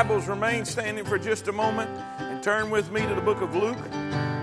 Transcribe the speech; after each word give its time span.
Bibles 0.00 0.28
remain 0.28 0.64
standing 0.64 1.04
for 1.04 1.18
just 1.18 1.48
a 1.48 1.52
moment 1.52 1.90
and 2.20 2.42
turn 2.42 2.70
with 2.70 2.90
me 2.90 3.02
to 3.02 3.14
the 3.14 3.20
book 3.20 3.42
of 3.42 3.54
Luke. 3.54 3.76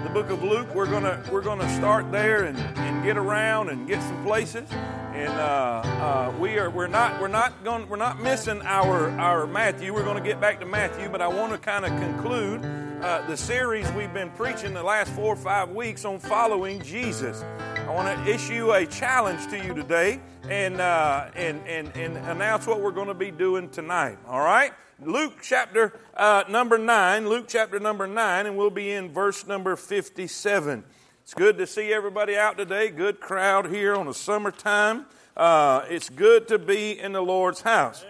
The 0.03 0.11
book 0.13 0.29
of 0.29 0.43
Luke, 0.43 0.75
we're 0.75 0.85
gonna 0.85 1.23
we're 1.31 1.41
gonna 1.41 1.67
start 1.75 2.11
there 2.11 2.43
and, 2.43 2.55
and 2.77 3.03
get 3.03 3.17
around 3.17 3.69
and 3.69 3.87
get 3.87 3.99
some 4.03 4.23
places. 4.23 4.69
And 4.71 5.33
uh, 5.33 5.81
uh, 5.83 6.33
we 6.39 6.59
are 6.59 6.69
we're 6.69 6.85
not 6.85 7.19
we're 7.19 7.27
not 7.27 7.63
going 7.63 7.89
we're 7.89 7.95
not 7.97 8.21
missing 8.21 8.61
our 8.61 9.09
our 9.19 9.47
Matthew. 9.47 9.95
We're 9.95 10.03
to 10.03 10.21
get 10.21 10.39
back 10.39 10.59
to 10.59 10.67
Matthew, 10.67 11.09
but 11.09 11.23
I 11.23 11.27
want 11.27 11.53
to 11.53 11.57
kind 11.57 11.85
of 11.85 11.91
conclude 11.99 12.63
uh, 13.01 13.25
the 13.25 13.35
series 13.35 13.91
we've 13.93 14.13
been 14.13 14.29
preaching 14.29 14.75
the 14.75 14.83
last 14.83 15.11
four 15.13 15.33
or 15.33 15.37
five 15.37 15.71
weeks 15.71 16.05
on 16.05 16.19
following 16.19 16.83
Jesus. 16.83 17.43
I 17.87 17.91
want 17.91 18.17
to 18.17 18.29
issue 18.29 18.73
a 18.73 18.85
challenge 18.85 19.47
to 19.47 19.57
you 19.57 19.73
today 19.73 20.19
and 20.49 20.81
uh, 20.81 21.29
and 21.37 21.65
and 21.65 21.95
and 21.95 22.17
announce 22.17 22.67
what 22.67 22.81
we're 22.81 22.91
going 22.91 23.07
to 23.07 23.13
be 23.13 23.31
doing 23.31 23.69
tonight. 23.69 24.17
All 24.27 24.41
right. 24.41 24.73
Luke 24.99 25.37
chapter 25.41 25.97
uh, 26.13 26.43
number 26.49 26.77
9, 26.77 27.29
Luke 27.29 27.45
chapter 27.47 27.79
number 27.79 28.05
9, 28.05 28.45
and 28.45 28.57
we'll 28.57 28.69
be 28.71 28.91
in 28.91 29.13
verse 29.13 29.47
number 29.47 29.77
57. 29.77 30.83
It's 31.21 31.33
good 31.33 31.57
to 31.59 31.65
see 31.65 31.93
everybody 31.93 32.35
out 32.35 32.57
today. 32.57 32.89
Good 32.89 33.21
crowd 33.21 33.69
here 33.69 33.95
on 33.95 34.09
a 34.09 34.13
summertime. 34.13 35.05
Uh, 35.37 35.85
it's 35.87 36.09
good 36.09 36.49
to 36.49 36.59
be 36.59 36.99
in 36.99 37.13
the 37.13 37.21
Lord's 37.21 37.61
house. 37.61 38.03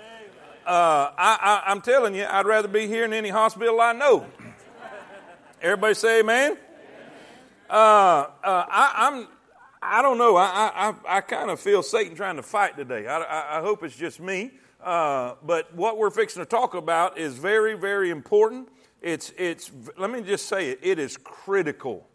Uh, 0.66 1.12
I, 1.16 1.64
am 1.68 1.82
telling 1.82 2.16
you, 2.16 2.26
I'd 2.28 2.48
rather 2.48 2.68
be 2.68 2.88
here 2.88 3.06
in 3.06 3.14
any 3.14 3.30
hospital 3.30 3.80
I 3.80 3.94
know. 3.94 4.26
Everybody 5.62 5.94
say 5.94 6.22
amen? 6.22 6.58
Uh, 7.70 7.74
uh, 7.74 8.26
I, 8.44 8.94
I'm, 8.96 9.28
I 9.90 10.02
don't 10.02 10.18
know. 10.18 10.36
I, 10.36 10.72
I, 10.76 11.18
I 11.18 11.22
kind 11.22 11.50
of 11.50 11.60
feel 11.60 11.82
Satan 11.82 12.16
trying 12.16 12.36
to 12.36 12.44
fight 12.44 12.76
today. 12.76 13.08
I, 13.08 13.20
I, 13.20 13.58
I 13.58 13.62
hope 13.62 13.84
it's 13.84 13.96
just 13.96 14.20
me. 14.20 14.52
Uh, 14.84 15.36
but 15.44 15.74
what 15.74 15.98
we're 15.98 16.10
fixing 16.10 16.42
to 16.42 16.46
talk 16.46 16.74
about 16.74 17.18
is 17.18 17.38
very, 17.38 17.74
very 17.76 18.10
important. 18.10 18.70
It's, 19.02 19.32
it's, 19.38 19.72
let 19.98 20.12
me 20.12 20.22
just 20.22 20.48
say 20.48 20.72
it, 20.72 20.80
it 20.82 21.00
is 21.00 21.16
critical. 21.18 22.06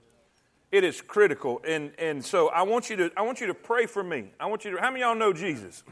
It 0.70 0.84
is 0.84 1.00
critical. 1.00 1.62
And, 1.66 1.92
and 1.98 2.24
so 2.24 2.48
I 2.48 2.62
want, 2.62 2.90
you 2.90 2.96
to, 2.96 3.10
I 3.16 3.22
want 3.22 3.40
you 3.40 3.46
to 3.46 3.54
pray 3.54 3.86
for 3.86 4.02
me. 4.02 4.32
I 4.38 4.46
want 4.46 4.64
you 4.64 4.72
to, 4.72 4.80
how 4.80 4.90
many 4.90 5.02
y'all 5.02 5.14
know 5.14 5.32
Jesus? 5.32 5.82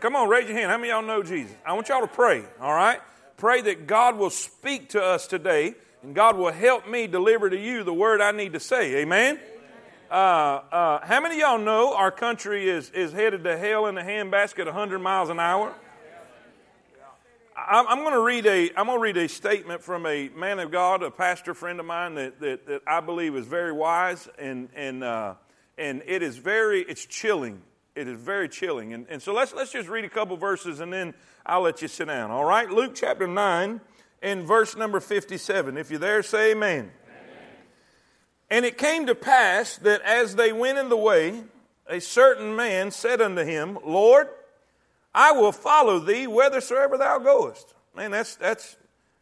Come 0.00 0.16
on, 0.16 0.28
raise 0.28 0.48
your 0.48 0.56
hand. 0.56 0.70
How 0.70 0.78
many 0.78 0.88
y'all 0.88 1.02
know 1.02 1.22
Jesus? 1.22 1.54
I 1.66 1.74
want 1.74 1.88
y'all 1.88 2.00
to 2.00 2.06
pray, 2.06 2.44
all 2.60 2.72
right? 2.72 3.00
Pray 3.36 3.60
that 3.62 3.86
God 3.86 4.16
will 4.16 4.30
speak 4.30 4.90
to 4.90 5.02
us 5.02 5.26
today 5.26 5.74
and 6.02 6.14
God 6.14 6.36
will 6.36 6.52
help 6.52 6.88
me 6.88 7.06
deliver 7.06 7.50
to 7.50 7.58
you 7.58 7.84
the 7.84 7.92
word 7.92 8.20
I 8.20 8.32
need 8.32 8.54
to 8.54 8.60
say. 8.60 8.96
Amen? 8.96 9.38
Uh, 10.12 10.60
uh, 10.70 11.06
how 11.06 11.22
many 11.22 11.36
of 11.36 11.40
y'all 11.40 11.58
know 11.58 11.94
our 11.94 12.10
country 12.10 12.68
is, 12.68 12.90
is 12.90 13.12
headed 13.12 13.44
to 13.44 13.56
hell 13.56 13.86
in 13.86 13.96
a 13.96 14.02
handbasket 14.02 14.66
100 14.66 14.98
miles 14.98 15.30
an 15.30 15.40
hour? 15.40 15.74
I'm, 17.56 17.88
I'm 17.88 17.98
going 18.00 18.12
to 18.12 18.20
read 18.20 18.44
a 18.44 18.70
I'm 18.76 18.88
going 18.88 18.98
to 18.98 19.02
read 19.02 19.16
a 19.16 19.26
statement 19.26 19.82
from 19.82 20.04
a 20.04 20.28
man 20.28 20.58
of 20.58 20.70
God, 20.70 21.02
a 21.02 21.10
pastor 21.10 21.54
friend 21.54 21.80
of 21.80 21.86
mine 21.86 22.16
that, 22.16 22.40
that, 22.40 22.66
that 22.66 22.82
I 22.86 23.00
believe 23.00 23.34
is 23.36 23.46
very 23.46 23.72
wise 23.72 24.28
and 24.38 24.68
and 24.74 25.02
uh, 25.02 25.34
and 25.78 26.02
it 26.04 26.22
is 26.22 26.36
very 26.36 26.82
it's 26.82 27.06
chilling. 27.06 27.62
It 27.94 28.06
is 28.06 28.20
very 28.20 28.50
chilling. 28.50 28.92
And, 28.92 29.06
and 29.08 29.22
so 29.22 29.32
let's 29.32 29.54
let's 29.54 29.72
just 29.72 29.88
read 29.88 30.04
a 30.04 30.10
couple 30.10 30.36
verses 30.36 30.80
and 30.80 30.92
then 30.92 31.14
I'll 31.46 31.62
let 31.62 31.80
you 31.80 31.88
sit 31.88 32.08
down. 32.08 32.30
All 32.30 32.44
right, 32.44 32.68
Luke 32.70 32.92
chapter 32.94 33.26
nine 33.26 33.80
and 34.20 34.46
verse 34.46 34.76
number 34.76 35.00
fifty-seven. 35.00 35.78
If 35.78 35.90
you're 35.90 35.98
there, 35.98 36.22
say 36.22 36.52
Amen. 36.52 36.90
And 38.52 38.66
it 38.66 38.76
came 38.76 39.06
to 39.06 39.14
pass 39.14 39.78
that 39.78 40.02
as 40.02 40.36
they 40.36 40.52
went 40.52 40.76
in 40.76 40.90
the 40.90 40.96
way, 40.96 41.42
a 41.88 42.02
certain 42.02 42.54
man 42.54 42.90
said 42.90 43.22
unto 43.22 43.42
him, 43.42 43.78
Lord, 43.82 44.28
I 45.14 45.32
will 45.32 45.52
follow 45.52 45.98
thee 45.98 46.24
whithersoever 46.24 46.98
thou 46.98 47.18
goest. 47.18 47.72
Man, 47.96 48.10
that's, 48.10 48.36
that's, 48.36 48.76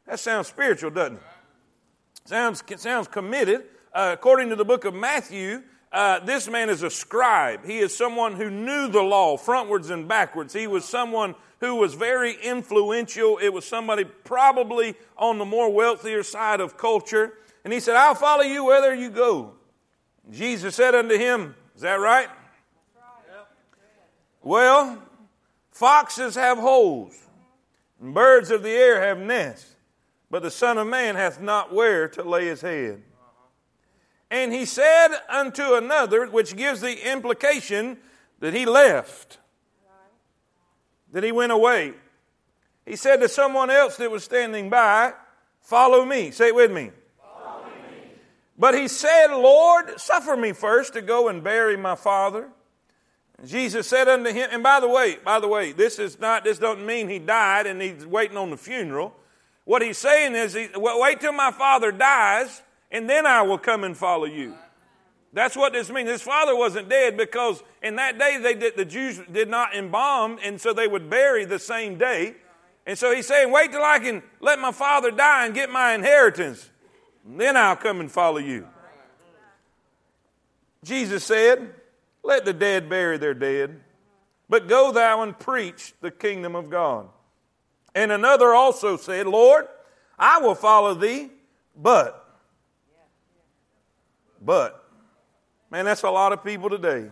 that 0.08 0.18
sounds 0.18 0.48
spiritual, 0.48 0.90
doesn't 0.90 1.18
it? 1.18 1.22
Sounds, 2.24 2.64
sounds 2.78 3.06
committed. 3.06 3.66
Uh, 3.94 4.10
according 4.14 4.48
to 4.48 4.56
the 4.56 4.64
book 4.64 4.84
of 4.84 4.94
Matthew, 4.94 5.62
uh, 5.92 6.18
this 6.18 6.48
man 6.48 6.68
is 6.68 6.82
a 6.82 6.90
scribe. 6.90 7.64
He 7.64 7.78
is 7.78 7.96
someone 7.96 8.34
who 8.34 8.50
knew 8.50 8.88
the 8.88 9.02
law 9.02 9.36
frontwards 9.36 9.90
and 9.90 10.08
backwards. 10.08 10.52
He 10.52 10.66
was 10.66 10.84
someone 10.84 11.36
who 11.60 11.76
was 11.76 11.94
very 11.94 12.34
influential. 12.42 13.38
It 13.38 13.50
was 13.50 13.64
somebody 13.64 14.02
probably 14.02 14.96
on 15.16 15.38
the 15.38 15.44
more 15.44 15.72
wealthier 15.72 16.24
side 16.24 16.58
of 16.58 16.76
culture. 16.76 17.34
And 17.64 17.72
he 17.72 17.80
said, 17.80 17.96
I'll 17.96 18.14
follow 18.14 18.42
you 18.42 18.64
whether 18.64 18.94
you 18.94 19.10
go. 19.10 19.54
Jesus 20.30 20.74
said 20.74 20.94
unto 20.94 21.16
him, 21.16 21.54
Is 21.74 21.82
that 21.82 22.00
right? 22.00 22.28
Well, 24.42 25.02
foxes 25.70 26.34
have 26.34 26.58
holes, 26.58 27.14
and 28.00 28.14
birds 28.14 28.50
of 28.50 28.62
the 28.62 28.70
air 28.70 29.00
have 29.02 29.18
nests, 29.18 29.76
but 30.30 30.42
the 30.42 30.50
Son 30.50 30.78
of 30.78 30.86
Man 30.86 31.14
hath 31.14 31.40
not 31.40 31.74
where 31.74 32.08
to 32.08 32.22
lay 32.22 32.46
his 32.46 32.62
head. 32.62 33.02
And 34.30 34.52
he 34.52 34.64
said 34.64 35.08
unto 35.28 35.74
another, 35.74 36.26
which 36.26 36.56
gives 36.56 36.80
the 36.80 37.10
implication 37.10 37.98
that 38.38 38.54
he 38.54 38.64
left, 38.64 39.38
that 41.12 41.24
he 41.24 41.32
went 41.32 41.52
away. 41.52 41.94
He 42.86 42.96
said 42.96 43.16
to 43.16 43.28
someone 43.28 43.70
else 43.70 43.96
that 43.96 44.10
was 44.10 44.24
standing 44.24 44.70
by, 44.70 45.12
Follow 45.60 46.04
me. 46.04 46.30
Say 46.30 46.48
it 46.48 46.54
with 46.54 46.72
me. 46.72 46.90
But 48.60 48.74
he 48.74 48.88
said, 48.88 49.28
Lord, 49.28 49.98
suffer 49.98 50.36
me 50.36 50.52
first 50.52 50.92
to 50.92 51.00
go 51.00 51.28
and 51.28 51.42
bury 51.42 51.78
my 51.78 51.94
father. 51.94 52.50
And 53.38 53.48
Jesus 53.48 53.88
said 53.88 54.06
unto 54.06 54.30
him, 54.30 54.50
and 54.52 54.62
by 54.62 54.80
the 54.80 54.88
way, 54.88 55.16
by 55.24 55.40
the 55.40 55.48
way, 55.48 55.72
this 55.72 55.98
is 55.98 56.20
not, 56.20 56.44
this 56.44 56.58
doesn't 56.58 56.84
mean 56.84 57.08
he 57.08 57.18
died 57.18 57.66
and 57.66 57.80
he's 57.80 58.04
waiting 58.04 58.36
on 58.36 58.50
the 58.50 58.58
funeral. 58.58 59.16
What 59.64 59.80
he's 59.80 59.96
saying 59.96 60.34
is, 60.34 60.52
he, 60.52 60.68
wait 60.76 61.22
till 61.22 61.32
my 61.32 61.50
father 61.52 61.90
dies 61.90 62.60
and 62.90 63.08
then 63.08 63.24
I 63.24 63.40
will 63.40 63.56
come 63.56 63.82
and 63.82 63.96
follow 63.96 64.26
you. 64.26 64.54
That's 65.32 65.56
what 65.56 65.72
this 65.72 65.88
means. 65.88 66.10
His 66.10 66.20
father 66.20 66.54
wasn't 66.54 66.90
dead 66.90 67.16
because 67.16 67.62
in 67.82 67.96
that 67.96 68.18
day 68.18 68.36
they 68.42 68.54
did, 68.54 68.76
the 68.76 68.84
Jews 68.84 69.22
did 69.32 69.48
not 69.48 69.74
embalm, 69.74 70.38
and 70.44 70.60
so 70.60 70.74
they 70.74 70.88
would 70.88 71.08
bury 71.08 71.46
the 71.46 71.58
same 71.58 71.96
day. 71.96 72.34
And 72.84 72.98
so 72.98 73.14
he's 73.14 73.26
saying, 73.26 73.50
wait 73.50 73.72
till 73.72 73.84
I 73.84 74.00
can 74.00 74.22
let 74.40 74.58
my 74.58 74.72
father 74.72 75.10
die 75.10 75.46
and 75.46 75.54
get 75.54 75.70
my 75.70 75.94
inheritance. 75.94 76.68
Then 77.24 77.56
I'll 77.56 77.76
come 77.76 78.00
and 78.00 78.10
follow 78.10 78.38
you. 78.38 78.66
Jesus 80.84 81.24
said, 81.24 81.74
Let 82.22 82.44
the 82.44 82.52
dead 82.52 82.88
bury 82.88 83.18
their 83.18 83.34
dead, 83.34 83.80
but 84.48 84.68
go 84.68 84.92
thou 84.92 85.22
and 85.22 85.38
preach 85.38 85.94
the 86.00 86.10
kingdom 86.10 86.56
of 86.56 86.70
God. 86.70 87.08
And 87.94 88.12
another 88.12 88.54
also 88.54 88.96
said, 88.96 89.26
Lord, 89.26 89.66
I 90.18 90.38
will 90.38 90.54
follow 90.54 90.94
thee, 90.94 91.30
but. 91.76 92.16
But. 94.40 94.76
Man, 95.70 95.84
that's 95.84 96.02
a 96.02 96.10
lot 96.10 96.32
of 96.32 96.44
people 96.44 96.70
today. 96.70 97.10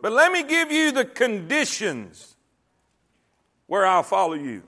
But 0.00 0.12
let 0.12 0.32
me 0.32 0.42
give 0.42 0.70
you 0.70 0.92
the 0.92 1.04
conditions 1.04 2.36
where 3.66 3.86
I'll 3.86 4.02
follow 4.02 4.34
you. 4.34 4.62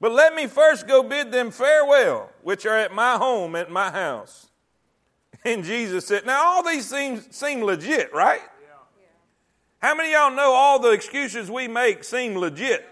But 0.00 0.12
let 0.12 0.34
me 0.34 0.46
first 0.46 0.86
go 0.86 1.02
bid 1.02 1.32
them 1.32 1.50
farewell, 1.50 2.30
which 2.42 2.66
are 2.66 2.76
at 2.76 2.92
my 2.92 3.16
home, 3.16 3.56
at 3.56 3.70
my 3.70 3.90
house. 3.90 4.48
And 5.44 5.62
Jesus 5.62 6.06
said, 6.06 6.26
Now, 6.26 6.42
all 6.42 6.62
these 6.62 6.88
things 6.88 7.28
seem 7.30 7.62
legit, 7.62 8.12
right? 8.14 8.40
How 9.78 9.94
many 9.94 10.12
y'all 10.12 10.34
know 10.34 10.52
all 10.54 10.78
the 10.78 10.92
excuses 10.92 11.50
we 11.50 11.68
make 11.68 12.04
seem 12.04 12.36
legit? 12.36 12.88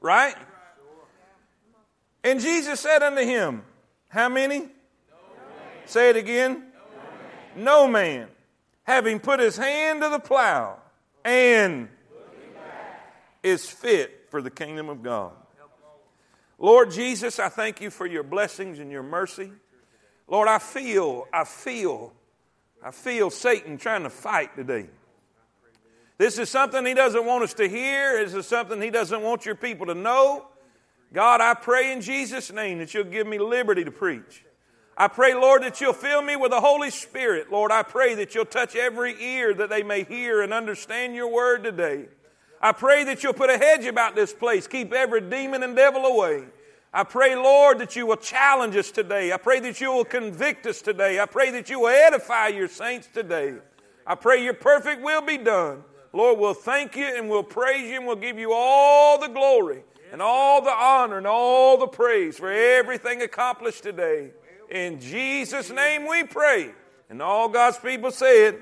Right? 0.00 0.36
And 2.22 2.40
Jesus 2.40 2.78
said 2.78 3.02
unto 3.02 3.22
him, 3.22 3.62
How 4.08 4.28
many? 4.28 4.68
Say 5.86 6.10
it 6.10 6.16
again. 6.16 6.66
No 7.56 7.88
man. 7.88 7.88
no 7.88 7.88
man, 7.88 8.28
having 8.84 9.18
put 9.18 9.40
his 9.40 9.56
hand 9.56 10.02
to 10.02 10.08
the 10.08 10.20
plow 10.20 10.78
and 11.24 11.88
is 13.42 13.68
fit 13.68 14.26
for 14.30 14.40
the 14.40 14.50
kingdom 14.50 14.88
of 14.88 15.02
God. 15.02 15.32
Lord 16.62 16.92
Jesus, 16.92 17.40
I 17.40 17.48
thank 17.48 17.80
you 17.80 17.90
for 17.90 18.06
your 18.06 18.22
blessings 18.22 18.78
and 18.78 18.88
your 18.88 19.02
mercy. 19.02 19.50
Lord, 20.28 20.46
I 20.46 20.60
feel, 20.60 21.26
I 21.32 21.42
feel, 21.42 22.12
I 22.80 22.92
feel 22.92 23.30
Satan 23.30 23.78
trying 23.78 24.04
to 24.04 24.10
fight 24.10 24.54
today. 24.54 24.86
This 26.18 26.38
is 26.38 26.48
something 26.48 26.86
he 26.86 26.94
doesn't 26.94 27.26
want 27.26 27.42
us 27.42 27.52
to 27.54 27.68
hear. 27.68 28.24
This 28.24 28.34
is 28.34 28.46
something 28.46 28.80
he 28.80 28.90
doesn't 28.90 29.22
want 29.22 29.44
your 29.44 29.56
people 29.56 29.86
to 29.86 29.94
know. 29.94 30.46
God, 31.12 31.40
I 31.40 31.54
pray 31.54 31.92
in 31.92 32.00
Jesus' 32.00 32.52
name 32.52 32.78
that 32.78 32.94
you'll 32.94 33.04
give 33.04 33.26
me 33.26 33.40
liberty 33.40 33.82
to 33.82 33.90
preach. 33.90 34.44
I 34.96 35.08
pray, 35.08 35.34
Lord, 35.34 35.64
that 35.64 35.80
you'll 35.80 35.92
fill 35.92 36.22
me 36.22 36.36
with 36.36 36.52
the 36.52 36.60
Holy 36.60 36.90
Spirit. 36.90 37.50
Lord, 37.50 37.72
I 37.72 37.82
pray 37.82 38.14
that 38.14 38.36
you'll 38.36 38.44
touch 38.44 38.76
every 38.76 39.20
ear 39.20 39.52
that 39.52 39.68
they 39.68 39.82
may 39.82 40.04
hear 40.04 40.42
and 40.42 40.54
understand 40.54 41.16
your 41.16 41.26
word 41.26 41.64
today. 41.64 42.04
I 42.62 42.72
pray 42.72 43.02
that 43.04 43.22
you'll 43.22 43.32
put 43.32 43.50
a 43.50 43.58
hedge 43.58 43.86
about 43.86 44.14
this 44.14 44.32
place, 44.32 44.68
keep 44.68 44.92
every 44.92 45.20
demon 45.20 45.62
and 45.62 45.74
devil 45.74 46.06
away. 46.06 46.44
I 46.94 47.04
pray, 47.04 47.34
Lord, 47.34 47.78
that 47.78 47.96
you 47.96 48.06
will 48.06 48.16
challenge 48.16 48.76
us 48.76 48.90
today. 48.90 49.32
I 49.32 49.38
pray 49.38 49.60
that 49.60 49.80
you 49.80 49.92
will 49.92 50.04
convict 50.04 50.66
us 50.66 50.82
today. 50.82 51.18
I 51.18 51.26
pray 51.26 51.50
that 51.52 51.70
you 51.70 51.80
will 51.80 51.88
edify 51.88 52.48
your 52.48 52.68
saints 52.68 53.08
today. 53.12 53.54
I 54.06 54.14
pray 54.14 54.44
your 54.44 54.54
perfect 54.54 55.02
will 55.02 55.22
be 55.22 55.38
done. 55.38 55.84
Lord, 56.12 56.38
we'll 56.38 56.54
thank 56.54 56.94
you 56.94 57.06
and 57.06 57.30
we'll 57.30 57.42
praise 57.42 57.88
you 57.88 57.96
and 57.96 58.06
we'll 58.06 58.16
give 58.16 58.38
you 58.38 58.52
all 58.52 59.18
the 59.18 59.28
glory 59.28 59.82
and 60.12 60.20
all 60.20 60.60
the 60.60 60.70
honor 60.70 61.16
and 61.16 61.26
all 61.26 61.78
the 61.78 61.86
praise 61.86 62.36
for 62.36 62.52
everything 62.52 63.22
accomplished 63.22 63.82
today. 63.82 64.32
In 64.70 65.00
Jesus' 65.00 65.70
name 65.70 66.06
we 66.06 66.24
pray. 66.24 66.72
And 67.08 67.22
all 67.22 67.48
God's 67.48 67.78
people 67.78 68.10
said, 68.10 68.60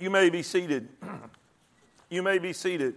You 0.00 0.08
may 0.08 0.30
be 0.30 0.42
seated. 0.42 0.88
You 2.12 2.22
may 2.22 2.38
be 2.38 2.52
seated. 2.52 2.94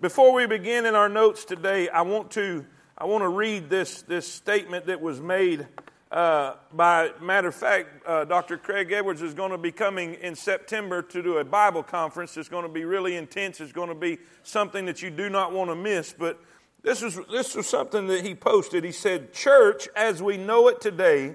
Before 0.00 0.32
we 0.32 0.46
begin 0.46 0.86
in 0.86 0.94
our 0.94 1.08
notes 1.08 1.44
today, 1.44 1.90
I 1.90 2.00
want 2.00 2.30
to, 2.32 2.64
I 2.96 3.04
want 3.04 3.22
to 3.22 3.28
read 3.28 3.68
this, 3.68 4.00
this 4.02 4.26
statement 4.26 4.86
that 4.86 5.02
was 5.02 5.20
made 5.20 5.68
uh, 6.10 6.56
by 6.74 7.10
matter 7.22 7.48
of 7.48 7.54
fact, 7.54 7.88
uh, 8.06 8.24
Dr. 8.24 8.58
Craig 8.58 8.92
Edwards 8.92 9.22
is 9.22 9.32
going 9.32 9.50
to 9.50 9.56
be 9.56 9.72
coming 9.72 10.14
in 10.14 10.34
September 10.34 11.00
to 11.00 11.22
do 11.22 11.38
a 11.38 11.44
Bible 11.44 11.82
conference. 11.82 12.36
It's 12.36 12.50
going 12.50 12.64
to 12.64 12.72
be 12.72 12.84
really 12.84 13.16
intense. 13.16 13.60
It's 13.60 13.72
going 13.72 13.88
to 13.88 13.94
be 13.94 14.18
something 14.42 14.84
that 14.86 15.00
you 15.00 15.10
do 15.10 15.30
not 15.30 15.52
want 15.52 15.70
to 15.70 15.74
miss. 15.74 16.12
But 16.12 16.38
this 16.82 17.00
was 17.00 17.18
this 17.30 17.54
was 17.54 17.66
something 17.66 18.08
that 18.08 18.26
he 18.26 18.34
posted. 18.34 18.84
He 18.84 18.92
said, 18.92 19.32
"Church, 19.32 19.88
as 19.96 20.22
we 20.22 20.36
know 20.36 20.68
it 20.68 20.82
today, 20.82 21.34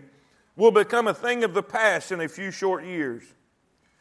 will 0.55 0.69
become 0.69 1.07
a 1.07 1.13
thing 1.13 1.43
of 1.43 1.55
the 1.55 1.63
past 1.63 2.11
in 2.11 2.21
a 2.21 2.27
few 2.27 2.51
short 2.51 2.85
years. 2.85 3.23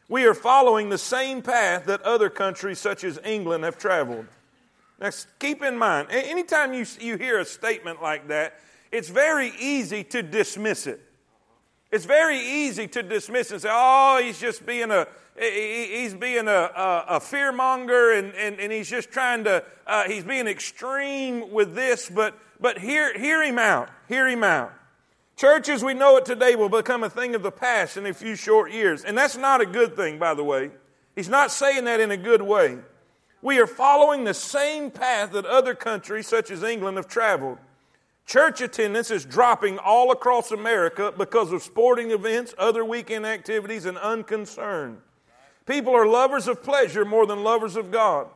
We 0.09 0.25
are 0.27 0.35
following 0.35 0.89
the 0.89 0.99
same 0.99 1.43
path 1.43 1.87
that 1.87 2.03
other 2.03 2.31
countries 2.31 2.79
such 2.79 3.05
as 3.05 3.19
England 3.25 3.65
have 3.65 3.79
traveled." 3.79 4.27
Now, 5.01 5.11
keep 5.39 5.63
in 5.63 5.77
mind, 5.77 6.09
anytime 6.11 6.73
you, 6.73 6.87
you 6.99 7.17
hear 7.17 7.39
a 7.39 7.45
statement 7.45 8.03
like 8.03 8.29
that, 8.29 8.61
it's 8.91 9.09
very 9.09 9.53
easy 9.59 10.05
to 10.05 10.23
dismiss 10.23 10.87
it. 10.87 11.01
It's 11.91 12.05
very 12.05 12.39
easy 12.39 12.89
to 12.89 13.03
dismiss 13.03 13.51
and 13.51 13.61
say, 13.61 13.69
oh, 13.71 14.21
he's 14.23 14.41
just 14.41 14.67
being 14.67 14.91
a, 14.91 15.07
he's 15.39 16.15
being 16.15 16.49
a, 16.49 16.51
a, 16.51 17.05
a 17.09 17.21
fearmonger 17.21 18.19
and, 18.19 18.35
and, 18.35 18.59
and 18.59 18.73
he's 18.73 18.89
just 18.89 19.11
trying 19.11 19.45
to, 19.45 19.63
uh, 19.87 20.05
he's 20.05 20.25
being 20.25 20.47
extreme 20.47 21.53
with 21.53 21.75
this, 21.75 22.11
but, 22.11 22.37
but 22.59 22.79
hear, 22.79 23.17
hear 23.19 23.43
him 23.43 23.59
out. 23.59 23.89
Hear 24.09 24.27
him 24.27 24.43
out. 24.43 24.73
Church 25.37 25.69
as 25.69 25.85
we 25.85 25.93
know 25.93 26.17
it 26.17 26.25
today 26.25 26.57
will 26.57 26.71
become 26.71 27.05
a 27.05 27.11
thing 27.11 27.35
of 27.35 27.43
the 27.43 27.51
past 27.51 27.99
in 27.99 28.07
a 28.07 28.15
few 28.15 28.37
short 28.37 28.73
years. 28.73 29.05
And 29.05 29.17
that's 29.17 29.37
not 29.37 29.61
a 29.61 29.67
good 29.67 29.95
thing, 29.95 30.19
by 30.19 30.33
the 30.33 30.43
way. 30.43 30.71
He's 31.15 31.29
not 31.29 31.51
saying 31.51 31.85
that 31.85 32.01
in 32.01 32.11
a 32.11 32.17
good 32.17 32.41
way. 32.41 32.79
We 33.43 33.59
are 33.59 33.67
following 33.67 34.25
the 34.25 34.33
same 34.33 34.91
path 34.91 35.33
that 35.33 35.45
other 35.45 35.75
countries, 35.75 36.27
such 36.27 36.51
as 36.51 36.63
England, 36.63 36.97
have 36.97 37.07
traveled. 37.07 37.59
Church 38.25 38.63
attendance 38.63 39.11
is 39.11 39.27
dropping 39.27 39.79
all 39.79 40.11
across 40.11 40.51
America 40.51 41.13
because 41.17 41.53
of 41.53 41.63
sporting 41.63 42.11
events, 42.11 42.55
other 42.59 42.85
weekend 42.85 43.27
activities, 43.27 43.85
and 43.85 43.99
unconcern. 43.99 44.99
People 45.67 45.95
are 45.95 46.07
lovers 46.07 46.49
of 46.49 46.63
pleasure 46.63 47.05
more 47.05 47.27
than 47.27 47.45
lovers 47.45 47.77
of 47.77 47.91
God. 47.91 48.29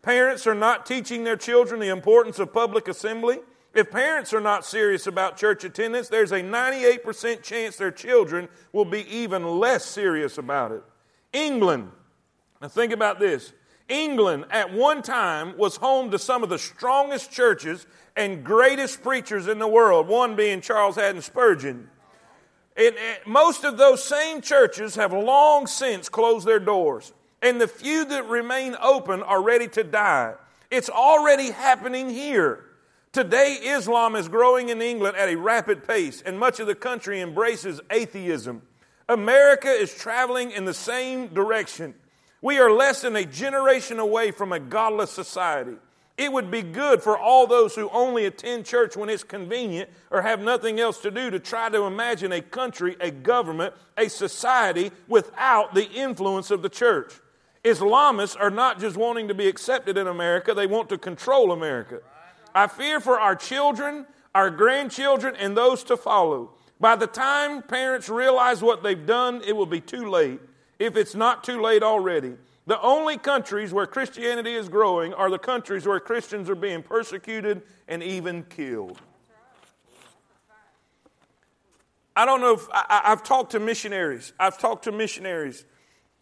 Parents 0.00 0.46
are 0.46 0.54
not 0.54 0.86
teaching 0.86 1.22
their 1.22 1.36
children 1.36 1.80
the 1.80 1.88
importance 1.88 2.38
of 2.38 2.52
public 2.52 2.88
assembly. 2.88 3.40
If 3.76 3.90
parents 3.90 4.32
are 4.32 4.40
not 4.40 4.64
serious 4.64 5.06
about 5.06 5.36
church 5.36 5.62
attendance, 5.62 6.08
there's 6.08 6.32
a 6.32 6.40
98% 6.40 7.42
chance 7.42 7.76
their 7.76 7.90
children 7.90 8.48
will 8.72 8.86
be 8.86 9.06
even 9.14 9.60
less 9.60 9.84
serious 9.84 10.38
about 10.38 10.72
it. 10.72 10.82
England, 11.34 11.92
now 12.62 12.68
think 12.68 12.90
about 12.90 13.20
this. 13.20 13.52
England 13.90 14.46
at 14.50 14.72
one 14.72 15.02
time 15.02 15.58
was 15.58 15.76
home 15.76 16.10
to 16.10 16.18
some 16.18 16.42
of 16.42 16.48
the 16.48 16.58
strongest 16.58 17.30
churches 17.30 17.86
and 18.16 18.42
greatest 18.42 19.02
preachers 19.02 19.46
in 19.46 19.58
the 19.58 19.68
world, 19.68 20.08
one 20.08 20.36
being 20.36 20.62
Charles 20.62 20.96
Haddon 20.96 21.20
Spurgeon. 21.20 21.90
And, 22.78 22.94
most 23.26 23.64
of 23.64 23.76
those 23.76 24.02
same 24.02 24.40
churches 24.40 24.94
have 24.94 25.12
long 25.12 25.66
since 25.66 26.08
closed 26.08 26.46
their 26.46 26.58
doors, 26.58 27.12
and 27.42 27.60
the 27.60 27.68
few 27.68 28.06
that 28.06 28.26
remain 28.26 28.74
open 28.82 29.22
are 29.22 29.42
ready 29.42 29.68
to 29.68 29.84
die. 29.84 30.32
It's 30.70 30.88
already 30.88 31.50
happening 31.50 32.08
here. 32.08 32.65
Today, 33.16 33.54
Islam 33.62 34.14
is 34.14 34.28
growing 34.28 34.68
in 34.68 34.82
England 34.82 35.16
at 35.16 35.30
a 35.30 35.36
rapid 35.36 35.88
pace, 35.88 36.20
and 36.20 36.38
much 36.38 36.60
of 36.60 36.66
the 36.66 36.74
country 36.74 37.22
embraces 37.22 37.80
atheism. 37.90 38.60
America 39.08 39.70
is 39.70 39.94
traveling 39.94 40.50
in 40.50 40.66
the 40.66 40.74
same 40.74 41.28
direction. 41.28 41.94
We 42.42 42.58
are 42.58 42.70
less 42.70 43.00
than 43.00 43.16
a 43.16 43.24
generation 43.24 43.98
away 43.98 44.32
from 44.32 44.52
a 44.52 44.60
godless 44.60 45.12
society. 45.12 45.78
It 46.18 46.30
would 46.30 46.50
be 46.50 46.60
good 46.60 47.02
for 47.02 47.16
all 47.16 47.46
those 47.46 47.74
who 47.74 47.88
only 47.88 48.26
attend 48.26 48.66
church 48.66 48.98
when 48.98 49.08
it's 49.08 49.24
convenient 49.24 49.88
or 50.10 50.20
have 50.20 50.40
nothing 50.40 50.78
else 50.78 50.98
to 50.98 51.10
do 51.10 51.30
to 51.30 51.40
try 51.40 51.70
to 51.70 51.84
imagine 51.84 52.32
a 52.32 52.42
country, 52.42 52.96
a 53.00 53.10
government, 53.10 53.72
a 53.96 54.08
society 54.08 54.90
without 55.08 55.74
the 55.74 55.90
influence 55.90 56.50
of 56.50 56.60
the 56.60 56.68
church. 56.68 57.14
Islamists 57.64 58.36
are 58.38 58.50
not 58.50 58.78
just 58.78 58.98
wanting 58.98 59.28
to 59.28 59.34
be 59.34 59.48
accepted 59.48 59.96
in 59.96 60.06
America, 60.06 60.52
they 60.52 60.66
want 60.66 60.90
to 60.90 60.98
control 60.98 61.50
America. 61.50 62.02
I 62.56 62.68
fear 62.68 63.00
for 63.00 63.20
our 63.20 63.36
children, 63.36 64.06
our 64.34 64.48
grandchildren, 64.48 65.36
and 65.36 65.54
those 65.54 65.84
to 65.84 65.96
follow. 65.98 66.52
By 66.80 66.96
the 66.96 67.06
time 67.06 67.62
parents 67.62 68.08
realize 68.08 68.62
what 68.62 68.82
they've 68.82 69.06
done, 69.06 69.42
it 69.46 69.54
will 69.54 69.66
be 69.66 69.82
too 69.82 70.08
late, 70.08 70.40
if 70.78 70.96
it's 70.96 71.14
not 71.14 71.44
too 71.44 71.60
late 71.60 71.82
already. 71.82 72.32
The 72.66 72.80
only 72.80 73.18
countries 73.18 73.74
where 73.74 73.86
Christianity 73.86 74.54
is 74.54 74.70
growing 74.70 75.12
are 75.12 75.30
the 75.30 75.38
countries 75.38 75.86
where 75.86 76.00
Christians 76.00 76.48
are 76.48 76.54
being 76.54 76.82
persecuted 76.82 77.60
and 77.88 78.02
even 78.02 78.42
killed. 78.44 78.98
I 82.16 82.24
don't 82.24 82.40
know 82.40 82.54
if 82.54 82.66
I, 82.72 83.02
have 83.04 83.22
talked 83.22 83.52
to 83.52 83.60
missionaries. 83.60 84.32
I've 84.40 84.56
talked 84.56 84.84
to 84.84 84.92
missionaries, 84.92 85.66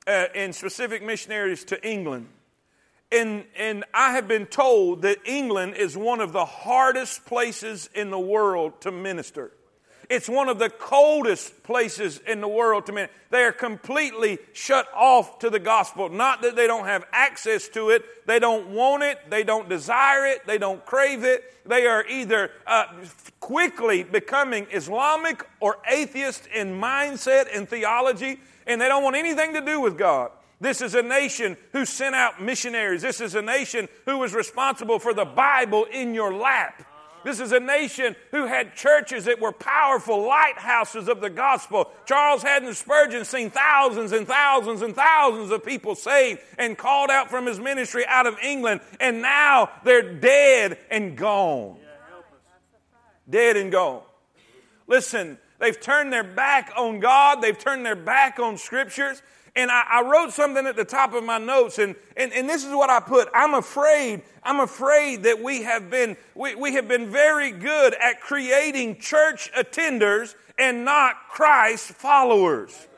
uh, 0.08 0.26
and 0.34 0.52
specific 0.52 1.04
missionaries 1.04 1.64
to 1.66 1.88
England. 1.88 2.26
And, 3.14 3.44
and 3.56 3.84
I 3.94 4.12
have 4.12 4.26
been 4.26 4.46
told 4.46 5.02
that 5.02 5.18
England 5.24 5.74
is 5.76 5.96
one 5.96 6.20
of 6.20 6.32
the 6.32 6.44
hardest 6.44 7.24
places 7.26 7.88
in 7.94 8.10
the 8.10 8.18
world 8.18 8.80
to 8.80 8.90
minister. 8.90 9.52
It's 10.10 10.28
one 10.28 10.48
of 10.48 10.58
the 10.58 10.68
coldest 10.68 11.62
places 11.62 12.18
in 12.26 12.40
the 12.40 12.48
world 12.48 12.86
to 12.86 12.92
me. 12.92 13.06
They 13.30 13.44
are 13.44 13.52
completely 13.52 14.38
shut 14.52 14.88
off 14.92 15.38
to 15.38 15.48
the 15.48 15.60
gospel. 15.60 16.08
Not 16.08 16.42
that 16.42 16.56
they 16.56 16.66
don't 16.66 16.86
have 16.86 17.04
access 17.12 17.68
to 17.68 17.90
it, 17.90 18.26
they 18.26 18.40
don't 18.40 18.70
want 18.70 19.04
it, 19.04 19.18
they 19.30 19.44
don't 19.44 19.68
desire 19.68 20.26
it, 20.26 20.44
they 20.44 20.58
don't 20.58 20.84
crave 20.84 21.22
it. 21.22 21.44
They 21.66 21.86
are 21.86 22.04
either 22.06 22.50
uh, 22.66 22.86
quickly 23.38 24.02
becoming 24.02 24.66
Islamic 24.72 25.46
or 25.60 25.78
atheist 25.88 26.48
in 26.48 26.80
mindset 26.80 27.46
and 27.54 27.68
theology, 27.68 28.40
and 28.66 28.80
they 28.80 28.88
don't 28.88 29.04
want 29.04 29.16
anything 29.16 29.54
to 29.54 29.60
do 29.60 29.80
with 29.80 29.96
God. 29.96 30.32
This 30.60 30.80
is 30.80 30.94
a 30.94 31.02
nation 31.02 31.56
who 31.72 31.84
sent 31.84 32.14
out 32.14 32.42
missionaries. 32.42 33.02
This 33.02 33.20
is 33.20 33.34
a 33.34 33.42
nation 33.42 33.88
who 34.06 34.18
was 34.18 34.34
responsible 34.34 34.98
for 34.98 35.12
the 35.12 35.24
Bible 35.24 35.84
in 35.84 36.14
your 36.14 36.32
lap. 36.32 36.84
This 37.24 37.40
is 37.40 37.52
a 37.52 37.60
nation 37.60 38.14
who 38.32 38.46
had 38.46 38.76
churches 38.76 39.24
that 39.24 39.40
were 39.40 39.50
powerful 39.50 40.26
lighthouses 40.26 41.08
of 41.08 41.22
the 41.22 41.30
gospel. 41.30 41.90
Charles 42.04 42.42
Haddon 42.42 42.74
Spurgeon 42.74 43.24
seen 43.24 43.50
thousands 43.50 44.12
and 44.12 44.28
thousands 44.28 44.82
and 44.82 44.94
thousands 44.94 45.50
of 45.50 45.64
people 45.64 45.94
saved 45.94 46.40
and 46.58 46.76
called 46.76 47.10
out 47.10 47.30
from 47.30 47.46
his 47.46 47.58
ministry 47.58 48.04
out 48.06 48.26
of 48.26 48.36
England, 48.42 48.82
and 49.00 49.22
now 49.22 49.70
they're 49.84 50.14
dead 50.14 50.78
and 50.90 51.16
gone. 51.16 51.78
Dead 53.28 53.56
and 53.56 53.72
gone. 53.72 54.02
Listen, 54.86 55.38
they've 55.58 55.80
turned 55.80 56.12
their 56.12 56.24
back 56.24 56.72
on 56.76 57.00
God, 57.00 57.40
they've 57.40 57.58
turned 57.58 57.86
their 57.86 57.96
back 57.96 58.38
on 58.38 58.58
scriptures. 58.58 59.22
And 59.56 59.70
I, 59.70 59.84
I, 59.88 60.02
wrote 60.02 60.32
something 60.32 60.66
at 60.66 60.74
the 60.74 60.84
top 60.84 61.14
of 61.14 61.22
my 61.22 61.38
notes, 61.38 61.78
and, 61.78 61.94
and, 62.16 62.32
and 62.32 62.48
this 62.48 62.64
is 62.64 62.74
what 62.74 62.90
I 62.90 62.98
put. 62.98 63.28
I'm 63.32 63.54
afraid, 63.54 64.22
I'm 64.42 64.58
afraid 64.58 65.22
that 65.22 65.40
we 65.40 65.62
have 65.62 65.90
been, 65.90 66.16
we, 66.34 66.56
we 66.56 66.74
have 66.74 66.88
been 66.88 67.08
very 67.10 67.52
good 67.52 67.94
at 67.94 68.20
creating 68.20 68.98
church 68.98 69.52
attenders 69.56 70.34
and 70.58 70.84
not 70.84 71.28
Christ 71.28 71.92
followers. 71.92 72.88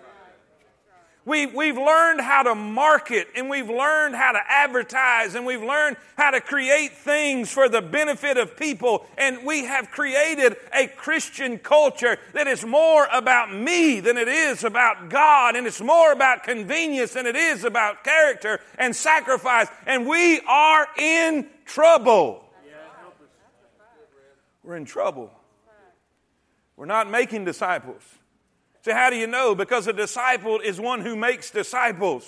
We, 1.26 1.46
we've 1.46 1.76
learned 1.76 2.20
how 2.20 2.44
to 2.44 2.54
market 2.54 3.26
and 3.34 3.50
we've 3.50 3.68
learned 3.68 4.14
how 4.14 4.30
to 4.30 4.38
advertise 4.48 5.34
and 5.34 5.44
we've 5.44 5.62
learned 5.62 5.96
how 6.16 6.30
to 6.30 6.40
create 6.40 6.92
things 6.92 7.50
for 7.50 7.68
the 7.68 7.82
benefit 7.82 8.36
of 8.36 8.56
people. 8.56 9.04
And 9.18 9.44
we 9.44 9.64
have 9.64 9.90
created 9.90 10.56
a 10.72 10.86
Christian 10.86 11.58
culture 11.58 12.16
that 12.32 12.46
is 12.46 12.64
more 12.64 13.08
about 13.12 13.52
me 13.52 13.98
than 13.98 14.16
it 14.16 14.28
is 14.28 14.62
about 14.62 15.10
God. 15.10 15.56
And 15.56 15.66
it's 15.66 15.80
more 15.80 16.12
about 16.12 16.44
convenience 16.44 17.14
than 17.14 17.26
it 17.26 17.34
is 17.34 17.64
about 17.64 18.04
character 18.04 18.60
and 18.78 18.94
sacrifice. 18.94 19.66
And 19.84 20.06
we 20.06 20.38
are 20.42 20.86
in 20.96 21.48
trouble. 21.64 22.44
We're 24.62 24.76
in 24.76 24.84
trouble. 24.84 25.32
We're 26.76 26.86
not 26.86 27.10
making 27.10 27.44
disciples. 27.44 28.02
So, 28.86 28.94
how 28.94 29.10
do 29.10 29.16
you 29.16 29.26
know? 29.26 29.56
Because 29.56 29.88
a 29.88 29.92
disciple 29.92 30.60
is 30.60 30.80
one 30.80 31.00
who 31.00 31.16
makes 31.16 31.50
disciples. 31.50 32.24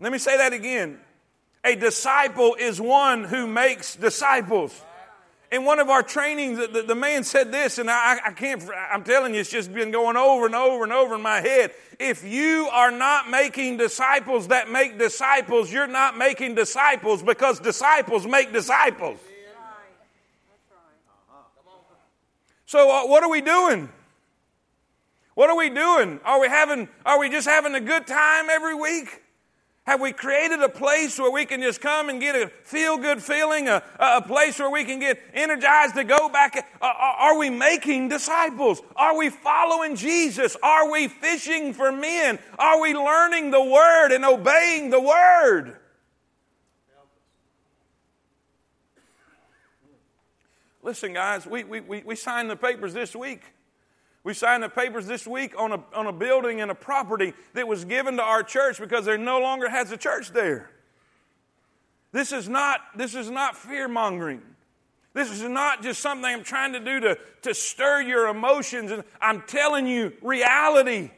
Let 0.00 0.10
me 0.10 0.18
say 0.18 0.36
that 0.36 0.52
again. 0.52 0.98
A 1.64 1.76
disciple 1.76 2.56
is 2.58 2.80
one 2.80 3.22
who 3.22 3.46
makes 3.46 3.94
disciples. 3.94 4.82
in 5.52 5.64
one 5.64 5.78
of 5.78 5.88
our 5.90 6.02
trainings, 6.02 6.58
the, 6.58 6.66
the, 6.66 6.82
the 6.82 6.94
man 6.96 7.22
said 7.22 7.52
this, 7.52 7.78
and 7.78 7.88
I, 7.88 8.18
I 8.26 8.32
can't, 8.32 8.60
I'm 8.90 9.04
telling 9.04 9.32
you, 9.32 9.42
it's 9.42 9.48
just 9.48 9.72
been 9.72 9.92
going 9.92 10.16
over 10.16 10.46
and 10.46 10.56
over 10.56 10.82
and 10.82 10.92
over 10.92 11.14
in 11.14 11.22
my 11.22 11.40
head. 11.40 11.70
If 12.00 12.24
you 12.24 12.68
are 12.72 12.90
not 12.90 13.30
making 13.30 13.76
disciples 13.76 14.48
that 14.48 14.68
make 14.68 14.98
disciples, 14.98 15.72
you're 15.72 15.86
not 15.86 16.18
making 16.18 16.56
disciples 16.56 17.22
because 17.22 17.60
disciples 17.60 18.26
make 18.26 18.52
disciples. 18.52 19.20
So, 22.66 22.90
uh, 22.90 23.06
what 23.06 23.22
are 23.22 23.30
we 23.30 23.40
doing? 23.40 23.90
What 25.38 25.50
are 25.50 25.56
we 25.56 25.70
doing? 25.70 26.18
Are 26.24 26.40
we 26.40 26.48
having, 26.48 26.88
are 27.06 27.16
we 27.20 27.30
just 27.30 27.46
having 27.46 27.72
a 27.76 27.80
good 27.80 28.08
time 28.08 28.50
every 28.50 28.74
week? 28.74 29.22
Have 29.86 30.00
we 30.00 30.10
created 30.10 30.60
a 30.60 30.68
place 30.68 31.16
where 31.16 31.30
we 31.30 31.46
can 31.46 31.62
just 31.62 31.80
come 31.80 32.08
and 32.08 32.20
get 32.20 32.34
a 32.34 32.48
feel 32.64 32.96
good 32.96 33.22
feeling, 33.22 33.68
a, 33.68 33.80
a 34.00 34.20
place 34.20 34.58
where 34.58 34.68
we 34.68 34.82
can 34.82 34.98
get 34.98 35.22
energized 35.32 35.94
to 35.94 36.02
go 36.02 36.28
back? 36.28 36.68
Are 36.82 37.38
we 37.38 37.50
making 37.50 38.08
disciples? 38.08 38.82
Are 38.96 39.16
we 39.16 39.30
following 39.30 39.94
Jesus? 39.94 40.56
Are 40.60 40.90
we 40.90 41.06
fishing 41.06 41.72
for 41.72 41.92
men? 41.92 42.40
Are 42.58 42.80
we 42.80 42.94
learning 42.94 43.52
the 43.52 43.62
Word 43.62 44.10
and 44.10 44.24
obeying 44.24 44.90
the 44.90 45.00
Word? 45.00 45.76
Listen, 50.82 51.12
guys, 51.12 51.46
we, 51.46 51.62
we, 51.62 51.78
we, 51.78 52.02
we 52.04 52.16
signed 52.16 52.50
the 52.50 52.56
papers 52.56 52.92
this 52.92 53.14
week. 53.14 53.42
We 54.28 54.34
signed 54.34 54.62
the 54.62 54.68
papers 54.68 55.06
this 55.06 55.26
week 55.26 55.58
on 55.58 55.72
a, 55.72 55.82
on 55.94 56.06
a 56.06 56.12
building 56.12 56.60
and 56.60 56.70
a 56.70 56.74
property 56.74 57.32
that 57.54 57.66
was 57.66 57.86
given 57.86 58.18
to 58.18 58.22
our 58.22 58.42
church 58.42 58.78
because 58.78 59.06
there 59.06 59.16
no 59.16 59.40
longer 59.40 59.70
has 59.70 59.90
a 59.90 59.96
church 59.96 60.32
there. 60.32 60.70
This 62.12 62.30
is 62.30 62.46
not, 62.46 62.80
this 62.94 63.14
is 63.14 63.30
not 63.30 63.56
fear 63.56 63.88
mongering. 63.88 64.42
This 65.14 65.30
is 65.30 65.42
not 65.44 65.82
just 65.82 66.02
something 66.02 66.26
I'm 66.26 66.44
trying 66.44 66.74
to 66.74 66.80
do 66.80 67.00
to, 67.00 67.18
to 67.40 67.54
stir 67.54 68.02
your 68.02 68.28
emotions. 68.28 68.90
And 68.90 69.02
I'm 69.18 69.44
telling 69.46 69.86
you 69.86 70.12
reality. 70.20 71.10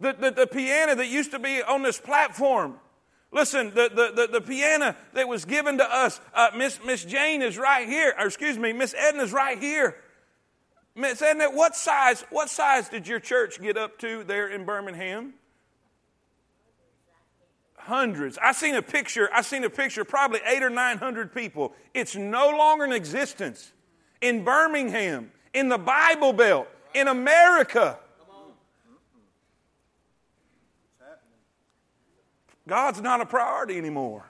The, 0.00 0.14
the, 0.14 0.30
the 0.32 0.46
piano 0.48 0.96
that 0.96 1.06
used 1.06 1.30
to 1.30 1.38
be 1.38 1.62
on 1.62 1.84
this 1.84 2.00
platform, 2.00 2.74
Listen, 3.30 3.68
the, 3.74 3.88
the, 3.88 4.22
the, 4.22 4.28
the, 4.32 4.40
piano 4.40 4.96
that 5.12 5.28
was 5.28 5.44
given 5.44 5.76
to 5.76 5.84
us, 5.84 6.18
uh, 6.32 6.48
Miss, 6.56 6.80
Miss 6.82 7.04
Jane 7.04 7.42
is 7.42 7.58
right 7.58 7.86
here, 7.86 8.14
or 8.18 8.26
excuse 8.26 8.58
me, 8.58 8.72
Miss 8.72 8.94
Edna's 8.98 9.34
right 9.34 9.58
here. 9.58 9.96
Edna, 11.04 11.50
what 11.50 11.76
size, 11.76 12.24
what 12.30 12.50
size 12.50 12.88
did 12.88 13.06
your 13.06 13.20
church 13.20 13.60
get 13.60 13.76
up 13.76 13.98
to 13.98 14.24
there 14.24 14.48
in 14.48 14.64
Birmingham? 14.64 15.34
Hundreds. 17.76 18.36
I 18.38 18.52
seen 18.52 18.74
a 18.74 18.82
picture, 18.82 19.30
I 19.32 19.42
seen 19.42 19.64
a 19.64 19.70
picture, 19.70 20.04
probably 20.04 20.40
eight 20.46 20.62
or 20.62 20.70
nine 20.70 20.98
hundred 20.98 21.32
people. 21.34 21.72
It's 21.94 22.16
no 22.16 22.50
longer 22.50 22.84
in 22.84 22.92
existence. 22.92 23.72
In 24.20 24.44
Birmingham, 24.44 25.30
in 25.54 25.68
the 25.68 25.78
Bible 25.78 26.32
Belt, 26.32 26.68
in 26.94 27.08
America. 27.08 27.98
God's 32.66 33.00
not 33.00 33.22
a 33.22 33.26
priority 33.26 33.78
anymore. 33.78 34.26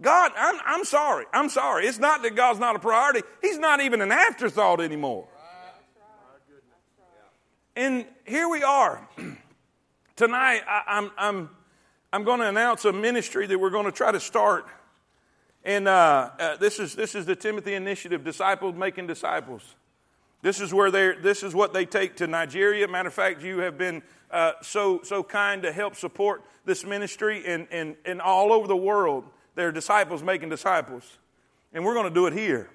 God, 0.00 0.32
I'm, 0.36 0.60
I'm 0.64 0.84
sorry. 0.84 1.26
I'm 1.32 1.48
sorry. 1.48 1.86
It's 1.86 1.98
not 1.98 2.22
that 2.22 2.36
God's 2.36 2.60
not 2.60 2.76
a 2.76 2.78
priority. 2.78 3.22
He's 3.42 3.58
not 3.58 3.80
even 3.80 4.00
an 4.00 4.12
afterthought 4.12 4.80
anymore. 4.80 5.26
And 7.74 8.04
here 8.24 8.48
we 8.48 8.62
are. 8.62 9.08
Tonight, 10.16 10.62
I, 10.68 10.82
am 10.86 11.04
I'm, 11.04 11.10
I'm, 11.18 11.50
I'm 12.12 12.24
going 12.24 12.40
to 12.40 12.48
announce 12.48 12.84
a 12.84 12.92
ministry 12.92 13.46
that 13.46 13.58
we're 13.58 13.70
going 13.70 13.84
to 13.84 13.92
try 13.92 14.10
to 14.10 14.20
start. 14.20 14.66
And 15.64 15.86
uh, 15.86 16.30
uh, 16.38 16.56
this, 16.56 16.78
is, 16.78 16.94
this 16.94 17.14
is 17.14 17.26
the 17.26 17.36
Timothy 17.36 17.74
Initiative, 17.74 18.24
Disciples 18.24 18.74
Making 18.74 19.06
Disciples. 19.06 19.74
This 20.42 20.60
is, 20.60 20.72
where 20.72 20.90
they 20.90 21.14
this 21.20 21.42
is 21.42 21.54
what 21.54 21.72
they 21.72 21.84
take 21.84 22.16
to 22.16 22.28
Nigeria. 22.28 22.86
Matter 22.86 23.08
of 23.08 23.14
fact, 23.14 23.42
you 23.42 23.58
have 23.58 23.76
been 23.76 24.02
uh, 24.30 24.52
so, 24.62 25.00
so 25.02 25.22
kind 25.24 25.62
to 25.62 25.72
help 25.72 25.96
support 25.96 26.42
this 26.64 26.84
ministry 26.84 27.44
and, 27.44 27.66
and, 27.72 27.96
and 28.04 28.20
all 28.20 28.52
over 28.52 28.68
the 28.68 28.76
world. 28.76 29.24
There 29.58 29.66
are 29.66 29.72
disciples 29.72 30.22
making 30.22 30.50
disciples. 30.50 31.18
And 31.72 31.84
we're 31.84 31.94
going 31.94 32.08
to 32.08 32.14
do 32.14 32.26
it 32.26 32.32
here. 32.32 32.70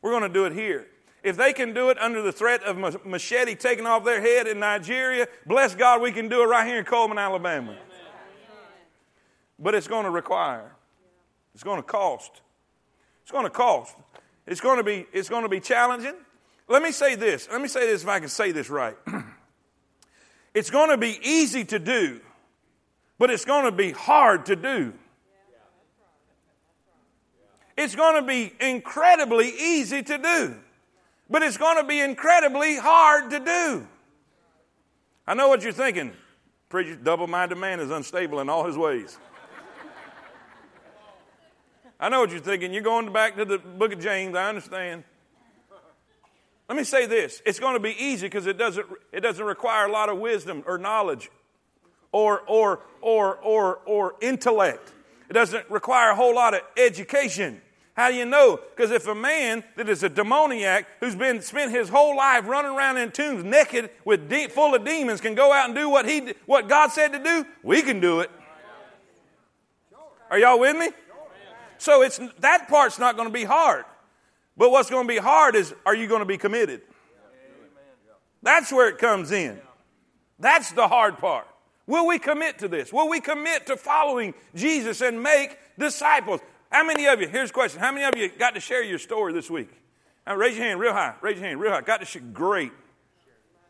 We're 0.00 0.10
going 0.10 0.22
to 0.22 0.30
do 0.30 0.46
it 0.46 0.54
here. 0.54 0.86
If 1.22 1.36
they 1.36 1.52
can 1.52 1.74
do 1.74 1.90
it 1.90 1.98
under 1.98 2.22
the 2.22 2.32
threat 2.32 2.62
of 2.62 3.04
machete 3.04 3.54
taken 3.54 3.86
off 3.86 4.06
their 4.06 4.18
head 4.18 4.46
in 4.46 4.58
Nigeria, 4.58 5.28
bless 5.44 5.74
God, 5.74 6.00
we 6.00 6.10
can 6.10 6.30
do 6.30 6.42
it 6.42 6.46
right 6.46 6.66
here 6.66 6.78
in 6.78 6.86
Cullman, 6.86 7.18
Alabama. 7.18 7.76
But 9.58 9.74
it's 9.74 9.86
going 9.86 10.04
to 10.04 10.10
require, 10.10 10.74
it's 11.52 11.62
going 11.62 11.76
to 11.76 11.86
cost. 11.86 12.40
It's 13.20 13.30
going 13.30 13.44
to 13.44 13.50
cost. 13.50 13.94
It's 14.46 14.62
going 14.62 14.78
to 14.78 14.84
be, 14.84 15.04
it's 15.12 15.28
going 15.28 15.42
to 15.42 15.50
be 15.50 15.60
challenging. 15.60 16.14
Let 16.68 16.82
me 16.82 16.90
say 16.90 17.16
this. 17.16 17.50
Let 17.52 17.60
me 17.60 17.68
say 17.68 17.86
this 17.86 18.02
if 18.02 18.08
I 18.08 18.18
can 18.18 18.30
say 18.30 18.50
this 18.50 18.70
right. 18.70 18.96
it's 20.54 20.70
going 20.70 20.88
to 20.88 20.96
be 20.96 21.18
easy 21.22 21.66
to 21.66 21.78
do, 21.78 22.22
but 23.18 23.28
it's 23.28 23.44
going 23.44 23.66
to 23.66 23.72
be 23.72 23.90
hard 23.90 24.46
to 24.46 24.56
do. 24.56 24.94
It's 27.78 27.94
going 27.94 28.16
to 28.16 28.26
be 28.26 28.52
incredibly 28.58 29.50
easy 29.50 30.02
to 30.02 30.18
do, 30.18 30.56
but 31.30 31.44
it's 31.44 31.56
going 31.56 31.76
to 31.76 31.84
be 31.84 32.00
incredibly 32.00 32.76
hard 32.76 33.30
to 33.30 33.38
do. 33.38 33.86
I 35.24 35.34
know 35.34 35.46
what 35.46 35.62
you're 35.62 35.70
thinking. 35.70 36.10
Preacher, 36.68 36.96
double 36.96 37.28
minded 37.28 37.56
man 37.56 37.78
is 37.78 37.92
unstable 37.92 38.40
in 38.40 38.48
all 38.48 38.66
his 38.66 38.76
ways. 38.76 39.16
I 42.00 42.08
know 42.08 42.18
what 42.18 42.32
you're 42.32 42.40
thinking. 42.40 42.72
You're 42.72 42.82
going 42.82 43.12
back 43.12 43.36
to 43.36 43.44
the 43.44 43.58
book 43.58 43.92
of 43.92 44.00
James, 44.00 44.34
I 44.34 44.48
understand. 44.48 45.04
Let 46.68 46.76
me 46.76 46.82
say 46.82 47.06
this 47.06 47.40
it's 47.46 47.60
going 47.60 47.74
to 47.74 47.80
be 47.80 47.94
easy 47.96 48.26
because 48.26 48.48
it 48.48 48.58
doesn't, 48.58 48.86
it 49.12 49.20
doesn't 49.20 49.46
require 49.46 49.86
a 49.86 49.92
lot 49.92 50.08
of 50.08 50.18
wisdom 50.18 50.64
or 50.66 50.78
knowledge 50.78 51.30
or, 52.10 52.40
or, 52.48 52.80
or, 53.00 53.36
or, 53.36 53.76
or 53.86 54.16
intellect. 54.20 54.94
It 55.30 55.34
doesn't 55.34 55.70
require 55.70 56.10
a 56.10 56.16
whole 56.16 56.34
lot 56.34 56.54
of 56.54 56.62
education. 56.76 57.62
How 57.98 58.12
do 58.12 58.16
you 58.16 58.26
know? 58.26 58.60
Because 58.76 58.92
if 58.92 59.08
a 59.08 59.14
man 59.14 59.64
that 59.74 59.88
is 59.88 60.04
a 60.04 60.08
demoniac 60.08 60.86
who's 61.00 61.16
been 61.16 61.42
spent 61.42 61.72
his 61.72 61.88
whole 61.88 62.16
life 62.16 62.46
running 62.46 62.70
around 62.70 62.96
in 62.96 63.10
tombs 63.10 63.42
naked 63.42 63.90
with 64.04 64.28
de- 64.28 64.46
full 64.46 64.72
of 64.72 64.84
demons 64.84 65.20
can 65.20 65.34
go 65.34 65.52
out 65.52 65.66
and 65.66 65.74
do 65.74 65.90
what 65.90 66.08
he 66.08 66.32
what 66.46 66.68
God 66.68 66.92
said 66.92 67.12
to 67.12 67.18
do, 67.18 67.44
we 67.64 67.82
can 67.82 67.98
do 67.98 68.20
it. 68.20 68.30
Are 70.30 70.38
y'all 70.38 70.60
with 70.60 70.76
me? 70.76 70.90
So 71.78 72.02
it's 72.02 72.20
that 72.38 72.68
part's 72.68 73.00
not 73.00 73.16
going 73.16 73.26
to 73.26 73.34
be 73.34 73.42
hard. 73.42 73.84
But 74.56 74.70
what's 74.70 74.90
going 74.90 75.08
to 75.08 75.12
be 75.12 75.18
hard 75.18 75.56
is 75.56 75.74
are 75.84 75.94
you 75.96 76.06
going 76.06 76.20
to 76.20 76.24
be 76.24 76.38
committed? 76.38 76.82
That's 78.44 78.70
where 78.70 78.88
it 78.88 78.98
comes 78.98 79.32
in. 79.32 79.58
That's 80.38 80.70
the 80.70 80.86
hard 80.86 81.18
part. 81.18 81.48
Will 81.88 82.06
we 82.06 82.20
commit 82.20 82.60
to 82.60 82.68
this? 82.68 82.92
Will 82.92 83.08
we 83.08 83.20
commit 83.20 83.66
to 83.66 83.76
following 83.76 84.34
Jesus 84.54 85.00
and 85.00 85.20
make 85.20 85.58
disciples? 85.76 86.40
How 86.70 86.84
many 86.84 87.06
of 87.06 87.20
you, 87.20 87.28
here's 87.28 87.50
a 87.50 87.52
question, 87.52 87.80
how 87.80 87.92
many 87.92 88.04
of 88.04 88.16
you 88.16 88.28
got 88.38 88.54
to 88.54 88.60
share 88.60 88.82
your 88.82 88.98
story 88.98 89.32
this 89.32 89.50
week? 89.50 89.70
Now, 90.26 90.36
raise 90.36 90.56
your 90.56 90.66
hand 90.66 90.80
real 90.80 90.92
high. 90.92 91.14
Raise 91.22 91.38
your 91.38 91.46
hand 91.46 91.60
real 91.60 91.72
high. 91.72 91.80
Got 91.80 92.00
to 92.00 92.06
share, 92.06 92.22
great. 92.32 92.72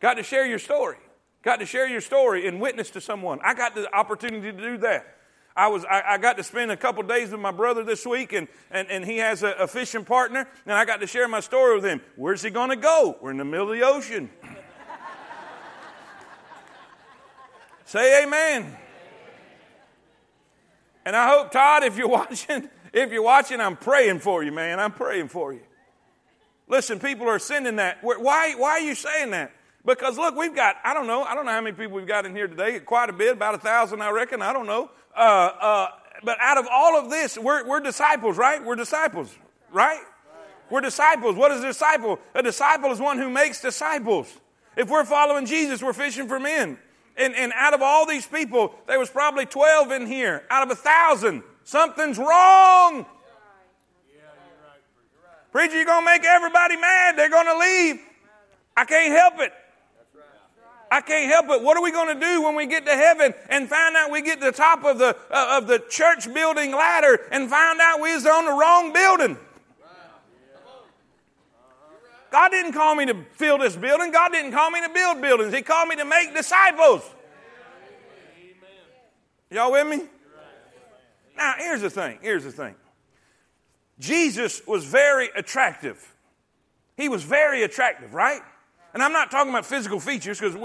Got 0.01 0.15
to 0.15 0.23
share 0.23 0.45
your 0.45 0.59
story. 0.59 0.97
Got 1.41 1.61
to 1.61 1.65
share 1.65 1.87
your 1.87 2.01
story 2.01 2.47
and 2.47 2.59
witness 2.59 2.89
to 2.91 3.01
someone. 3.01 3.39
I 3.43 3.53
got 3.53 3.75
the 3.75 3.93
opportunity 3.95 4.51
to 4.51 4.57
do 4.57 4.77
that. 4.79 5.15
I, 5.55 5.67
was, 5.67 5.85
I, 5.85 6.03
I 6.07 6.17
got 6.17 6.37
to 6.37 6.43
spend 6.43 6.71
a 6.71 6.77
couple 6.77 7.01
days 7.03 7.31
with 7.31 7.39
my 7.39 7.51
brother 7.51 7.83
this 7.83 8.05
week, 8.05 8.33
and, 8.33 8.47
and, 8.71 8.89
and 8.89 9.05
he 9.05 9.17
has 9.17 9.43
a, 9.43 9.51
a 9.51 9.67
fishing 9.67 10.05
partner, 10.05 10.47
and 10.65 10.73
I 10.73 10.85
got 10.85 10.99
to 10.99 11.07
share 11.07 11.27
my 11.27 11.39
story 11.39 11.75
with 11.75 11.85
him. 11.85 12.01
Where's 12.17 12.41
he 12.41 12.49
going 12.49 12.69
to 12.69 12.75
go? 12.75 13.17
We're 13.21 13.31
in 13.31 13.37
the 13.37 13.45
middle 13.45 13.69
of 13.69 13.77
the 13.77 13.85
ocean. 13.85 14.29
Say 17.85 18.23
amen. 18.23 18.77
And 21.05 21.15
I 21.15 21.27
hope, 21.27 21.51
Todd, 21.51 21.83
if 21.83 21.97
you're 21.97 22.07
watching, 22.09 22.69
if 22.93 23.11
you're 23.11 23.23
watching, 23.23 23.61
I'm 23.61 23.77
praying 23.77 24.19
for 24.19 24.43
you, 24.43 24.51
man. 24.51 24.79
I'm 24.79 24.91
praying 24.91 25.29
for 25.29 25.53
you. 25.53 25.61
Listen, 26.67 26.99
people 26.99 27.27
are 27.27 27.39
sending 27.39 27.77
that. 27.77 27.97
Why, 28.01 28.53
why 28.55 28.71
are 28.71 28.79
you 28.79 28.95
saying 28.95 29.31
that? 29.31 29.51
Because 29.85 30.17
look, 30.17 30.35
we've 30.35 30.55
got, 30.55 30.75
I 30.83 30.93
don't 30.93 31.07
know, 31.07 31.23
I 31.23 31.33
don't 31.33 31.45
know 31.45 31.51
how 31.51 31.61
many 31.61 31.75
people 31.75 31.95
we've 31.95 32.07
got 32.07 32.25
in 32.25 32.35
here 32.35 32.47
today, 32.47 32.79
quite 32.79 33.09
a 33.09 33.13
bit, 33.13 33.33
about 33.33 33.55
a 33.55 33.57
thousand, 33.57 34.01
I 34.01 34.11
reckon, 34.11 34.41
I 34.41 34.53
don't 34.53 34.67
know. 34.67 34.91
Uh, 35.15 35.19
uh, 35.19 35.87
but 36.23 36.37
out 36.39 36.57
of 36.57 36.67
all 36.69 36.97
of 36.97 37.09
this, 37.09 37.37
we're, 37.37 37.65
we're 37.65 37.79
disciples, 37.79 38.37
right? 38.37 38.63
We're 38.63 38.75
disciples, 38.75 39.35
right? 39.71 40.01
We're 40.69 40.81
disciples. 40.81 41.35
What 41.35 41.51
is 41.51 41.63
a 41.63 41.67
disciple? 41.67 42.19
A 42.35 42.43
disciple 42.43 42.91
is 42.91 42.99
one 42.99 43.17
who 43.17 43.29
makes 43.29 43.61
disciples. 43.61 44.31
If 44.75 44.89
we're 44.89 45.05
following 45.05 45.45
Jesus, 45.45 45.81
we're 45.81 45.93
fishing 45.93 46.27
for 46.27 46.39
men. 46.39 46.77
And, 47.17 47.35
and 47.35 47.51
out 47.55 47.73
of 47.73 47.81
all 47.81 48.05
these 48.05 48.27
people, 48.27 48.75
there 48.87 48.99
was 48.99 49.09
probably 49.09 49.45
12 49.45 49.91
in 49.91 50.05
here. 50.05 50.43
Out 50.49 50.63
of 50.63 50.71
a 50.71 50.75
thousand, 50.75 51.43
something's 51.69 52.17
wrong. 52.17 53.05
Preacher, 55.51 55.75
you're 55.75 55.85
going 55.85 56.01
to 56.01 56.05
make 56.05 56.25
everybody 56.25 56.77
mad. 56.77 57.17
They're 57.17 57.29
going 57.29 57.45
to 57.45 57.57
leave. 57.57 58.01
I 58.75 58.85
can't 58.85 59.13
help 59.13 59.39
it. 59.39 59.53
I 60.91 61.01
can't 61.01 61.31
help 61.31 61.49
it. 61.49 61.63
What 61.63 61.77
are 61.77 61.83
we 61.83 61.91
going 61.91 62.19
to 62.19 62.19
do 62.19 62.41
when 62.41 62.55
we 62.55 62.65
get 62.65 62.85
to 62.85 62.95
heaven 62.95 63.33
and 63.49 63.69
find 63.69 63.95
out 63.95 64.09
we 64.09 64.23
get 64.23 64.39
to 64.39 64.45
the 64.45 64.51
top 64.51 64.83
of 64.83 64.97
the, 64.97 65.15
uh, 65.29 65.57
of 65.57 65.67
the 65.67 65.83
church 65.89 66.31
building 66.33 66.71
ladder 66.71 67.19
and 67.31 67.47
find 67.47 67.79
out 67.79 68.01
we 68.01 68.13
was 68.13 68.25
on 68.25 68.45
the 68.45 68.51
wrong 68.51 68.91
building? 68.91 69.37
God 72.31 72.49
didn't 72.49 72.73
call 72.73 72.95
me 72.95 73.05
to 73.07 73.25
fill 73.33 73.57
this 73.57 73.75
building. 73.75 74.11
God 74.11 74.31
didn't 74.31 74.51
call 74.51 74.69
me 74.71 74.81
to 74.81 74.89
build 74.89 75.21
buildings. 75.21 75.53
He 75.53 75.61
called 75.61 75.89
me 75.89 75.95
to 75.95 76.05
make 76.05 76.35
disciples. 76.35 77.03
Y'all 79.51 79.71
with 79.71 79.87
me? 79.87 80.07
Now, 81.39 81.55
here's 81.57 81.81
the 81.81 81.89
thing. 81.89 82.19
Here's 82.21 82.43
the 82.43 82.51
thing. 82.51 82.75
Jesus 83.97 84.61
was 84.67 84.83
very 84.83 85.29
attractive. 85.35 86.13
He 86.97 87.07
was 87.07 87.23
very 87.23 87.63
attractive, 87.63 88.13
right? 88.13 88.41
And 88.93 89.01
I'm 89.01 89.13
not 89.13 89.31
talking 89.31 89.49
about 89.49 89.65
physical 89.65 90.01
features 90.01 90.39
because 90.39 90.55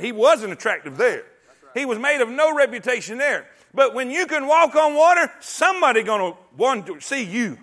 he 0.00 0.12
wasn't 0.12 0.52
attractive 0.52 0.96
there. 0.96 1.24
He 1.74 1.84
was 1.84 1.98
made 1.98 2.22
of 2.22 2.30
no 2.30 2.54
reputation 2.54 3.18
there. 3.18 3.46
But 3.74 3.92
when 3.92 4.10
you 4.10 4.26
can 4.26 4.46
walk 4.46 4.74
on 4.74 4.94
water, 4.94 5.30
somebody 5.40 6.02
gonna 6.02 6.34
want 6.56 6.86
to 6.86 7.00
see 7.00 7.22
you. 7.24 7.58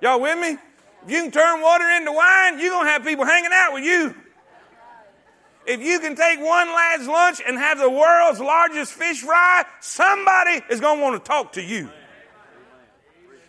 Y'all 0.00 0.20
with 0.20 0.38
me? 0.38 0.58
If 1.04 1.10
you 1.10 1.22
can 1.22 1.30
turn 1.30 1.60
water 1.60 1.88
into 1.90 2.10
wine, 2.10 2.58
you're 2.58 2.70
gonna 2.70 2.88
have 2.88 3.04
people 3.04 3.24
hanging 3.24 3.50
out 3.52 3.72
with 3.74 3.84
you. 3.84 4.16
If 5.66 5.80
you 5.80 6.00
can 6.00 6.16
take 6.16 6.40
one 6.40 6.68
lad's 6.68 7.06
lunch 7.06 7.40
and 7.46 7.56
have 7.56 7.78
the 7.78 7.90
world's 7.90 8.40
largest 8.40 8.92
fish 8.92 9.20
fry, 9.20 9.64
somebody 9.80 10.62
is 10.70 10.80
gonna 10.80 11.00
want 11.00 11.22
to 11.22 11.28
talk 11.28 11.52
to 11.52 11.62
you 11.62 11.88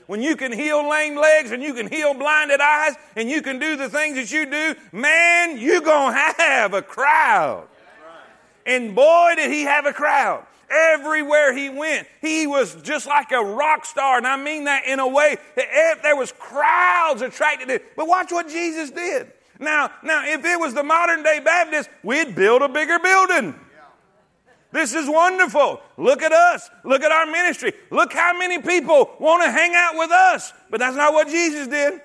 when 0.07 0.21
you 0.21 0.35
can 0.35 0.51
heal 0.51 0.87
lame 0.89 1.15
legs 1.15 1.51
and 1.51 1.63
you 1.63 1.73
can 1.73 1.87
heal 1.87 2.13
blinded 2.13 2.59
eyes 2.61 2.95
and 3.15 3.29
you 3.29 3.41
can 3.41 3.59
do 3.59 3.75
the 3.75 3.89
things 3.89 4.15
that 4.15 4.31
you 4.31 4.45
do, 4.45 4.75
man, 4.91 5.57
you're 5.57 5.81
going 5.81 6.13
to 6.13 6.19
have 6.37 6.73
a 6.73 6.81
crowd. 6.81 7.67
And 8.65 8.95
boy, 8.95 9.33
did 9.35 9.51
he 9.51 9.63
have 9.63 9.85
a 9.85 9.93
crowd. 9.93 10.45
Everywhere 10.69 11.55
he 11.55 11.69
went, 11.69 12.07
he 12.21 12.47
was 12.47 12.73
just 12.81 13.05
like 13.05 13.31
a 13.31 13.43
rock 13.43 13.85
star. 13.85 14.17
And 14.17 14.25
I 14.25 14.37
mean 14.37 14.63
that 14.63 14.85
in 14.87 14.99
a 14.99 15.07
way 15.07 15.37
that 15.55 15.99
there 16.01 16.15
was 16.15 16.31
crowds 16.31 17.21
attracted 17.21 17.67
to 17.67 17.81
But 17.95 18.07
watch 18.07 18.31
what 18.31 18.47
Jesus 18.47 18.89
did. 18.89 19.31
Now, 19.63 19.91
now, 20.03 20.25
if 20.27 20.43
it 20.45 20.59
was 20.59 20.73
the 20.73 20.83
modern 20.83 21.23
day 21.23 21.39
Baptist, 21.43 21.89
we'd 22.03 22.35
build 22.35 22.61
a 22.61 22.69
bigger 22.69 22.99
building. 22.99 23.55
This 24.73 24.95
is 24.95 25.07
wonderful. 25.07 25.81
Look 25.97 26.23
at 26.23 26.31
us. 26.31 26.69
Look 26.83 27.03
at 27.03 27.11
our 27.11 27.27
ministry. 27.27 27.73
Look 27.91 28.11
how 28.11 28.37
many 28.37 28.59
people 28.59 29.11
want 29.19 29.43
to 29.43 29.51
hang 29.51 29.73
out 29.75 29.95
with 29.95 30.11
us. 30.11 30.51
But 30.71 30.79
that's 30.79 30.95
not 30.95 31.13
what 31.13 31.27
Jesus 31.27 31.67
did. 31.67 32.01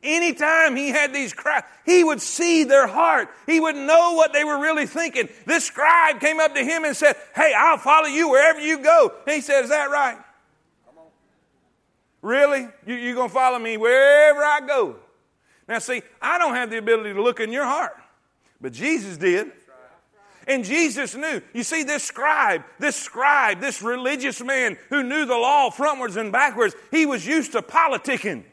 Anytime 0.00 0.76
he 0.76 0.90
had 0.90 1.12
these 1.12 1.32
crowds, 1.32 1.66
he 1.84 2.04
would 2.04 2.20
see 2.20 2.62
their 2.62 2.86
heart. 2.86 3.28
He 3.46 3.58
would 3.58 3.74
know 3.74 4.12
what 4.12 4.32
they 4.32 4.44
were 4.44 4.60
really 4.60 4.86
thinking. 4.86 5.28
This 5.46 5.64
scribe 5.64 6.20
came 6.20 6.38
up 6.38 6.54
to 6.54 6.64
him 6.64 6.84
and 6.84 6.96
said, 6.96 7.16
Hey, 7.34 7.52
I'll 7.56 7.78
follow 7.78 8.06
you 8.06 8.30
wherever 8.30 8.60
you 8.60 8.78
go. 8.78 9.12
And 9.26 9.34
he 9.34 9.40
said, 9.40 9.64
Is 9.64 9.70
that 9.70 9.90
right? 9.90 10.18
Really? 12.22 12.68
You, 12.86 12.94
you 12.94 13.14
going 13.16 13.28
to 13.28 13.34
follow 13.34 13.58
me 13.58 13.76
wherever 13.76 14.44
I 14.44 14.60
go? 14.64 14.96
Now, 15.68 15.78
see, 15.78 16.02
I 16.20 16.38
don't 16.38 16.54
have 16.54 16.70
the 16.70 16.78
ability 16.78 17.12
to 17.12 17.22
look 17.22 17.40
in 17.40 17.52
your 17.52 17.64
heart, 17.64 17.94
but 18.60 18.72
Jesus 18.72 19.16
did. 19.16 19.52
And 20.46 20.64
Jesus 20.64 21.14
knew. 21.14 21.42
You 21.52 21.62
see, 21.62 21.82
this 21.82 22.02
scribe, 22.02 22.64
this 22.78 22.96
scribe, 22.96 23.60
this 23.60 23.82
religious 23.82 24.42
man 24.42 24.78
who 24.88 25.02
knew 25.02 25.26
the 25.26 25.36
law 25.36 25.70
frontwards 25.70 26.16
and 26.16 26.32
backwards, 26.32 26.74
he 26.90 27.04
was 27.04 27.26
used 27.26 27.52
to 27.52 27.60
politicking. 27.60 28.44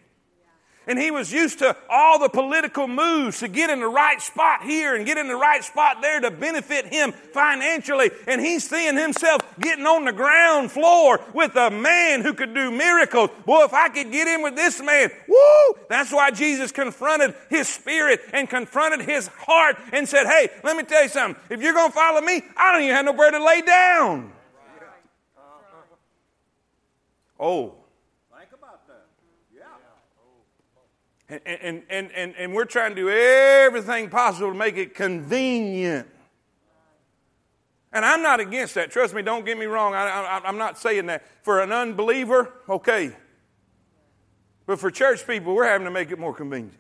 And 0.88 1.00
he 1.00 1.12
was 1.12 1.32
used 1.32 1.60
to 1.60 1.76
all 1.90 2.20
the 2.20 2.30
political 2.30 2.88
moves 2.88 3.40
to 3.40 3.48
get 3.48 3.70
in 3.70 3.80
the 3.80 3.88
right 3.88 4.22
spot 4.22 4.64
here 4.64 4.96
and 4.96 5.06
get 5.06 5.18
in 5.18 5.28
the 5.28 5.36
right 5.36 5.64
spot 5.64 5.98
there 6.02 6.20
to 6.20 6.32
benefit 6.32 6.86
him 6.86 7.12
financially. 7.12 8.12
And 8.28 8.40
he's 8.40 8.70
seeing 8.70 8.96
himself 8.96 9.42
getting 9.60 9.86
on 9.86 10.06
the 10.06 10.14
ground 10.14 10.72
floor 10.72 11.22
with 11.34 11.56
a 11.56 11.72
man 11.72 12.22
who 12.22 12.34
could 12.34 12.54
do 12.54 12.72
miracles. 12.72 13.30
Boy, 13.46 13.64
if 13.64 13.74
I 13.74 13.90
could 13.90 14.12
get 14.12 14.28
in 14.28 14.44
with 14.44 14.56
this 14.56 14.82
man, 14.82 15.10
woo! 15.28 15.80
That's 15.90 16.12
why 16.12 16.32
Jesus 16.32 16.72
confronted 16.72 17.34
his 17.50 17.68
spirit 17.68 18.22
and 18.34 18.50
confronted 18.50 19.02
his 19.02 19.28
heart 19.28 19.78
and 19.92 20.08
said, 20.08 20.28
Hey, 20.28 20.50
let 20.64 20.78
me 20.78 20.84
tell 20.84 21.04
you 21.04 21.10
something. 21.10 21.42
If 21.50 21.62
you're 21.62 21.74
going 21.74 21.92
to 21.92 21.96
follow 21.96 22.22
me, 22.22 22.44
I 22.56 22.72
don't 22.72 22.84
even 22.84 22.96
have 22.96 23.06
nowhere 23.06 23.32
to 23.32 23.44
lay 23.44 23.62
down. 23.62 24.32
Oh. 27.40 27.76
And, 31.28 31.42
and, 31.90 32.12
and, 32.16 32.36
and, 32.38 32.54
we're 32.54 32.66
trying 32.66 32.92
to 32.92 32.96
do 32.96 33.10
everything 33.10 34.12
possible 34.12 34.52
to 34.52 34.58
make 34.58 34.78
it 34.78 34.94
convenient. 34.94 36.08
And 37.92 38.06
I'm 38.06 38.22
not 38.22 38.40
against 38.40 38.76
that. 38.76 38.92
Trust 38.92 39.16
me, 39.16 39.24
don't 39.24 39.44
get 39.44 39.58
me 39.58 39.66
wrong. 39.66 39.96
I, 39.96 40.42
am 40.44 40.60
not 40.60 40.78
saying 40.78 41.08
that. 41.08 41.26
For 41.42 41.62
an 41.62 41.72
unbeliever, 41.72 42.54
okay. 42.70 43.12
But 44.68 44.80
for 44.80 44.92
church 44.92 45.26
people, 45.26 45.56
we're 45.56 45.66
having 45.66 45.86
to 45.86 45.92
make 45.92 46.12
it 46.12 46.20
more 46.20 46.34
convenient. 46.34 46.78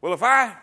Well, 0.00 0.12
if 0.12 0.22
I. 0.22 0.54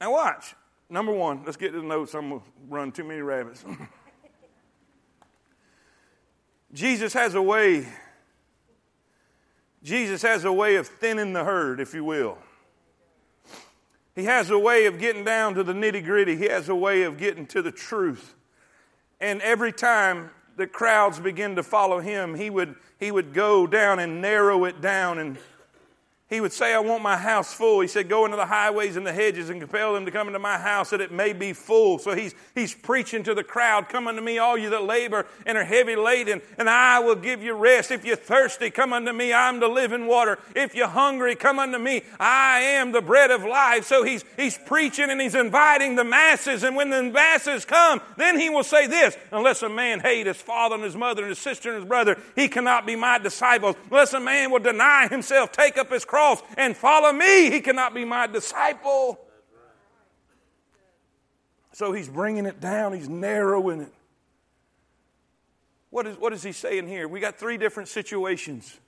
Now, 0.00 0.12
watch. 0.12 0.54
Number 0.90 1.12
one, 1.12 1.44
let's 1.44 1.56
get 1.56 1.72
to 1.72 1.80
the 1.80 1.86
notes. 1.86 2.14
I'm 2.14 2.28
going 2.28 2.40
to 2.40 2.46
run 2.68 2.92
too 2.92 3.04
many 3.04 3.22
rabbits. 3.22 3.64
Jesus 6.74 7.12
has 7.12 7.36
a 7.36 7.42
way. 7.42 7.86
Jesus 9.84 10.22
has 10.22 10.44
a 10.44 10.52
way 10.52 10.74
of 10.74 10.88
thinning 10.88 11.32
the 11.32 11.44
herd, 11.44 11.78
if 11.78 11.94
you 11.94 12.04
will. 12.04 12.36
He 14.16 14.24
has 14.24 14.50
a 14.50 14.58
way 14.58 14.86
of 14.86 14.98
getting 14.98 15.24
down 15.24 15.54
to 15.54 15.62
the 15.62 15.72
nitty 15.72 16.04
gritty. 16.04 16.36
He 16.36 16.46
has 16.46 16.68
a 16.68 16.74
way 16.74 17.02
of 17.02 17.16
getting 17.16 17.46
to 17.48 17.62
the 17.62 17.70
truth. 17.70 18.34
And 19.20 19.40
every 19.42 19.72
time 19.72 20.30
the 20.56 20.66
crowds 20.66 21.20
begin 21.20 21.54
to 21.56 21.62
follow 21.62 22.00
him, 22.00 22.34
he 22.34 22.50
would, 22.50 22.74
he 22.98 23.10
would 23.10 23.32
go 23.32 23.66
down 23.66 24.00
and 24.00 24.20
narrow 24.20 24.64
it 24.64 24.80
down 24.80 25.18
and 25.18 25.38
he 26.34 26.40
would 26.40 26.52
say, 26.52 26.74
I 26.74 26.80
want 26.80 27.02
my 27.02 27.16
house 27.16 27.54
full. 27.54 27.80
He 27.80 27.86
said, 27.86 28.08
Go 28.08 28.24
into 28.24 28.36
the 28.36 28.46
highways 28.46 28.96
and 28.96 29.06
the 29.06 29.12
hedges 29.12 29.50
and 29.50 29.60
compel 29.60 29.94
them 29.94 30.04
to 30.04 30.10
come 30.10 30.26
into 30.26 30.40
my 30.40 30.58
house 30.58 30.90
that 30.90 31.00
it 31.00 31.12
may 31.12 31.32
be 31.32 31.52
full. 31.52 31.98
So 32.00 32.14
he's, 32.14 32.34
he's 32.54 32.74
preaching 32.74 33.22
to 33.22 33.34
the 33.34 33.44
crowd, 33.44 33.88
Come 33.88 34.08
unto 34.08 34.20
me, 34.20 34.38
all 34.38 34.58
you 34.58 34.68
that 34.70 34.82
labor 34.82 35.26
and 35.46 35.56
are 35.56 35.64
heavy 35.64 35.94
laden, 35.94 36.42
and 36.58 36.68
I 36.68 36.98
will 36.98 37.14
give 37.14 37.42
you 37.42 37.54
rest. 37.54 37.92
If 37.92 38.04
you're 38.04 38.16
thirsty, 38.16 38.70
come 38.70 38.92
unto 38.92 39.12
me, 39.12 39.32
I'm 39.32 39.60
the 39.60 39.68
living 39.68 40.06
water. 40.06 40.38
If 40.56 40.74
you're 40.74 40.88
hungry, 40.88 41.36
come 41.36 41.60
unto 41.60 41.78
me, 41.78 42.02
I 42.18 42.60
am 42.60 42.90
the 42.90 43.00
bread 43.00 43.30
of 43.30 43.44
life. 43.44 43.84
So 43.84 44.02
he's, 44.02 44.24
he's 44.36 44.58
preaching 44.58 45.10
and 45.10 45.20
he's 45.20 45.36
inviting 45.36 45.94
the 45.94 46.04
masses. 46.04 46.64
And 46.64 46.74
when 46.74 46.90
the 46.90 47.04
masses 47.04 47.64
come, 47.64 48.00
then 48.16 48.40
he 48.40 48.50
will 48.50 48.64
say 48.64 48.88
this 48.88 49.16
Unless 49.30 49.62
a 49.62 49.68
man 49.68 50.00
hate 50.00 50.26
his 50.26 50.36
father 50.36 50.74
and 50.74 50.84
his 50.84 50.96
mother 50.96 51.22
and 51.22 51.28
his 51.28 51.38
sister 51.38 51.70
and 51.70 51.78
his 51.78 51.88
brother, 51.88 52.18
he 52.34 52.48
cannot 52.48 52.86
be 52.86 52.96
my 52.96 53.18
disciple. 53.18 53.76
Unless 53.90 54.14
a 54.14 54.20
man 54.20 54.50
will 54.50 54.58
deny 54.58 55.06
himself, 55.06 55.52
take 55.52 55.78
up 55.78 55.92
his 55.92 56.04
cross 56.04 56.23
and 56.56 56.76
follow 56.76 57.12
me, 57.12 57.50
he 57.50 57.60
cannot 57.60 57.94
be 57.94 58.04
my 58.04 58.26
disciple. 58.26 59.18
So 61.72 61.92
he's 61.92 62.08
bringing 62.08 62.46
it 62.46 62.60
down, 62.60 62.92
he's 62.92 63.08
narrowing 63.08 63.80
it. 63.80 63.92
What 65.90 66.06
is, 66.06 66.16
what 66.18 66.32
is 66.32 66.42
he 66.42 66.52
saying 66.52 66.88
here? 66.88 67.06
We 67.06 67.20
got 67.20 67.36
three 67.38 67.56
different 67.56 67.88
situations, 67.88 68.78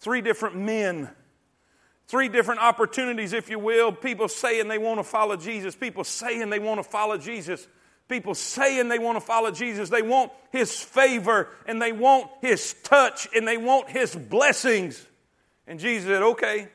three 0.00 0.20
different 0.20 0.56
men, 0.56 1.10
three 2.08 2.28
different 2.28 2.60
opportunities, 2.60 3.32
if 3.32 3.50
you 3.50 3.58
will. 3.58 3.92
People 3.92 4.28
saying 4.28 4.68
they 4.68 4.78
want 4.78 4.98
to 4.98 5.04
follow 5.04 5.36
Jesus, 5.36 5.74
people 5.74 6.04
saying 6.04 6.50
they 6.50 6.58
want 6.58 6.82
to 6.82 6.88
follow 6.88 7.18
Jesus. 7.18 7.66
People 8.08 8.34
saying 8.34 8.88
they 8.88 8.98
want 8.98 9.16
to 9.16 9.20
follow 9.20 9.50
Jesus. 9.50 9.88
They 9.88 10.02
want 10.02 10.30
His 10.52 10.78
favor 10.78 11.48
and 11.66 11.80
they 11.80 11.92
want 11.92 12.30
His 12.42 12.74
touch 12.82 13.26
and 13.34 13.48
they 13.48 13.56
want 13.56 13.88
His 13.88 14.14
blessings. 14.14 15.06
And 15.66 15.78
Jesus 15.78 16.08
said, 16.08 16.22
Okay, 16.22 16.68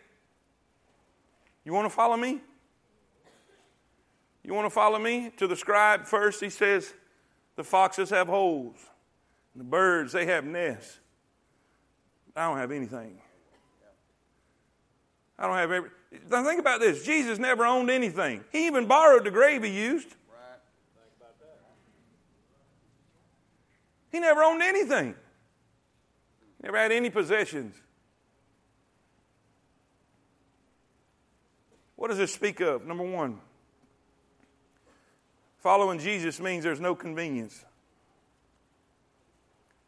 you 1.63 1.73
want 1.73 1.86
to 1.86 1.89
follow 1.89 2.17
me? 2.17 2.41
You 4.43 4.54
want 4.54 4.65
to 4.65 4.71
follow 4.71 4.97
me? 4.97 5.32
To 5.38 5.47
the 5.47 5.56
scribe 5.56 6.06
first, 6.06 6.41
he 6.41 6.49
says, 6.49 6.93
The 7.56 7.63
foxes 7.63 8.10
have 8.10 8.28
holes, 8.28 8.78
the 9.56 9.63
birds, 9.63 10.13
they 10.13 10.25
have 10.25 10.45
nests. 10.45 10.99
I 12.36 12.47
don't 12.47 12.58
have 12.58 12.71
anything. 12.71 13.21
I 15.38 15.47
don't 15.47 15.56
have 15.56 15.71
every. 15.71 15.89
Now 16.30 16.43
think 16.43 16.60
about 16.60 16.80
this. 16.80 17.06
Jesus 17.06 17.38
never 17.39 17.65
owned 17.65 17.89
anything. 17.89 18.43
He 18.52 18.67
even 18.67 18.88
borrowed 18.88 19.23
the 19.23 19.32
grave 19.32 19.63
he 19.63 19.69
used. 19.69 20.15
He 24.12 24.19
never 24.19 24.41
owned 24.41 24.62
anything. 24.62 25.15
Never 26.63 26.78
had 26.78 26.91
any 26.91 27.10
possessions. 27.10 27.75
What 31.99 32.07
does 32.07 32.17
this 32.17 32.33
speak 32.33 32.62
of? 32.62 32.88
Number 32.88 33.03
one, 33.03 33.39
following 35.57 35.99
Jesus 35.99 36.39
means 36.39 36.63
there's 36.63 36.79
no 36.79 36.95
convenience. 36.95 37.65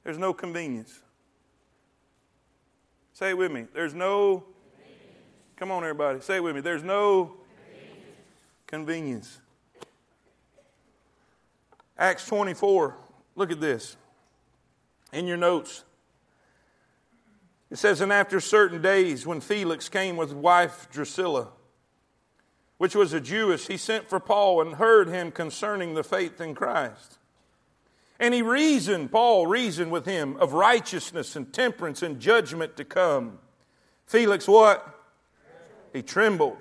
There's 0.04 0.17
no 0.17 0.34
convenience. 0.34 1.00
Say 3.13 3.30
it 3.30 3.38
with 3.38 3.50
me. 3.50 3.65
There's 3.74 3.93
no. 3.93 4.43
Come 5.56 5.71
on, 5.71 5.84
everybody. 5.84 6.19
Say 6.19 6.36
it 6.36 6.43
with 6.43 6.54
me. 6.54 6.60
There's 6.60 6.84
no 6.84 7.38
convenience. 8.67 9.39
Acts 11.97 12.26
24. 12.26 12.97
Look 13.38 13.54
at 13.54 13.62
this. 13.62 13.95
In 15.13 15.28
your 15.28 15.38
notes. 15.38 15.86
It 17.69 17.78
says, 17.78 18.02
And 18.02 18.12
after 18.12 18.41
certain 18.41 18.82
days, 18.82 19.26
when 19.26 19.39
Felix 19.39 19.88
came 19.88 20.17
with 20.17 20.34
wife 20.34 20.89
Drusilla, 20.91 21.47
which 22.82 22.96
was 22.96 23.13
a 23.13 23.22
Jewess, 23.22 23.67
he 23.67 23.78
sent 23.78 24.10
for 24.10 24.20
Paul 24.20 24.60
and 24.60 24.74
heard 24.74 25.08
him 25.08 25.32
concerning 25.32 25.94
the 25.94 26.04
faith 26.04 26.41
in 26.41 26.56
Christ. 26.56 27.20
And 28.20 28.34
he 28.34 28.41
reasoned, 28.41 29.12
Paul 29.12 29.46
reasoned 29.46 29.91
with 29.91 30.06
him 30.06 30.36
of 30.38 30.54
righteousness 30.54 31.36
and 31.36 31.54
temperance 31.54 32.02
and 32.02 32.20
judgment 32.20 32.76
to 32.78 32.84
come. 32.84 33.38
Felix, 34.08 34.48
what? 34.48 35.00
He 35.94 36.02
trembled. 36.02 36.58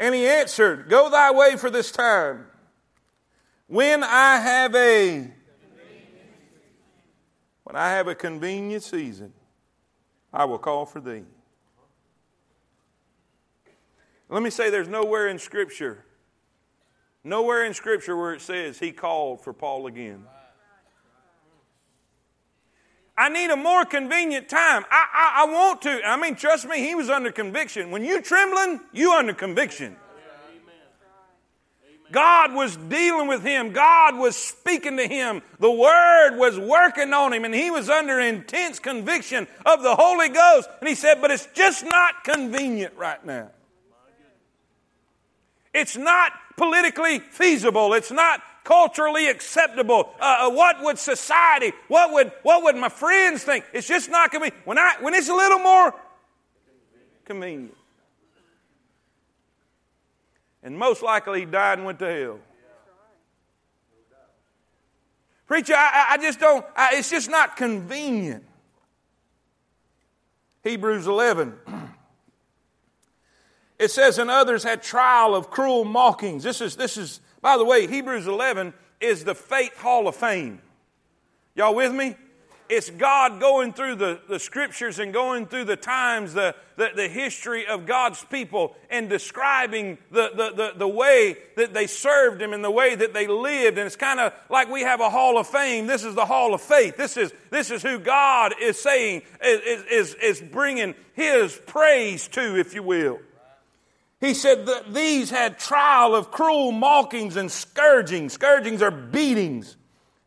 And 0.00 0.16
he 0.16 0.26
answered, 0.26 0.88
Go 0.88 1.10
thy 1.10 1.30
way 1.30 1.54
for 1.54 1.70
this 1.70 1.92
time. 1.92 2.46
When 3.68 4.02
I 4.02 4.40
have 4.40 4.74
a 4.74 5.30
when 7.62 7.76
I 7.76 7.90
have 7.90 8.08
a 8.08 8.16
convenient 8.16 8.82
season, 8.82 9.32
I 10.32 10.44
will 10.44 10.58
call 10.58 10.86
for 10.86 10.98
thee. 10.98 11.22
Let 14.28 14.42
me 14.42 14.50
say 14.50 14.70
there's 14.70 14.88
nowhere 14.88 15.28
in 15.28 15.38
Scripture, 15.38 16.04
nowhere 17.22 17.64
in 17.64 17.74
Scripture 17.74 18.16
where 18.16 18.34
it 18.34 18.40
says 18.40 18.78
he 18.78 18.92
called 18.92 19.42
for 19.42 19.52
Paul 19.52 19.86
again. 19.86 20.24
I 23.18 23.30
need 23.30 23.50
a 23.50 23.56
more 23.56 23.84
convenient 23.84 24.48
time. 24.48 24.84
I, 24.90 25.06
I, 25.14 25.42
I 25.42 25.52
want 25.52 25.82
to. 25.82 26.00
I 26.04 26.20
mean, 26.20 26.34
trust 26.34 26.68
me, 26.68 26.80
he 26.80 26.94
was 26.94 27.08
under 27.08 27.32
conviction. 27.32 27.90
When 27.90 28.04
you 28.04 28.20
trembling, 28.20 28.80
you 28.92 29.12
under 29.12 29.32
conviction. 29.32 29.96
God 32.12 32.54
was 32.54 32.76
dealing 32.76 33.26
with 33.26 33.42
him. 33.42 33.72
God 33.72 34.16
was 34.16 34.36
speaking 34.36 34.96
to 34.96 35.08
him. 35.08 35.42
The 35.58 35.70
Word 35.70 36.36
was 36.36 36.58
working 36.58 37.12
on 37.12 37.32
him, 37.32 37.44
and 37.44 37.54
he 37.54 37.70
was 37.70 37.88
under 37.88 38.20
intense 38.20 38.78
conviction 38.78 39.48
of 39.64 39.82
the 39.82 39.96
Holy 39.96 40.28
Ghost. 40.28 40.68
And 40.80 40.88
he 40.88 40.94
said, 40.94 41.20
But 41.20 41.30
it's 41.30 41.48
just 41.54 41.84
not 41.84 42.22
convenient 42.22 42.94
right 42.96 43.24
now. 43.24 43.50
It's 45.76 45.94
not 45.94 46.32
politically 46.56 47.18
feasible. 47.18 47.92
It's 47.92 48.10
not 48.10 48.40
culturally 48.64 49.28
acceptable. 49.28 50.08
Uh, 50.18 50.48
uh 50.48 50.50
what 50.50 50.82
would 50.82 50.98
society, 50.98 51.72
what 51.88 52.12
would, 52.14 52.32
what 52.42 52.62
would 52.64 52.76
my 52.76 52.88
friends 52.88 53.44
think? 53.44 53.64
It's 53.74 53.86
just 53.86 54.10
not 54.10 54.30
convenient. 54.30 54.66
When, 54.66 54.78
I, 54.78 54.94
when 55.00 55.12
it's 55.12 55.28
a 55.28 55.34
little 55.34 55.58
more 55.58 55.94
convenient. 57.26 57.76
And 60.62 60.78
most 60.78 61.02
likely 61.02 61.40
he 61.40 61.44
died 61.44 61.78
and 61.78 61.86
went 61.86 61.98
to 61.98 62.10
hell. 62.10 62.38
Preacher, 65.46 65.74
I, 65.76 66.06
I 66.12 66.16
just 66.16 66.40
don't, 66.40 66.64
I, 66.74 66.96
it's 66.96 67.10
just 67.10 67.30
not 67.30 67.56
convenient. 67.56 68.44
Hebrews 70.64 71.06
11. 71.06 71.54
It 73.78 73.90
says, 73.90 74.18
and 74.18 74.30
others 74.30 74.62
had 74.62 74.82
trial 74.82 75.34
of 75.34 75.50
cruel 75.50 75.84
mockings. 75.84 76.42
This 76.42 76.60
is, 76.60 76.76
this 76.76 76.96
is, 76.96 77.20
by 77.42 77.58
the 77.58 77.64
way, 77.64 77.86
Hebrews 77.86 78.26
11 78.26 78.72
is 79.00 79.24
the 79.24 79.34
faith 79.34 79.76
hall 79.78 80.08
of 80.08 80.16
fame. 80.16 80.60
Y'all 81.54 81.74
with 81.74 81.92
me? 81.92 82.16
It's 82.68 82.90
God 82.90 83.38
going 83.38 83.72
through 83.72 83.96
the, 83.96 84.20
the 84.28 84.40
scriptures 84.40 84.98
and 84.98 85.12
going 85.12 85.46
through 85.46 85.66
the 85.66 85.76
times, 85.76 86.34
the, 86.34 86.54
the, 86.76 86.90
the 86.96 87.08
history 87.08 87.64
of 87.64 87.86
God's 87.86 88.24
people, 88.24 88.74
and 88.90 89.08
describing 89.08 89.98
the, 90.10 90.30
the, 90.34 90.50
the, 90.50 90.72
the, 90.78 90.88
way 90.88 91.36
that 91.56 91.72
they 91.72 91.86
served 91.86 92.42
Him 92.42 92.52
and 92.52 92.64
the 92.64 92.70
way 92.70 92.96
that 92.96 93.14
they 93.14 93.28
lived. 93.28 93.78
And 93.78 93.86
it's 93.86 93.94
kind 93.94 94.18
of 94.18 94.32
like 94.50 94.68
we 94.68 94.80
have 94.80 95.00
a 95.00 95.10
hall 95.10 95.38
of 95.38 95.46
fame. 95.46 95.86
This 95.86 96.02
is 96.02 96.16
the 96.16 96.26
hall 96.26 96.54
of 96.54 96.60
faith. 96.60 96.96
This 96.96 97.16
is, 97.16 97.32
this 97.50 97.70
is 97.70 97.82
who 97.82 98.00
God 98.00 98.54
is 98.60 98.80
saying, 98.80 99.22
is, 99.44 99.84
is, 99.84 100.14
is 100.14 100.40
bringing 100.40 100.96
His 101.14 101.56
praise 101.66 102.26
to, 102.28 102.58
if 102.58 102.74
you 102.74 102.82
will. 102.82 103.20
He 104.20 104.32
said 104.32 104.66
that 104.66 104.94
these 104.94 105.30
had 105.30 105.58
trial 105.58 106.14
of 106.14 106.30
cruel 106.30 106.72
mockings 106.72 107.36
and 107.36 107.50
scourgings. 107.50 108.32
Scourgings 108.32 108.80
are 108.82 108.90
beatings. 108.90 109.76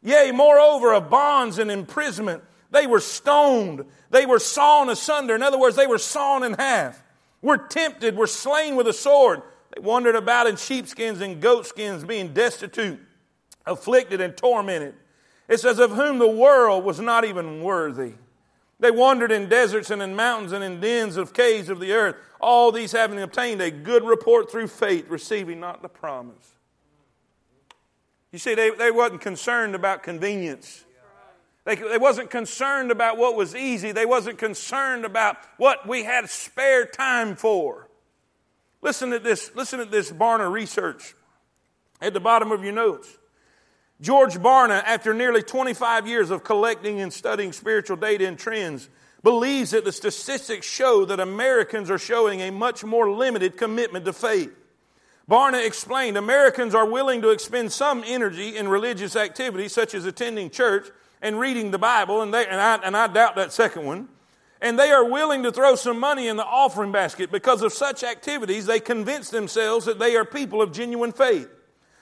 Yea, 0.04 0.32
moreover, 0.32 0.93
of 0.93 1.10
bonds 1.10 1.58
and 1.58 1.71
imprisonment. 1.71 2.43
They 2.71 2.86
were 2.86 2.99
stoned. 2.99 3.86
They 4.12 4.25
were 4.25 4.39
sawn 4.39 4.89
asunder. 4.89 5.36
In 5.36 5.41
other 5.41 5.60
words, 5.60 5.75
they 5.75 5.88
were 5.88 5.97
sawn 5.97 6.43
in 6.43 6.54
half. 6.54 7.02
Were 7.41 7.58
tempted, 7.58 8.15
were 8.15 8.28
slain 8.28 8.75
with 8.75 8.88
a 8.88 8.93
sword. 8.93 9.41
They 9.75 9.82
wandered 9.82 10.15
about 10.15 10.47
in 10.47 10.56
sheepskins 10.58 11.21
and 11.21 11.41
goatskins, 11.41 12.04
being 12.04 12.34
destitute, 12.34 12.99
afflicted, 13.65 14.21
and 14.21 14.36
tormented. 14.36 14.95
It 15.47 15.60
says, 15.60 15.80
Of 15.80 15.91
whom 15.91 16.19
the 16.19 16.28
world 16.28 16.84
was 16.84 16.99
not 16.99 17.25
even 17.25 17.63
worthy. 17.63 18.13
They 18.80 18.92
wandered 18.92 19.32
in 19.32 19.50
deserts 19.50 19.89
and 19.89 20.02
in 20.02 20.15
mountains 20.15 20.54
and 20.54 20.63
in 20.63 20.80
dens 20.80 21.18
of 21.18 21.34
caves 21.34 21.70
of 21.70 21.80
the 21.80 21.92
earth, 21.92 22.15
all 22.39 22.72
these 22.72 22.94
having 22.94 23.22
obtained 23.22 23.62
a 23.62 23.70
good 23.70 24.06
report 24.06 24.50
through 24.50 24.68
faith, 24.68 25.10
receiving 25.10 25.60
not 25.60 25.82
the 25.82 25.89
promise. 25.89 26.56
You 28.32 28.39
see, 28.39 28.56
they, 28.56 28.70
they 28.70 28.92
wasn't 28.92 29.22
concerned 29.22 29.76
about 29.76 30.04
convenience. 30.04 30.86
They, 31.65 31.76
they 31.76 31.98
wasn't 31.98 32.30
concerned 32.30 32.89
about 32.89 33.18
what 33.18 33.36
was 33.36 33.56
easy. 33.56 33.92
They 33.92 34.06
wasn't 34.06 34.38
concerned 34.38 35.04
about 35.04 35.38
what 35.58 35.88
we 35.88 36.04
had 36.04 36.30
spare 36.30 36.86
time 36.86 37.36
for. 37.36 37.89
Listen 38.82 39.12
to 39.12 39.20
this, 39.20 39.52
listen 39.56 39.80
to 39.80 39.86
this 39.86 40.10
Barna 40.12 40.50
research 40.50 41.15
at 42.00 42.13
the 42.13 42.20
bottom 42.22 42.52
of 42.52 42.63
your 42.63 42.74
notes. 42.74 43.18
George 44.02 44.36
Barna, 44.36 44.82
after 44.86 45.14
nearly 45.14 45.44
25 45.44 46.08
years 46.08 46.30
of 46.32 46.44
collecting 46.44 47.02
and 47.02 47.12
studying 47.12 47.52
spiritual 47.52 47.98
data 47.98 48.26
and 48.26 48.40
trends, 48.40 48.90
believes 49.24 49.72
that 49.72 49.84
the 49.84 49.92
statistics 49.92 50.66
show 50.66 51.04
that 51.04 51.20
Americans 51.20 51.92
are 51.92 51.98
showing 51.98 52.42
a 52.42 52.52
much 52.52 52.84
more 52.86 53.12
limited 53.12 53.58
commitment 53.58 54.06
to 54.06 54.14
faith. 54.14 54.56
Barna 55.30 55.66
explained 55.66 56.18
Americans 56.18 56.74
are 56.74 56.90
willing 56.90 57.22
to 57.22 57.30
expend 57.30 57.72
some 57.74 58.04
energy 58.08 58.56
in 58.56 58.70
religious 58.70 59.16
activities 59.18 59.74
such 59.74 59.94
as 59.94 60.06
attending 60.06 60.50
church 60.50 60.88
and 61.22 61.38
reading 61.38 61.72
the 61.72 61.78
Bible, 61.78 62.22
and, 62.22 62.34
they, 62.34 62.48
and, 62.48 62.60
I, 62.60 62.76
and 62.78 62.96
I 62.96 63.08
doubt 63.08 63.36
that 63.36 63.52
second 63.52 63.86
one. 63.86 64.08
And 64.62 64.80
they 64.80 64.92
are 64.92 65.06
willing 65.06 65.44
to 65.44 65.52
throw 65.52 65.76
some 65.76 66.00
money 66.00 66.28
in 66.28 66.38
the 66.38 66.46
offering 66.46 66.92
basket 66.92 67.32
because 67.32 67.62
of 67.62 67.74
such 67.74 68.04
activities, 68.04 68.66
they 68.66 68.80
convince 68.80 69.30
themselves 69.30 69.86
that 69.86 70.00
they 70.00 70.16
are 70.16 70.26
people 70.26 70.62
of 70.62 70.72
genuine 70.72 71.12
faith. 71.12 71.50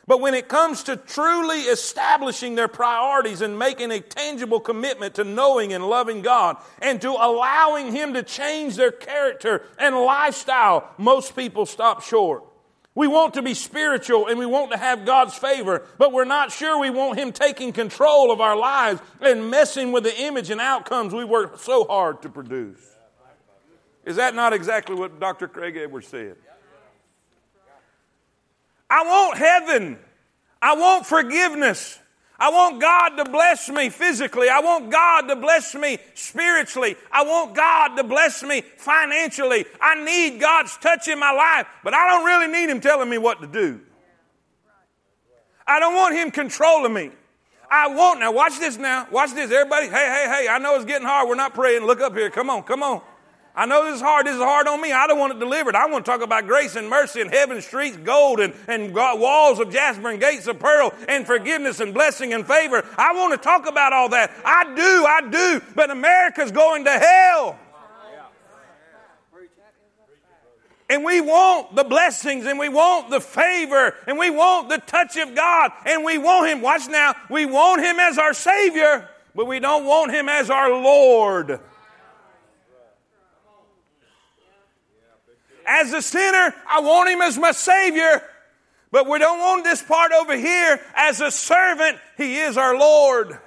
But 0.07 0.21
when 0.21 0.33
it 0.33 0.47
comes 0.47 0.83
to 0.83 0.95
truly 0.95 1.59
establishing 1.63 2.55
their 2.55 2.69
priorities 2.69 3.41
and 3.41 3.59
making 3.59 3.91
a 3.91 3.99
tangible 3.99 4.61
commitment 4.61 5.15
to 5.15 5.25
knowing 5.25 5.73
and 5.73 5.85
loving 5.85 6.21
God 6.21 6.55
and 6.81 7.01
to 7.01 7.09
allowing 7.09 7.91
Him 7.91 8.13
to 8.13 8.23
change 8.23 8.77
their 8.77 8.91
character 8.91 9.63
and 9.77 9.95
lifestyle, 9.97 10.89
most 10.97 11.35
people 11.35 11.65
stop 11.65 12.01
short. 12.03 12.45
We 12.95 13.07
want 13.07 13.33
to 13.33 13.41
be 13.41 13.53
spiritual 13.53 14.27
and 14.27 14.39
we 14.39 14.45
want 14.45 14.71
to 14.71 14.77
have 14.77 15.05
God's 15.05 15.35
favor, 15.35 15.85
but 15.97 16.13
we're 16.13 16.23
not 16.25 16.53
sure 16.53 16.79
we 16.79 16.89
want 16.89 17.19
Him 17.19 17.33
taking 17.33 17.73
control 17.73 18.31
of 18.31 18.39
our 18.39 18.55
lives 18.55 19.01
and 19.19 19.51
messing 19.51 19.91
with 19.91 20.03
the 20.03 20.21
image 20.21 20.49
and 20.49 20.61
outcomes 20.61 21.13
we 21.13 21.25
work 21.25 21.59
so 21.59 21.83
hard 21.83 22.21
to 22.21 22.29
produce. 22.29 22.79
Is 24.05 24.15
that 24.15 24.33
not 24.35 24.53
exactly 24.53 24.95
what 24.95 25.19
Dr. 25.19 25.49
Craig 25.49 25.75
Edwards 25.75 26.07
said? 26.07 26.37
I 28.89 29.03
want 29.03 29.37
heaven. 29.37 29.97
I 30.61 30.75
want 30.75 31.05
forgiveness. 31.05 31.99
I 32.39 32.51
want 32.51 32.79
God 32.79 33.23
to 33.23 33.29
bless 33.29 33.67
me 33.67 33.89
physically. 33.89 34.47
I 34.47 34.59
want 34.59 34.91
God 34.91 35.21
to 35.27 35.35
bless 35.35 35.73
me 35.73 35.97
spiritually. 36.13 36.95
I 37.11 37.23
want 37.23 37.55
God 37.55 37.95
to 37.95 38.03
bless 38.03 38.43
me 38.43 38.61
financially. 38.77 39.65
I 39.81 40.03
need 40.03 40.39
God's 40.39 40.77
touch 40.77 41.07
in 41.07 41.19
my 41.19 41.31
life, 41.31 41.65
but 41.83 41.95
I 41.95 42.07
don't 42.07 42.25
really 42.25 42.47
need 42.47 42.69
Him 42.69 42.79
telling 42.79 43.09
me 43.09 43.17
what 43.17 43.41
to 43.41 43.47
do. 43.47 43.81
I 45.65 45.79
don't 45.79 45.95
want 45.95 46.15
Him 46.15 46.29
controlling 46.29 46.93
me. 46.93 47.11
I 47.69 47.87
want, 47.87 48.19
now 48.19 48.31
watch 48.31 48.59
this 48.59 48.77
now. 48.77 49.07
Watch 49.11 49.33
this, 49.33 49.51
everybody. 49.51 49.87
Hey, 49.87 49.91
hey, 49.91 50.25
hey, 50.29 50.47
I 50.47 50.59
know 50.59 50.75
it's 50.75 50.85
getting 50.85 51.07
hard. 51.07 51.27
We're 51.27 51.35
not 51.35 51.53
praying. 51.53 51.85
Look 51.85 52.01
up 52.01 52.13
here. 52.15 52.29
Come 52.29 52.49
on, 52.49 52.63
come 52.63 52.83
on. 52.83 53.01
I 53.57 53.65
know 53.65 53.85
this 53.85 53.95
is 53.95 54.01
hard. 54.01 54.27
This 54.27 54.35
is 54.35 54.41
hard 54.41 54.67
on 54.67 54.79
me. 54.79 54.91
I 54.91 55.07
don't 55.07 55.17
want 55.17 55.33
it 55.33 55.39
delivered. 55.39 55.73
I 55.73 55.87
want 55.87 56.05
to 56.05 56.11
talk 56.11 56.21
about 56.21 56.45
grace 56.45 56.75
and 56.75 56.87
mercy 56.87 57.21
and 57.21 57.31
heaven 57.31 57.59
streets, 57.63 57.97
gold 57.97 58.39
and, 58.39 58.53
and 58.67 58.93
walls 58.93 59.59
of 59.59 59.71
jasper 59.71 60.09
and 60.09 60.19
gates 60.19 60.45
of 60.45 60.59
pearl 60.59 60.93
and 61.07 61.25
forgiveness 61.25 61.79
and 61.79 61.91
blessing 61.91 62.33
and 62.33 62.45
favor. 62.45 62.87
I 62.99 63.13
want 63.13 63.33
to 63.33 63.39
talk 63.39 63.67
about 63.67 63.93
all 63.93 64.09
that. 64.09 64.29
I 64.45 64.75
do, 64.75 65.05
I 65.07 65.29
do. 65.31 65.65
But 65.73 65.89
America's 65.89 66.51
going 66.51 66.85
to 66.85 66.91
hell. 66.91 67.57
And 70.89 71.03
we 71.03 71.19
want 71.19 71.75
the 71.75 71.83
blessings 71.83 72.45
and 72.45 72.59
we 72.59 72.69
want 72.69 73.09
the 73.09 73.19
favor 73.19 73.95
and 74.05 74.19
we 74.19 74.29
want 74.29 74.69
the 74.69 74.77
touch 74.77 75.17
of 75.17 75.35
God 75.35 75.71
and 75.85 76.05
we 76.05 76.19
want 76.19 76.47
Him. 76.47 76.61
Watch 76.61 76.87
now. 76.87 77.15
We 77.29 77.47
want 77.47 77.81
Him 77.81 77.99
as 77.99 78.19
our 78.19 78.33
Savior, 78.33 79.09
but 79.35 79.47
we 79.47 79.59
don't 79.59 79.83
want 79.83 80.11
Him 80.11 80.29
as 80.29 80.51
our 80.51 80.69
Lord. 80.69 81.59
As 85.67 85.91
a 85.93 86.01
sinner, 86.01 86.55
I 86.69 86.79
want 86.79 87.09
him 87.09 87.21
as 87.21 87.37
my 87.37 87.51
Savior. 87.51 88.23
But 88.89 89.07
we 89.07 89.19
don't 89.19 89.39
want 89.39 89.65
this 89.65 89.81
part 89.81 90.13
over 90.13 90.35
here. 90.35 90.79
As 90.95 91.19
a 91.19 91.29
servant, 91.29 91.99
he 92.15 92.37
is 92.37 92.57
our 92.57 92.77
Lord. 92.77 93.37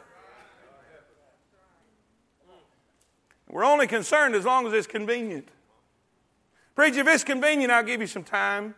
We're 3.49 3.65
only 3.65 3.87
concerned 3.87 4.35
as 4.35 4.45
long 4.45 4.67
as 4.67 4.73
it's 4.75 4.87
convenient. 4.87 5.49
Preach, 6.77 6.95
if 6.95 7.09
it's 7.09 7.25
convenient, 7.25 7.73
I'll 7.73 7.83
give 7.83 8.01
you 8.01 8.07
some 8.07 8.23
time. 8.23 8.75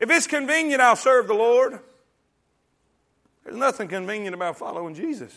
If 0.00 0.10
it's 0.10 0.26
convenient, 0.26 0.80
I'll 0.80 0.96
serve 0.96 1.28
the 1.28 1.34
Lord. 1.34 1.78
There's 3.44 3.56
nothing 3.56 3.88
convenient 3.88 4.34
about 4.34 4.58
following 4.58 4.94
Jesus. 4.94 5.34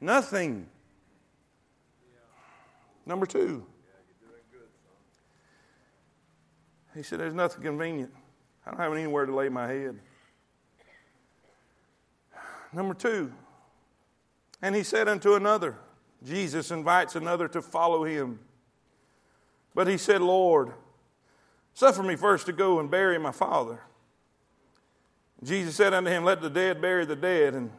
Nothing. 0.00 0.66
Number 3.04 3.26
two. 3.26 3.66
He 6.96 7.02
said, 7.02 7.20
There's 7.20 7.34
nothing 7.34 7.62
convenient. 7.62 8.12
I 8.66 8.70
don't 8.70 8.80
have 8.80 8.92
anywhere 8.92 9.26
to 9.26 9.34
lay 9.34 9.48
my 9.48 9.68
head. 9.68 9.98
Number 12.72 12.94
two. 12.94 13.32
And 14.62 14.74
he 14.74 14.82
said 14.82 15.06
unto 15.06 15.34
another, 15.34 15.76
Jesus 16.24 16.70
invites 16.70 17.14
another 17.14 17.46
to 17.48 17.60
follow 17.60 18.04
him. 18.04 18.40
But 19.74 19.86
he 19.86 19.98
said, 19.98 20.22
Lord, 20.22 20.72
suffer 21.74 22.02
me 22.02 22.16
first 22.16 22.46
to 22.46 22.52
go 22.52 22.80
and 22.80 22.90
bury 22.90 23.18
my 23.18 23.32
father. 23.32 23.80
Jesus 25.44 25.76
said 25.76 25.92
unto 25.92 26.10
him, 26.10 26.24
Let 26.24 26.40
the 26.40 26.48
dead 26.48 26.80
bury 26.80 27.04
the 27.04 27.14
dead, 27.14 27.54
and 27.54 27.70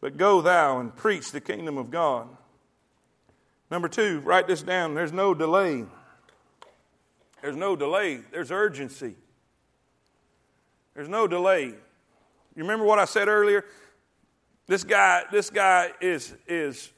but 0.00 0.16
go 0.16 0.40
thou 0.40 0.80
and 0.80 0.94
preach 0.94 1.30
the 1.30 1.40
kingdom 1.40 1.78
of 1.78 1.92
God. 1.92 2.28
Number 3.70 3.88
two, 3.88 4.18
write 4.20 4.48
this 4.48 4.62
down. 4.62 4.94
There's 4.94 5.12
no 5.12 5.32
delay. 5.32 5.86
There's 7.42 7.56
no 7.56 7.76
delay. 7.76 8.20
There's 8.30 8.50
urgency. 8.50 9.16
There's 10.94 11.08
no 11.08 11.26
delay. 11.26 11.64
You 11.66 11.76
remember 12.62 12.84
what 12.84 12.98
I 12.98 13.04
said 13.04 13.28
earlier? 13.28 13.64
This 14.66 14.84
guy, 14.84 15.24
this 15.30 15.50
guy 15.50 15.90
is 16.00 16.34
is 16.46 16.92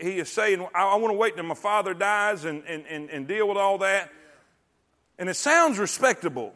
he 0.00 0.18
is 0.18 0.28
saying, 0.28 0.66
I, 0.74 0.84
I 0.84 0.96
want 0.96 1.12
to 1.12 1.18
wait 1.18 1.36
till 1.36 1.44
my 1.44 1.54
father 1.54 1.94
dies 1.94 2.44
and, 2.44 2.62
and, 2.66 2.84
and, 2.86 3.08
and 3.08 3.26
deal 3.26 3.48
with 3.48 3.56
all 3.56 3.78
that. 3.78 4.12
And 5.18 5.28
it 5.28 5.34
sounds 5.34 5.78
respectable. 5.78 6.52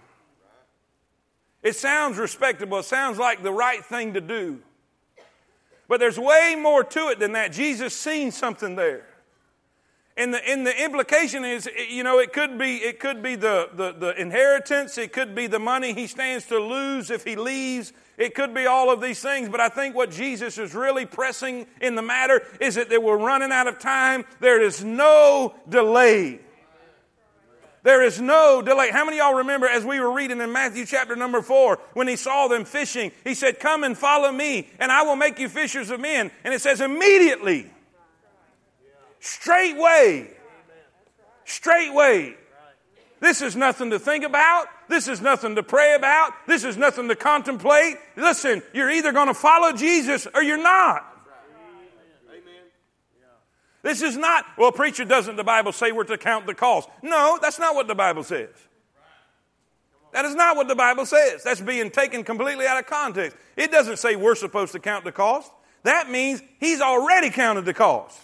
It 1.62 1.74
sounds 1.76 2.18
respectable. 2.18 2.78
It 2.78 2.84
sounds 2.84 3.18
like 3.18 3.42
the 3.42 3.52
right 3.52 3.84
thing 3.84 4.14
to 4.14 4.20
do. 4.20 4.60
But 5.88 6.00
there's 6.00 6.18
way 6.18 6.54
more 6.58 6.84
to 6.84 7.08
it 7.08 7.18
than 7.18 7.32
that. 7.32 7.52
Jesus 7.52 7.94
seen 7.94 8.30
something 8.30 8.76
there. 8.76 9.06
And 10.18 10.34
the, 10.34 10.48
and 10.48 10.66
the 10.66 10.84
implication 10.84 11.44
is, 11.44 11.68
you 11.88 12.02
know, 12.02 12.18
it 12.18 12.32
could 12.32 12.58
be, 12.58 12.78
it 12.78 12.98
could 12.98 13.22
be 13.22 13.36
the, 13.36 13.70
the, 13.72 13.92
the 13.92 14.20
inheritance, 14.20 14.98
it 14.98 15.12
could 15.12 15.32
be 15.32 15.46
the 15.46 15.60
money 15.60 15.94
he 15.94 16.08
stands 16.08 16.44
to 16.46 16.58
lose 16.58 17.08
if 17.12 17.22
he 17.22 17.36
leaves, 17.36 17.92
it 18.16 18.34
could 18.34 18.52
be 18.52 18.66
all 18.66 18.90
of 18.90 19.00
these 19.00 19.22
things, 19.22 19.48
but 19.48 19.60
I 19.60 19.68
think 19.68 19.94
what 19.94 20.10
Jesus 20.10 20.58
is 20.58 20.74
really 20.74 21.06
pressing 21.06 21.68
in 21.80 21.94
the 21.94 22.02
matter 22.02 22.42
is 22.60 22.74
that 22.74 22.90
we're 23.00 23.16
running 23.16 23.52
out 23.52 23.68
of 23.68 23.78
time. 23.78 24.24
There 24.40 24.60
is 24.60 24.82
no 24.82 25.54
delay. 25.68 26.40
There 27.84 28.02
is 28.02 28.20
no 28.20 28.60
delay. 28.60 28.90
How 28.90 29.04
many 29.04 29.20
of 29.20 29.26
y'all 29.26 29.38
remember 29.38 29.68
as 29.68 29.84
we 29.84 30.00
were 30.00 30.10
reading 30.10 30.40
in 30.40 30.52
Matthew 30.52 30.84
chapter 30.84 31.14
number 31.14 31.42
four, 31.42 31.78
when 31.94 32.08
he 32.08 32.16
saw 32.16 32.48
them 32.48 32.64
fishing, 32.64 33.12
he 33.22 33.34
said, 33.34 33.60
Come 33.60 33.84
and 33.84 33.96
follow 33.96 34.32
me, 34.32 34.68
and 34.80 34.90
I 34.90 35.02
will 35.02 35.14
make 35.14 35.38
you 35.38 35.48
fishers 35.48 35.90
of 35.90 36.00
men. 36.00 36.32
And 36.42 36.52
it 36.52 36.60
says, 36.60 36.80
immediately, 36.80 37.70
straightway, 39.20 40.30
straightway. 41.44 42.36
This 43.20 43.42
is 43.42 43.56
nothing 43.56 43.90
to 43.90 43.98
think 43.98 44.24
about. 44.24 44.66
This 44.88 45.08
is 45.08 45.20
nothing 45.20 45.56
to 45.56 45.62
pray 45.62 45.94
about. 45.94 46.32
This 46.46 46.64
is 46.64 46.76
nothing 46.76 47.08
to 47.08 47.16
contemplate. 47.16 47.96
Listen, 48.16 48.62
you're 48.72 48.90
either 48.90 49.12
going 49.12 49.26
to 49.26 49.34
follow 49.34 49.72
Jesus 49.72 50.26
or 50.32 50.42
you're 50.42 50.62
not. 50.62 51.04
This 53.82 54.02
is 54.02 54.16
not, 54.16 54.44
well, 54.56 54.72
preacher, 54.72 55.04
doesn't 55.04 55.36
the 55.36 55.44
Bible 55.44 55.72
say 55.72 55.92
we're 55.92 56.04
to 56.04 56.18
count 56.18 56.46
the 56.46 56.54
cost? 56.54 56.88
No, 57.02 57.38
that's 57.40 57.58
not 57.58 57.74
what 57.74 57.86
the 57.86 57.94
Bible 57.94 58.24
says. 58.24 58.50
That 60.12 60.24
is 60.24 60.34
not 60.34 60.56
what 60.56 60.68
the 60.68 60.74
Bible 60.74 61.06
says. 61.06 61.44
That's 61.44 61.60
being 61.60 61.90
taken 61.90 62.24
completely 62.24 62.66
out 62.66 62.78
of 62.78 62.86
context. 62.86 63.36
It 63.56 63.70
doesn't 63.70 63.98
say 63.98 64.16
we're 64.16 64.34
supposed 64.34 64.72
to 64.72 64.80
count 64.80 65.04
the 65.04 65.12
cost. 65.12 65.52
That 65.84 66.10
means 66.10 66.42
he's 66.58 66.80
already 66.80 67.30
counted 67.30 67.64
the 67.64 67.74
cost. 67.74 68.18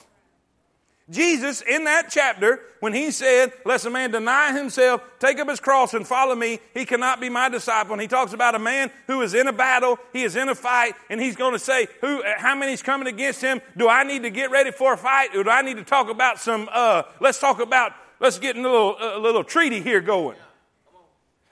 Jesus, 1.11 1.61
in 1.61 1.85
that 1.85 2.09
chapter, 2.11 2.61
when 2.81 2.95
he 2.95 3.11
said, 3.11 3.53
Lest 3.67 3.85
a 3.85 3.90
man 3.90 4.11
deny 4.11 4.57
himself, 4.57 5.03
take 5.19 5.38
up 5.38 5.49
his 5.49 5.61
cross, 5.61 5.93
and 5.93 6.07
follow 6.07 6.35
me, 6.35 6.61
he 6.73 6.87
cannot 6.87 7.21
be 7.21 7.29
my 7.29 7.51
disciple. 7.51 7.93
And 7.93 8.01
he 8.01 8.09
talks 8.09 8.33
about 8.33 8.55
a 8.55 8.59
man 8.59 8.90
who 9.07 9.21
is 9.21 9.35
in 9.35 9.47
a 9.47 9.53
battle, 9.53 9.99
he 10.14 10.23
is 10.23 10.35
in 10.35 10.49
a 10.49 10.55
fight, 10.55 10.95
and 11.11 11.21
he's 11.21 11.37
going 11.37 11.53
to 11.53 11.59
say, 11.59 11.88
Who, 12.01 12.23
How 12.38 12.55
many's 12.55 12.83
coming 12.83 13.07
against 13.07 13.43
him? 13.43 13.61
Do 13.77 13.87
I 13.87 14.05
need 14.05 14.23
to 14.23 14.31
get 14.31 14.51
ready 14.51 14.71
for 14.71 14.95
a 14.95 14.97
fight? 14.97 15.37
Or 15.37 15.45
do 15.45 15.51
I 15.51 15.61
need 15.61 15.77
to 15.77 15.85
talk 15.85 16.09
about 16.09 16.38
some, 16.38 16.71
uh, 16.73 17.03
let's 17.21 17.38
talk 17.38 17.61
about, 17.61 17.93
let's 18.19 18.38
get 18.38 18.57
a 18.57 18.62
little, 18.62 18.97
a 18.99 19.19
little 19.19 19.45
treaty 19.45 19.83
here 19.83 20.01
going. 20.01 20.38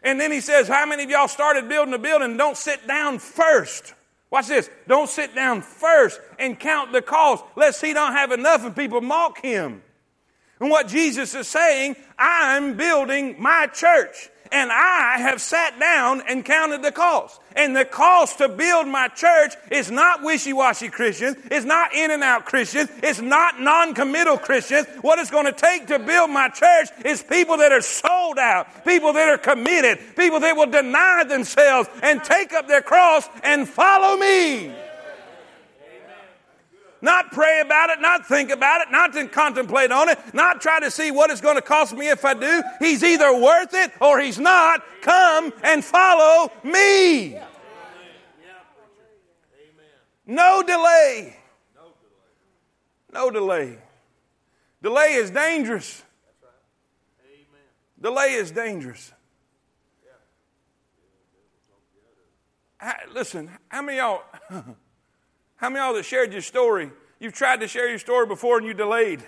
And 0.02 0.18
then 0.18 0.32
he 0.32 0.40
says, 0.40 0.66
How 0.66 0.86
many 0.86 1.04
of 1.04 1.10
y'all 1.10 1.28
started 1.28 1.68
building 1.68 1.92
a 1.92 1.98
building 1.98 2.38
don't 2.38 2.56
sit 2.56 2.88
down 2.88 3.18
first? 3.18 3.92
Watch 4.32 4.46
this. 4.46 4.70
Don't 4.88 5.10
sit 5.10 5.34
down 5.34 5.60
first 5.60 6.18
and 6.38 6.58
count 6.58 6.90
the 6.90 7.02
cost, 7.02 7.44
lest 7.54 7.82
he 7.82 7.92
don't 7.92 8.14
have 8.14 8.32
enough 8.32 8.64
and 8.64 8.74
people 8.74 9.02
mock 9.02 9.42
him. 9.42 9.82
And 10.62 10.70
what 10.70 10.86
Jesus 10.86 11.34
is 11.34 11.48
saying, 11.48 11.96
I'm 12.16 12.76
building 12.76 13.34
my 13.36 13.66
church 13.66 14.30
and 14.52 14.70
I 14.70 15.16
have 15.18 15.40
sat 15.40 15.80
down 15.80 16.22
and 16.28 16.44
counted 16.44 16.82
the 16.82 16.92
cost. 16.92 17.40
And 17.56 17.74
the 17.74 17.84
cost 17.84 18.38
to 18.38 18.48
build 18.48 18.86
my 18.86 19.08
church 19.08 19.54
is 19.72 19.90
not 19.90 20.22
wishy-washy 20.22 20.90
Christians. 20.90 21.36
It's 21.50 21.66
not 21.66 21.92
in 21.92 22.12
and 22.12 22.22
out 22.22 22.44
Christians. 22.44 22.90
It's 23.02 23.20
not 23.20 23.60
non-committal 23.60 24.38
Christians. 24.38 24.86
What 25.00 25.18
it's 25.18 25.32
going 25.32 25.46
to 25.46 25.52
take 25.52 25.88
to 25.88 25.98
build 25.98 26.30
my 26.30 26.48
church 26.48 26.90
is 27.04 27.24
people 27.24 27.56
that 27.56 27.72
are 27.72 27.80
sold 27.80 28.38
out, 28.38 28.84
people 28.84 29.14
that 29.14 29.28
are 29.30 29.38
committed, 29.38 29.98
people 30.16 30.38
that 30.38 30.56
will 30.56 30.70
deny 30.70 31.24
themselves 31.26 31.88
and 32.04 32.22
take 32.22 32.52
up 32.52 32.68
their 32.68 32.82
cross 32.82 33.28
and 33.42 33.68
follow 33.68 34.16
me. 34.16 34.72
Not 37.02 37.32
pray 37.32 37.60
about 37.60 37.90
it, 37.90 38.00
not 38.00 38.26
think 38.26 38.50
about 38.50 38.80
it, 38.80 38.92
not 38.92 39.12
to 39.14 39.26
contemplate 39.26 39.90
on 39.90 40.08
it, 40.08 40.18
not 40.32 40.60
try 40.60 40.78
to 40.78 40.88
see 40.88 41.10
what 41.10 41.30
it's 41.30 41.40
going 41.40 41.56
to 41.56 41.62
cost 41.62 41.94
me 41.94 42.08
if 42.08 42.24
I 42.24 42.34
do. 42.34 42.62
He's 42.78 43.02
either 43.02 43.36
worth 43.36 43.74
it 43.74 43.90
or 44.00 44.20
he's 44.20 44.38
not. 44.38 44.82
Come 45.00 45.52
and 45.64 45.84
follow 45.84 46.52
me. 46.62 47.36
No 50.24 50.62
delay. 50.62 51.36
No 53.12 53.30
delay. 53.30 53.78
Delay 54.80 55.14
is 55.14 55.30
dangerous. 55.30 56.02
Delay 58.00 58.34
is 58.34 58.52
dangerous. 58.52 59.12
Listen, 63.12 63.50
how 63.68 63.82
many 63.82 63.98
y'all 63.98 64.22
How 65.62 65.68
many 65.68 65.78
of 65.78 65.86
y'all 65.86 65.94
that 65.94 66.02
shared 66.02 66.32
your 66.32 66.42
story, 66.42 66.90
you've 67.20 67.34
tried 67.34 67.60
to 67.60 67.68
share 67.68 67.88
your 67.88 68.00
story 68.00 68.26
before 68.26 68.58
and 68.58 68.66
you 68.66 68.74
delayed? 68.74 69.22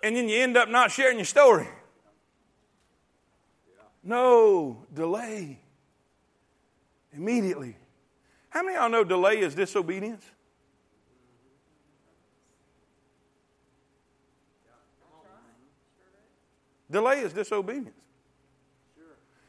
And 0.00 0.14
then 0.14 0.28
you 0.28 0.38
end 0.38 0.56
up 0.56 0.68
not 0.68 0.92
sharing 0.92 1.18
your 1.18 1.24
story. 1.24 1.66
No, 4.04 4.86
delay. 4.94 5.58
Immediately. 7.12 7.76
How 8.48 8.62
many 8.62 8.76
of 8.76 8.82
y'all 8.82 8.90
know 8.90 9.02
delay 9.02 9.40
is 9.40 9.56
disobedience? 9.56 10.24
Delay 16.88 17.22
is 17.22 17.32
disobedience. 17.32 17.90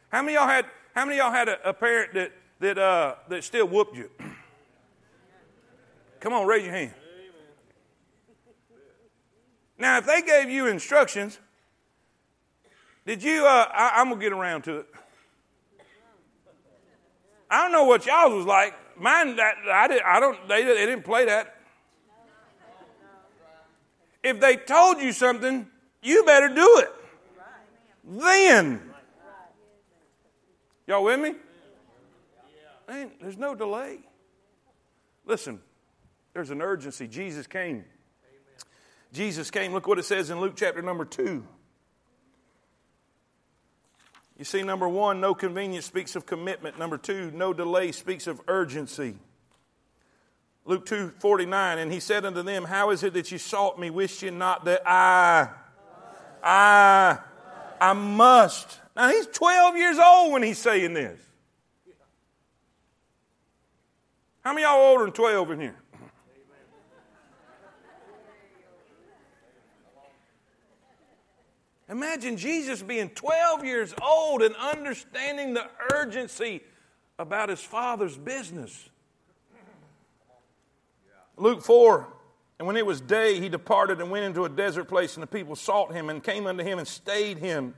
How 0.09 0.23
many 0.23 0.33
y'all 0.33 0.47
had 0.47 0.65
how 0.95 1.05
many 1.05 1.17
y'all 1.17 1.31
had 1.31 1.47
a, 1.47 1.69
a 1.69 1.73
parent 1.75 2.15
that 2.15 2.31
that 2.59 2.79
uh, 2.79 3.15
that 3.29 3.43
still 3.43 3.67
whooped 3.67 3.95
you? 3.95 4.09
Come 6.19 6.33
on, 6.33 6.47
raise 6.47 6.63
your 6.63 6.73
hand. 6.73 6.93
Now, 9.77 9.99
if 9.99 10.05
they 10.05 10.21
gave 10.21 10.49
you 10.49 10.67
instructions, 10.67 11.39
did 13.05 13.21
you? 13.21 13.45
Uh, 13.45 13.67
I, 13.71 14.01
am 14.01 14.09
gonna 14.09 14.19
get 14.19 14.33
around 14.33 14.63
to 14.63 14.77
it. 14.79 14.87
I 17.49 17.61
don't 17.61 17.71
know 17.71 17.85
what 17.85 18.05
y'all 18.05 18.35
was 18.35 18.45
like. 18.45 18.73
Mine, 18.99 19.35
that 19.35 19.55
I 19.71 19.87
did. 19.87 20.01
I 20.01 20.19
don't. 20.19 20.47
They, 20.47 20.63
they 20.63 20.85
didn't 20.85 21.03
play 21.03 21.25
that. 21.25 21.55
If 24.23 24.39
they 24.39 24.57
told 24.57 24.99
you 24.99 25.11
something, 25.11 25.67
you 26.01 26.23
better 26.25 26.49
do 26.49 26.79
it. 26.79 26.93
Then, 28.03 28.81
y'all 30.87 31.03
with 31.03 31.19
me? 31.19 31.35
Man, 32.87 33.11
there's 33.21 33.37
no 33.37 33.53
delay. 33.53 33.99
Listen, 35.25 35.61
there's 36.37 36.51
an 36.51 36.61
urgency. 36.61 37.07
Jesus 37.07 37.47
came. 37.47 37.77
Amen. 37.77 37.85
Jesus 39.11 39.49
came. 39.49 39.73
Look 39.73 39.87
what 39.87 39.97
it 39.97 40.05
says 40.05 40.29
in 40.29 40.39
Luke 40.39 40.53
chapter 40.55 40.83
number 40.83 41.03
2. 41.03 41.43
You 44.37 44.45
see, 44.45 44.61
number 44.61 44.87
one, 44.87 45.19
no 45.19 45.33
convenience 45.33 45.85
speaks 45.85 46.15
of 46.15 46.27
commitment. 46.27 46.77
Number 46.77 46.99
two, 46.99 47.31
no 47.31 47.53
delay 47.53 47.91
speaks 47.91 48.27
of 48.27 48.39
urgency. 48.47 49.15
Luke 50.63 50.85
2 50.85 51.13
49, 51.17 51.79
and 51.79 51.91
he 51.91 51.99
said 51.99 52.23
unto 52.23 52.43
them, 52.43 52.65
How 52.65 52.91
is 52.91 53.01
it 53.01 53.13
that 53.15 53.31
you 53.31 53.39
sought 53.39 53.79
me? 53.79 53.89
Wist 53.89 54.21
ye 54.21 54.29
not 54.29 54.63
that 54.65 54.87
I, 54.87 55.49
I, 56.43 57.17
I 57.81 57.93
must. 57.93 58.79
Now 58.95 59.09
he's 59.09 59.25
12 59.25 59.75
years 59.75 59.97
old 59.97 60.33
when 60.33 60.43
he's 60.43 60.59
saying 60.59 60.93
this. 60.93 61.19
How 64.43 64.53
many 64.53 64.61
y'all 64.61 64.91
older 64.91 65.05
than 65.05 65.13
12 65.13 65.51
in 65.51 65.61
here? 65.61 65.75
Imagine 71.89 72.35
Jesus 72.35 72.81
being 72.81 73.09
12 73.09 73.63
years 73.63 73.93
old 74.01 74.41
and 74.41 74.55
understanding 74.55 75.53
the 75.53 75.67
urgency 75.93 76.61
about 77.17 77.49
his 77.49 77.61
father's 77.61 78.17
business. 78.17 78.89
Luke 81.37 81.63
4 81.63 82.07
And 82.59 82.67
when 82.67 82.75
it 82.75 82.85
was 82.85 82.99
day, 82.99 83.39
he 83.39 83.47
departed 83.47 84.01
and 84.01 84.11
went 84.11 84.25
into 84.25 84.43
a 84.43 84.49
desert 84.49 84.85
place, 84.85 85.15
and 85.15 85.23
the 85.23 85.27
people 85.27 85.55
sought 85.55 85.93
him 85.93 86.09
and 86.09 86.21
came 86.21 86.45
unto 86.45 86.63
him 86.63 86.77
and 86.77 86.87
stayed 86.87 87.37
him. 87.37 87.73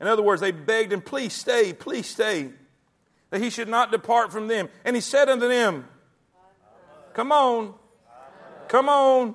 In 0.00 0.06
other 0.06 0.22
words, 0.22 0.40
they 0.40 0.52
begged 0.52 0.92
him, 0.92 1.00
Please 1.00 1.32
stay, 1.32 1.72
please 1.72 2.06
stay, 2.06 2.50
that 3.30 3.40
he 3.40 3.50
should 3.50 3.68
not 3.68 3.90
depart 3.90 4.32
from 4.32 4.46
them. 4.46 4.68
And 4.84 4.94
he 4.94 5.02
said 5.02 5.28
unto 5.28 5.48
them, 5.48 5.88
Come 7.14 7.32
on, 7.32 7.74
come 8.68 8.88
on. 8.88 9.34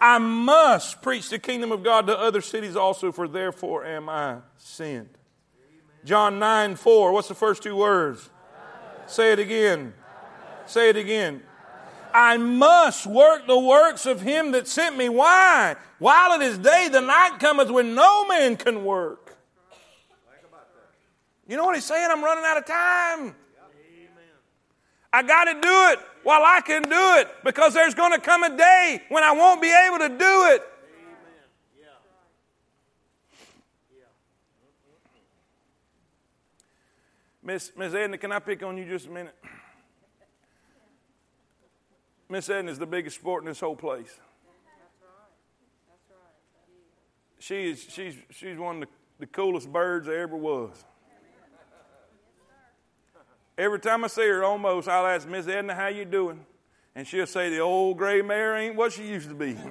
I 0.00 0.18
must 0.18 1.02
preach 1.02 1.30
the 1.30 1.38
kingdom 1.38 1.72
of 1.72 1.82
God 1.82 2.06
to 2.06 2.18
other 2.18 2.40
cities 2.40 2.76
also, 2.76 3.12
for 3.12 3.28
therefore 3.28 3.84
am 3.84 4.08
I 4.08 4.38
sent. 4.56 5.16
John 6.04 6.38
9 6.38 6.76
4. 6.76 7.12
What's 7.12 7.28
the 7.28 7.34
first 7.34 7.62
two 7.62 7.76
words? 7.76 8.30
Say 9.06 9.32
it 9.32 9.38
again. 9.38 9.94
Say 10.66 10.88
it 10.90 10.96
again. 10.96 11.42
I 12.14 12.38
must 12.38 13.06
work 13.06 13.46
the 13.46 13.58
works 13.58 14.06
of 14.06 14.22
him 14.22 14.52
that 14.52 14.66
sent 14.66 14.96
me. 14.96 15.08
Why? 15.08 15.76
While 15.98 16.40
it 16.40 16.44
is 16.44 16.58
day, 16.58 16.88
the 16.90 17.00
night 17.00 17.38
cometh 17.38 17.70
when 17.70 17.94
no 17.94 18.26
man 18.26 18.56
can 18.56 18.84
work. 18.84 19.36
You 21.48 21.56
know 21.56 21.64
what 21.64 21.74
he's 21.74 21.84
saying? 21.84 22.08
I'm 22.10 22.24
running 22.24 22.44
out 22.44 22.56
of 22.56 22.66
time. 22.66 23.34
I 25.12 25.22
got 25.22 25.44
to 25.44 25.52
do 25.52 25.60
it 25.92 25.98
while 26.26 26.42
I 26.44 26.60
can 26.60 26.82
do 26.82 27.14
it 27.18 27.28
because 27.44 27.72
there's 27.72 27.94
going 27.94 28.10
to 28.10 28.18
come 28.18 28.42
a 28.42 28.56
day 28.56 29.00
when 29.10 29.22
I 29.22 29.30
won't 29.30 29.62
be 29.62 29.72
able 29.72 29.98
to 29.98 30.08
do 30.08 30.46
it. 30.50 30.62
Miss, 37.44 37.70
Miss 37.76 37.94
Edna, 37.94 38.18
can 38.18 38.32
I 38.32 38.40
pick 38.40 38.64
on 38.64 38.76
you 38.76 38.84
just 38.84 39.06
a 39.06 39.10
minute? 39.10 39.36
Miss 42.28 42.50
Edna 42.50 42.72
is 42.72 42.80
the 42.80 42.86
biggest 42.86 43.14
sport 43.14 43.44
in 43.44 43.48
this 43.48 43.60
whole 43.60 43.76
place. 43.76 44.18
She 47.38 47.70
is, 47.70 47.86
she's, 47.88 48.16
she's 48.30 48.58
one 48.58 48.82
of 48.82 48.88
the, 48.88 48.88
the 49.20 49.26
coolest 49.28 49.72
birds 49.72 50.08
there 50.08 50.22
ever 50.22 50.36
was. 50.36 50.84
Every 53.58 53.80
time 53.80 54.04
I 54.04 54.08
see 54.08 54.28
her, 54.28 54.44
almost, 54.44 54.86
I'll 54.86 55.06
ask 55.06 55.26
Miss 55.26 55.48
Edna, 55.48 55.74
how 55.74 55.86
you 55.86 56.04
doing? 56.04 56.44
And 56.94 57.06
she'll 57.06 57.26
say, 57.26 57.48
the 57.48 57.60
old 57.60 57.96
gray 57.96 58.20
mare 58.20 58.54
ain't 58.54 58.76
what 58.76 58.92
she 58.92 59.08
used 59.08 59.30
to 59.30 59.34
be. 59.34 59.56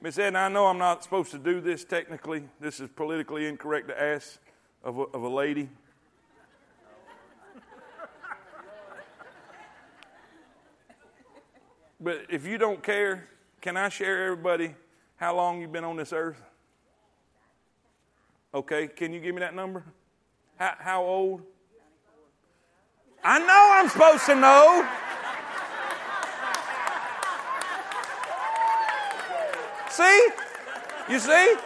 Miss 0.00 0.16
Edna, 0.18 0.38
I 0.38 0.48
know 0.48 0.66
I'm 0.66 0.78
not 0.78 1.02
supposed 1.02 1.32
to 1.32 1.38
do 1.38 1.60
this 1.60 1.84
technically. 1.84 2.44
This 2.60 2.78
is 2.78 2.88
politically 2.90 3.46
incorrect 3.46 3.88
to 3.88 4.00
ask 4.00 4.38
of 4.84 4.98
a, 4.98 5.02
of 5.02 5.22
a 5.22 5.28
lady. 5.28 5.68
But 11.98 12.26
if 12.28 12.46
you 12.46 12.56
don't 12.58 12.82
care, 12.82 13.28
can 13.60 13.76
I 13.76 13.88
share 13.88 14.26
everybody 14.26 14.76
how 15.16 15.34
long 15.34 15.60
you've 15.60 15.72
been 15.72 15.84
on 15.84 15.96
this 15.96 16.12
earth? 16.12 16.40
Okay, 18.54 18.86
can 18.86 19.12
you 19.12 19.18
give 19.18 19.34
me 19.34 19.40
that 19.40 19.52
number? 19.52 19.82
How, 20.56 20.74
how 20.78 21.04
old? 21.04 21.42
I 23.24 23.40
know 23.40 23.70
I'm 23.72 23.88
supposed 23.88 24.26
to 24.26 24.36
know. 24.36 24.88
See? 29.90 30.28
You 31.10 31.18
see? 31.18 31.56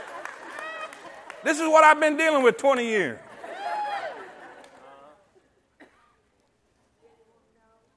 This 1.45 1.61
is 1.61 1.69
what 1.69 1.85
I've 1.85 2.01
been 2.01 2.17
dealing 2.17 2.43
with 2.43 2.57
20 2.57 2.83
years. 2.85 3.19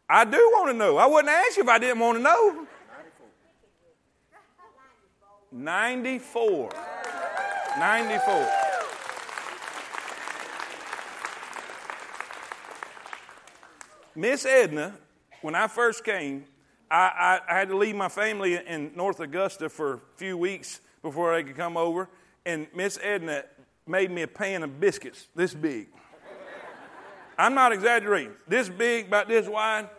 I 0.10 0.26
do 0.26 0.38
want 0.54 0.72
to 0.72 0.74
know. 0.74 0.98
I 0.98 1.06
wouldn't 1.06 1.30
ask 1.30 1.56
you 1.56 1.64
if 1.64 1.70
I 1.70 1.80
didn't 1.80 2.00
want 2.00 2.18
to 2.18 2.24
know. 2.24 2.68
94. 5.54 6.70
94. 7.80 8.61
Miss 14.22 14.46
Edna, 14.46 14.94
when 15.42 15.56
I 15.56 15.66
first 15.68 16.04
came, 16.04 16.46
I, 16.92 16.96
I, 16.96 17.40
I, 17.50 17.58
had 17.58 17.70
to 17.70 17.76
leave 17.76 17.96
my 17.96 18.08
family 18.08 18.54
in 18.56 18.92
North 18.96 19.20
Augusta 19.20 19.68
for 19.68 19.94
a 19.94 20.00
few 20.16 20.38
weeks 20.38 20.80
before 21.02 21.34
I 21.34 21.42
could 21.42 21.56
come 21.56 21.76
over. 21.76 22.08
And 22.46 22.68
Miss 22.76 23.00
Edna 23.02 23.46
made 23.88 24.12
me 24.12 24.22
a 24.22 24.28
pan 24.28 24.62
of 24.62 24.80
biscuits 24.80 25.28
this 25.36 25.56
big. 25.56 25.88
I'm 27.36 27.56
not 27.56 27.74
exaggerating. 27.74 28.34
This 28.48 28.70
big, 28.70 29.08
about 29.08 29.28
this 29.28 29.48
wide. 29.48 29.90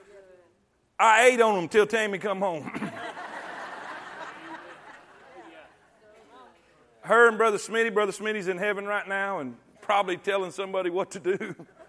I 1.00 1.24
ate 1.24 1.40
on 1.40 1.56
them 1.56 1.68
till 1.68 1.88
Tammy 1.88 2.18
come 2.18 2.38
home. 2.38 2.70
Her 7.00 7.28
and 7.28 7.36
Brother 7.36 7.58
Smitty, 7.58 7.92
Brother 7.92 8.12
Smitty's 8.12 8.46
in 8.46 8.58
heaven 8.58 8.86
right 8.86 9.08
now 9.08 9.40
and 9.40 9.56
probably 9.80 10.16
telling 10.16 10.52
somebody 10.52 10.90
what 10.90 11.10
to 11.10 11.18
do. 11.18 11.56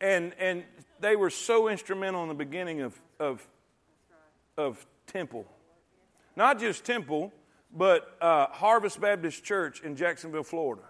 and 0.00 0.32
and 0.38 0.64
they 1.00 1.16
were 1.16 1.30
so 1.30 1.68
instrumental 1.68 2.22
in 2.22 2.28
the 2.28 2.34
beginning 2.34 2.80
of 2.80 2.98
of 3.18 3.46
of 4.56 4.86
Temple, 5.06 5.46
not 6.34 6.58
just 6.58 6.84
Temple, 6.84 7.32
but 7.72 8.16
uh, 8.20 8.46
Harvest 8.48 9.00
Baptist 9.00 9.44
Church 9.44 9.80
in 9.82 9.96
Jacksonville, 9.96 10.42
Florida. 10.42 10.82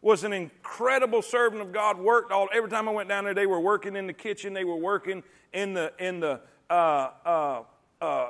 Was 0.00 0.22
an 0.22 0.32
incredible 0.32 1.22
servant 1.22 1.60
of 1.60 1.72
God. 1.72 1.98
Worked 1.98 2.30
all 2.30 2.48
every 2.54 2.70
time 2.70 2.88
I 2.88 2.92
went 2.92 3.08
down 3.08 3.24
there. 3.24 3.34
They 3.34 3.46
were 3.46 3.58
working 3.58 3.96
in 3.96 4.06
the 4.06 4.12
kitchen. 4.12 4.52
They 4.52 4.64
were 4.64 4.76
working 4.76 5.24
in 5.52 5.74
the 5.74 5.92
in 5.98 6.20
the 6.20 6.40
uh, 6.70 6.72
uh, 6.72 7.62
uh, 8.00 8.04
uh, 8.04 8.28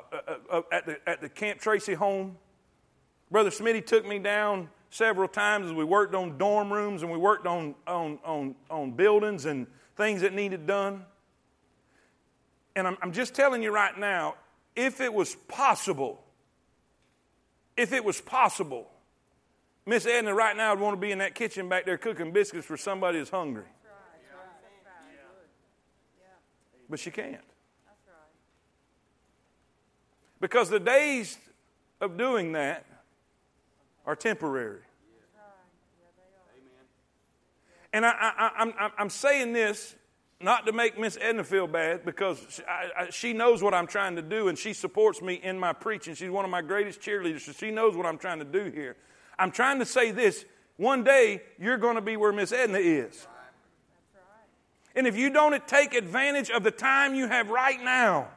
uh 0.51 0.63
at 0.73 0.87
the 0.87 0.99
at 1.07 1.21
the 1.21 1.29
Camp 1.29 1.61
Tracy 1.61 1.93
home. 1.93 2.39
Brother 3.31 3.51
Smitty 3.51 3.85
took 3.85 4.07
me 4.07 4.19
down 4.19 4.71
several 4.91 5.29
times 5.29 5.67
as 5.67 5.73
we 5.73 5.85
worked 5.85 6.15
on 6.15 6.39
dorm 6.39 6.73
rooms 6.73 7.03
and 7.03 7.11
we 7.11 7.19
worked 7.19 7.47
on, 7.47 7.75
on, 7.87 8.19
on, 8.25 8.55
on 8.71 8.93
buildings 8.93 9.45
and 9.45 9.67
things 9.97 10.23
that 10.23 10.33
needed 10.33 10.67
done. 10.67 11.05
And 12.75 12.87
I'm, 12.87 12.97
I'm 13.03 13.13
just 13.13 13.35
telling 13.35 13.63
you 13.63 13.73
right 13.73 13.97
now 13.99 14.37
if 14.77 15.01
it 15.01 15.13
was 15.13 15.35
possible, 15.35 16.23
if 17.77 17.93
it 17.93 18.05
was 18.05 18.21
possible, 18.21 18.89
Miss 19.85 20.07
Edna 20.07 20.35
right 20.35 20.57
now 20.57 20.71
would 20.75 20.81
want 20.81 20.97
to 20.97 21.01
be 21.01 21.11
in 21.11 21.19
that 21.19 21.35
kitchen 21.35 21.69
back 21.69 21.85
there 21.85 21.99
cooking 21.99 22.33
biscuits 22.33 22.67
for 22.67 22.77
somebody 22.77 23.19
that's 23.19 23.31
hungry. 23.31 23.65
But 26.91 27.01
she 27.01 27.11
can't. 27.11 27.43
Because 30.41 30.71
the 30.71 30.81
days 30.81 31.37
of 32.01 32.17
doing 32.17 32.53
that 32.53 32.85
are 34.09 34.17
temporary. 34.17 34.81
And 37.93 38.07
I, 38.07 38.93
am 38.99 39.11
saying 39.11 39.53
this 39.53 39.95
not 40.41 40.65
to 40.67 40.73
make 40.73 40.99
Miss 40.99 41.19
Edna 41.21 41.45
feel 41.45 41.67
bad 41.67 42.07
because 42.07 42.45
she, 42.49 42.63
I, 42.65 42.89
I, 42.97 43.11
she, 43.11 43.33
knows 43.35 43.63
what 43.63 43.75
I'm 43.75 43.87
trying 43.87 44.17
to 44.17 44.23
do 44.23 44.49
and 44.49 44.57
she 44.57 44.73
supports 44.73 45.21
me 45.21 45.35
in 45.35 45.59
my 45.59 45.75
preaching. 45.75 46.15
She's 46.15 46.31
one 46.31 46.45
of 46.45 46.51
my 46.51 46.63
greatest 46.63 47.03
cheerleaders, 47.03 47.41
so 47.41 47.53
she 47.53 47.71
knows 47.71 47.97
what 47.97 48.07
I'm 48.07 48.19
trying 48.19 48.39
to 48.39 48.45
do 48.47 48.71
here. 48.71 48.97
I'm 49.39 49.51
trying 49.51 49.79
to 49.81 49.87
say 49.87 50.11
this 50.11 50.47
one 50.79 51.05
day 51.05 51.43
you're 51.59 51.79
going 51.79 51.97
to 51.97 52.03
be 52.03 52.17
where 52.17 52.33
Miss 52.33 52.51
Edna 52.51 52.79
is. 52.79 53.27
And 54.95 55.07
if 55.07 55.17
you 55.17 55.29
don't 55.29 55.67
take 55.69 55.93
advantage 55.93 56.51
of 56.51 56.63
the 56.63 56.71
time 56.71 57.15
you 57.15 57.29
have 57.29 57.51
right 57.51 57.83
now, 57.83 58.29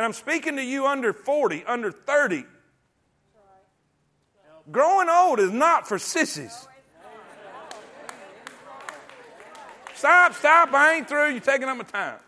And 0.00 0.06
I'm 0.06 0.14
speaking 0.14 0.56
to 0.56 0.64
you 0.64 0.86
under 0.86 1.12
40, 1.12 1.66
under 1.66 1.92
30. 1.92 2.46
Growing 4.70 5.10
old 5.10 5.40
is 5.40 5.50
not 5.50 5.86
for 5.86 5.98
sissies. 5.98 6.66
Stop, 9.94 10.32
stop, 10.32 10.72
I 10.72 10.94
ain't 10.94 11.06
through. 11.06 11.32
You're 11.32 11.40
taking 11.40 11.68
up 11.68 11.76
my 11.76 11.84
time. 11.84 12.18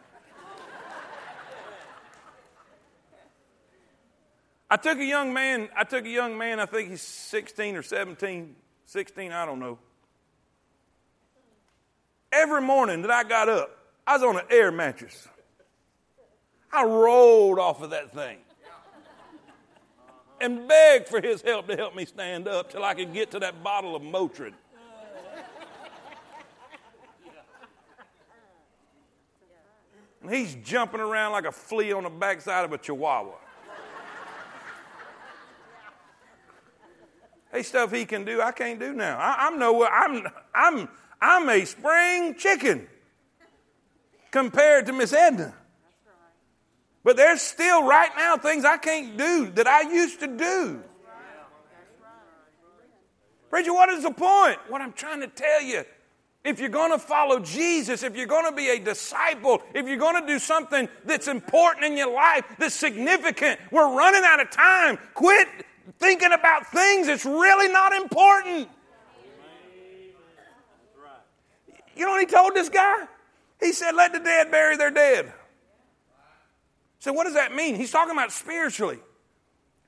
I 4.69 4.77
took 4.77 4.99
a 4.99 5.05
young 5.07 5.33
man, 5.33 5.71
I 5.75 5.85
took 5.85 6.05
a 6.05 6.11
young 6.11 6.37
man, 6.37 6.61
I 6.61 6.67
think 6.67 6.91
he's 6.91 7.01
16 7.01 7.77
or 7.77 7.83
17, 7.83 8.55
16, 8.85 9.33
I 9.33 9.47
don't 9.47 9.61
know. 9.61 9.79
Every 12.31 12.61
morning 12.61 13.01
that 13.01 13.11
I 13.11 13.25
got 13.25 13.49
up, 13.49 13.75
I 14.07 14.19
was 14.19 14.23
on 14.23 14.37
an 14.37 14.45
air 14.51 14.71
mattress. 14.71 15.27
I 16.73 16.85
rolled 16.85 17.59
off 17.59 17.83
of 17.83 17.91
that 17.91 18.15
thing 18.15 18.39
and 20.41 20.67
begged 20.67 21.09
for 21.09 21.21
his 21.21 21.43
help 21.43 21.69
to 21.69 21.77
help 21.77 21.95
me 21.95 22.05
stand 22.05 22.49
up 22.49 22.71
till 22.71 22.83
I 22.83 22.95
could 22.95 23.13
get 23.13 23.31
to 23.33 23.39
that 23.41 23.63
bottle 23.63 23.95
of 23.95 24.03
Motrin. 24.03 24.55
And 30.23 30.33
he's 30.33 30.55
jumping 30.57 31.01
around 31.01 31.33
like 31.33 31.47
a 31.47 31.53
flea 31.53 31.93
on 31.93 32.05
the 32.05 32.11
backside 32.11 32.65
of 32.65 32.73
a 32.73 32.79
chihuahua. 32.79 33.35
hey, 37.53 37.63
stuff 37.63 37.93
he 37.93 38.05
can 38.05 38.25
do, 38.25 38.41
I 38.41 38.53
can't 38.53 38.79
do 38.79 38.93
now. 38.93 39.19
I, 39.19 39.49
am 39.49 39.59
no, 39.59 39.85
I'm, 39.85 40.27
I'm, 40.55 40.89
I'm 41.21 41.49
a 41.49 41.65
spring 41.65 42.37
chicken 42.37 42.87
compared 44.31 44.87
to 44.87 44.93
Miss 44.93 45.13
Edna. 45.13 45.55
But 47.05 47.17
there's 47.17 47.43
still 47.43 47.87
right 47.87 48.11
now 48.17 48.37
things 48.37 48.65
I 48.65 48.77
can't 48.77 49.17
do 49.17 49.51
that 49.51 49.67
I 49.67 49.83
used 49.93 50.21
to 50.21 50.27
do. 50.29 50.83
Preacher, 53.51 53.75
what 53.75 53.91
is 53.91 54.03
the 54.03 54.13
point? 54.13 54.59
What 54.69 54.81
I'm 54.81 54.93
trying 54.93 55.21
to 55.21 55.27
tell 55.27 55.63
you. 55.63 55.85
If 56.45 56.59
you're 56.59 56.71
going 56.71 56.91
to 56.91 56.99
follow 56.99 57.39
Jesus, 57.39 58.03
if 58.03 58.17
you're 58.17 58.27
going 58.27 58.51
to 58.51 58.57
be 58.57 58.69
a 58.71 58.79
disciple, 58.79 59.63
if 59.75 59.87
you're 59.87 59.99
going 59.99 60.21
to 60.21 60.27
do 60.27 60.41
something 60.41 60.89
that's 61.05 61.29
important 61.29 61.85
in 61.85 61.97
your 61.97 62.13
life, 62.13 62.45
that's 62.59 62.75
significant, 62.75 63.61
we're 63.71 63.97
running 63.97 64.23
out 64.25 64.41
of 64.41 64.51
time. 64.51 64.99
Quit 65.15 65.47
thinking 65.99 66.33
about 66.33 66.67
things 66.73 67.07
that's 67.07 67.25
really 67.25 67.73
not 67.73 67.93
important. 67.93 68.69
You 71.95 72.07
know 72.07 72.13
what 72.13 72.21
he 72.21 72.27
told 72.27 72.55
this 72.55 72.69
guy? 72.69 73.07
He 73.61 73.73
said, 73.73 73.93
Let 73.93 74.13
the 74.13 74.19
dead 74.19 74.51
bury 74.51 74.77
their 74.77 74.91
dead. 74.91 75.33
So, 77.03 77.13
what 77.13 77.25
does 77.25 77.35
that 77.35 77.53
mean? 77.53 77.75
He's 77.75 77.91
talking 77.91 78.13
about 78.13 78.31
spiritually. 78.31 79.01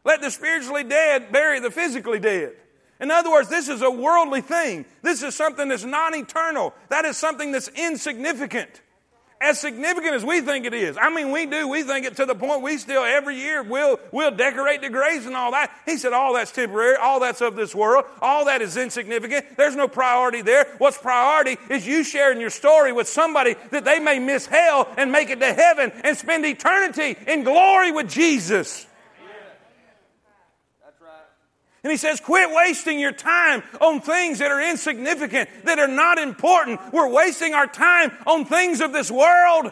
Let 0.03 0.21
the 0.21 0.33
spiritually 0.33 0.83
dead 0.83 1.31
bury 1.31 1.61
the 1.61 1.71
physically 1.71 2.19
dead. 2.19 2.55
In 2.99 3.13
other 3.13 3.31
words, 3.31 3.49
this 3.49 3.69
is 3.69 3.83
a 3.83 3.91
worldly 3.91 4.41
thing. 4.41 4.85
This 5.03 5.23
is 5.23 5.37
something 5.37 5.69
that's 5.69 5.85
non 5.85 6.17
eternal. 6.17 6.75
That 6.89 7.05
is 7.05 7.17
something 7.17 7.53
that's 7.53 7.69
insignificant 7.69 8.83
as 9.45 9.61
significant 9.61 10.15
as 10.15 10.25
we 10.25 10.41
think 10.41 10.65
it 10.65 10.75
is. 10.75 10.97
I 11.01 11.15
mean, 11.15 11.31
we 11.31 11.47
do. 11.47 11.69
We 11.69 11.83
think 11.83 12.07
it 12.07 12.17
to 12.17 12.27
the 12.27 12.35
point 12.35 12.63
we 12.63 12.79
still 12.79 13.05
every 13.05 13.37
year 13.37 13.63
we'll, 13.63 14.01
we'll 14.11 14.31
decorate 14.31 14.81
the 14.81 14.89
graves 14.89 15.27
and 15.27 15.37
all 15.37 15.53
that. 15.53 15.71
He 15.85 15.97
said, 15.99 16.13
all 16.13 16.35
that's 16.35 16.51
temporary. 16.51 16.97
All 16.97 17.21
that's 17.21 17.41
of 17.41 17.55
this 17.55 17.75
world. 17.75 18.05
All 18.23 18.47
that 18.47 18.63
is 18.63 18.77
insignificant. 18.77 19.57
There's 19.57 19.77
no 19.77 19.87
priority 19.87 20.43
there. 20.43 20.67
What's 20.79 20.99
priority 20.99 21.59
is 21.69 21.87
you 21.87 22.05
sharing 22.05 22.41
your 22.41 22.51
story 22.51 22.93
with 22.93 23.09
somebody 23.09 23.55
that 23.71 23.85
they 23.85 24.01
may 24.01 24.19
miss 24.19 24.47
hell 24.47 24.89
and 24.97 25.13
make 25.13 25.31
it 25.31 25.41
to 25.41 25.53
heaven 25.53 25.93
and 26.03 26.17
spend 26.17 26.45
eternity 26.47 27.17
in 27.27 27.45
glory 27.45 27.93
with 27.93 28.09
Jesus. 28.09 28.87
And 31.85 31.91
he 31.91 31.99
says, 31.99 32.19
quit 32.19 32.49
wasting 32.51 32.99
your 32.99 33.13
time 33.13 33.63
on 33.79 34.01
things 34.01 34.39
that 34.39 34.51
are 34.51 34.71
insignificant, 34.71 35.51
that 35.65 35.79
are 35.79 35.87
not 35.87 36.17
important. 36.17 36.81
We're 36.95 37.11
wasting 37.11 37.53
our 37.53 37.67
time 37.67 38.11
on 38.27 38.47
things 38.47 38.81
of 38.81 38.95
this 38.95 39.11
world. 39.11 39.71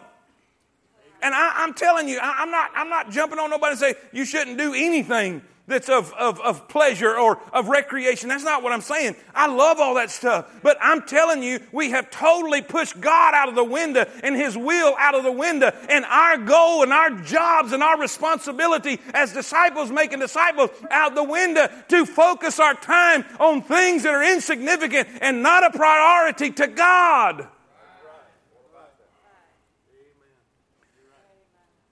And 1.23 1.35
I, 1.35 1.65
am 1.65 1.73
telling 1.73 2.09
you, 2.09 2.19
I, 2.21 2.43
I'm 2.43 2.51
not, 2.51 2.71
I'm 2.75 2.91
not 2.91 3.11
jumping 3.11 3.39
on 3.39 3.49
nobody 3.49 3.71
and 3.71 3.81
say 3.81 3.95
you 4.13 4.27
shouldn't 4.27 4.59
do 4.59 4.75
anything 4.75 5.41
that's 5.73 5.89
of, 5.89 6.13
of, 6.15 6.41
of 6.41 6.69
pleasure 6.69 7.19
or 7.19 7.41
of 7.53 7.69
recreation. 7.69 8.29
That's 8.29 8.45
not 8.45 8.63
what 8.63 8.73
I'm 8.73 8.81
saying. 8.81 9.17
I 9.35 9.49
love 9.49 9.79
all 9.81 9.97
that 9.97 10.11
stuff. 10.11 10.51
But 10.63 10.79
I'm 10.81 11.03
telling 11.03 11.43
you, 11.43 11.61
we 11.73 11.91
have 11.91 12.11
totally 12.11 12.63
pushed 12.63 13.01
God 13.01 13.35
out 13.35 13.49
of 13.49 13.55
the 13.55 13.65
window 13.65 14.05
and 14.23 14.37
His 14.37 14.57
will 14.57 14.95
out 14.99 15.15
of 15.15 15.25
the 15.25 15.33
window. 15.33 15.73
And 15.89 16.05
our 16.05 16.39
goal 16.39 16.83
and 16.83 16.93
our 16.93 17.11
jobs 17.11 17.73
and 17.73 17.83
our 17.83 17.99
responsibility 17.99 19.01
as 19.13 19.33
disciples 19.33 19.91
making 19.91 20.21
disciples 20.21 20.71
out 20.91 21.15
the 21.15 21.25
window 21.25 21.69
to 21.89 22.07
focus 22.07 22.61
our 22.61 22.75
time 22.75 23.25
on 23.41 23.63
things 23.63 24.05
that 24.05 24.15
are 24.15 24.33
insignificant 24.33 25.09
and 25.21 25.43
not 25.43 25.65
a 25.65 25.77
priority 25.77 26.51
to 26.51 26.67
God. 26.69 27.49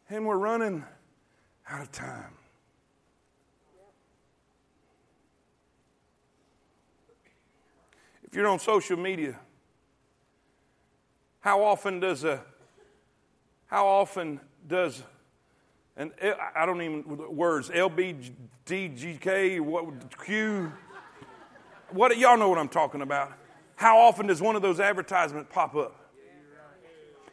And 0.09 0.27
we're 0.27 0.37
running 0.37 0.85
out 1.69 1.83
of 1.83 1.93
time. 1.93 2.40
If 8.31 8.37
you're 8.37 8.47
on 8.47 8.61
social 8.61 8.97
media, 8.97 9.37
how 11.41 11.65
often 11.65 11.99
does 11.99 12.23
a 12.23 12.41
how 13.67 13.89
often 13.89 14.39
does 14.67 15.03
and 15.97 16.13
I 16.55 16.65
don't 16.65 16.81
even 16.81 17.05
words 17.37 17.71
LBDGK 17.71 19.61
what 19.61 19.85
Q 20.25 20.73
what 21.91 22.17
y'all 22.19 22.37
know 22.37 22.49
what 22.49 22.59
I'm 22.59 22.69
talking 22.69 23.03
about. 23.03 23.33
How 23.75 23.99
often 23.99 24.29
does 24.29 24.41
one 24.41 24.55
of 24.55 24.63
those 24.63 24.79
advertisements 24.79 25.51
pop 25.53 25.75
up? 25.75 25.97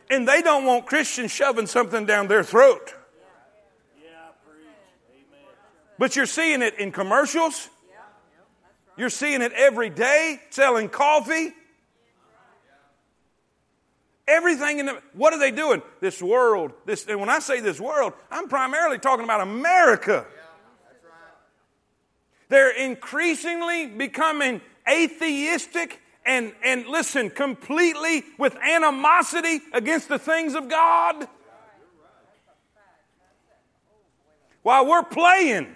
And 0.10 0.28
they 0.28 0.42
don't 0.42 0.66
want 0.66 0.88
Christians 0.88 1.30
shoving 1.32 1.68
something 1.68 2.08
down 2.08 2.28
their 2.28 2.44
throat. 2.44 2.96
But 6.00 6.16
you're 6.16 6.26
seeing 6.26 6.62
it 6.62 6.80
in 6.80 6.92
commercials. 6.92 7.70
You're 8.98 9.10
seeing 9.10 9.42
it 9.42 9.52
every 9.54 9.90
day, 9.90 10.42
selling 10.50 10.90
coffee. 10.90 11.54
Everything 14.28 14.80
in 14.80 14.88
the, 14.88 15.02
what 15.14 15.34
are 15.34 15.40
they 15.40 15.52
doing? 15.52 15.82
This 16.02 16.22
world, 16.22 16.74
this, 16.86 17.06
and 17.08 17.20
when 17.20 17.30
I 17.30 17.40
say 17.40 17.62
this 17.62 17.80
world, 17.80 18.14
I'm 18.30 18.50
primarily 18.50 18.98
talking 18.98 19.24
about 19.24 19.42
America. 19.42 20.26
They're 22.50 22.76
increasingly 22.76 23.88
becoming 23.88 24.62
atheistic 24.90 26.02
and, 26.26 26.52
and 26.64 26.88
listen, 26.88 27.30
completely 27.30 28.24
with 28.38 28.56
animosity 28.58 29.62
against 29.74 30.10
the 30.10 30.20
things 30.20 30.56
of 30.56 30.68
God. 30.68 31.28
While 34.64 34.88
we're 34.88 35.04
playing 35.04 35.74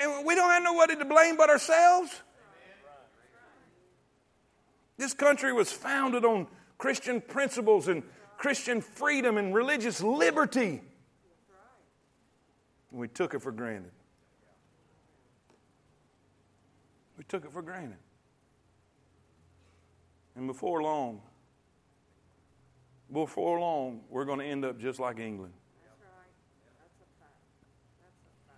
And 0.00 0.24
we 0.24 0.34
don't 0.34 0.50
have 0.50 0.62
nobody 0.62 0.96
to 0.96 1.04
blame 1.04 1.36
but 1.36 1.50
ourselves. 1.50 2.22
This 4.96 5.12
country 5.12 5.52
was 5.52 5.70
founded 5.70 6.24
on 6.24 6.46
Christian 6.78 7.20
principles 7.20 7.88
and 7.88 8.02
Christian 8.38 8.80
freedom 8.80 9.36
and 9.36 9.54
religious 9.54 10.02
liberty. 10.02 10.80
And 12.90 13.00
we 13.00 13.08
took 13.08 13.34
it 13.34 13.42
for 13.42 13.52
granted. 13.52 13.92
We 17.18 17.24
took 17.24 17.44
it 17.44 17.52
for 17.52 17.62
granted. 17.62 17.98
And 20.34 20.46
before 20.46 20.82
long, 20.82 21.20
before 23.12 23.60
long, 23.60 24.00
we're 24.08 24.24
going 24.24 24.38
to 24.38 24.46
end 24.46 24.64
up 24.64 24.78
just 24.78 24.98
like 24.98 25.18
England 25.18 25.52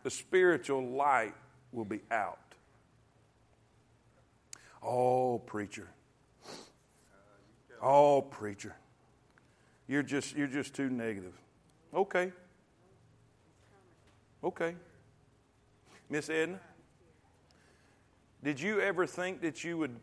the 0.02 0.10
spiritual 0.10 0.86
light 0.86 1.34
will 1.72 1.84
be 1.84 2.00
out. 2.10 2.38
Oh, 4.82 5.38
preacher. 5.38 5.88
Oh, 7.80 8.22
preacher. 8.22 8.74
You're 9.88 10.02
just 10.02 10.36
you're 10.36 10.46
just 10.46 10.74
too 10.74 10.88
negative. 10.88 11.34
Okay. 11.94 12.32
Okay. 14.42 14.74
Miss 16.08 16.28
Edna, 16.28 16.60
did 18.42 18.60
you 18.60 18.80
ever 18.80 19.06
think 19.06 19.40
that 19.40 19.64
you 19.64 19.78
would 19.78 19.96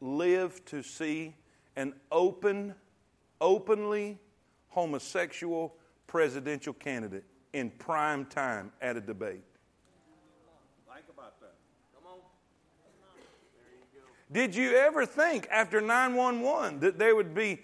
live 0.00 0.64
to 0.66 0.82
see 0.82 1.34
an 1.76 1.94
open, 2.10 2.74
openly 3.40 4.18
homosexual 4.68 5.76
presidential 6.06 6.72
candidate? 6.72 7.24
In 7.54 7.70
prime 7.70 8.26
time 8.26 8.72
at 8.82 8.96
a 8.96 9.00
debate. 9.00 9.44
Think 10.92 11.06
about 11.08 11.40
that. 11.40 11.54
Come 11.94 12.12
on. 12.12 12.18
Did 14.30 14.54
you 14.56 14.74
ever 14.74 15.06
think 15.06 15.46
after 15.50 15.80
911 15.80 16.80
that 16.80 16.98
there 16.98 17.14
would 17.14 17.32
be 17.34 17.60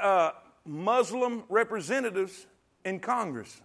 uh, 0.00 0.32
Muslim 0.66 1.44
representatives 1.48 2.46
in 2.84 3.00
Congress? 3.00 3.62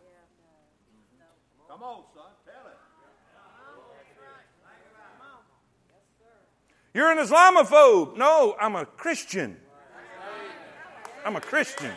Come 1.68 1.84
on, 1.84 2.04
son, 2.14 2.24
tell 2.46 2.72
it. 2.72 2.78
You're 6.94 7.12
an 7.12 7.18
Islamophobe. 7.18 8.16
No, 8.16 8.56
I'm 8.62 8.78
a 8.78 8.86
Christian. 8.86 9.58
I'm 11.26 11.36
a 11.36 11.42
Christian. 11.42 11.92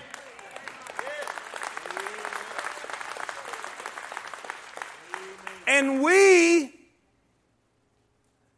And 5.68 6.02
we, 6.02 6.72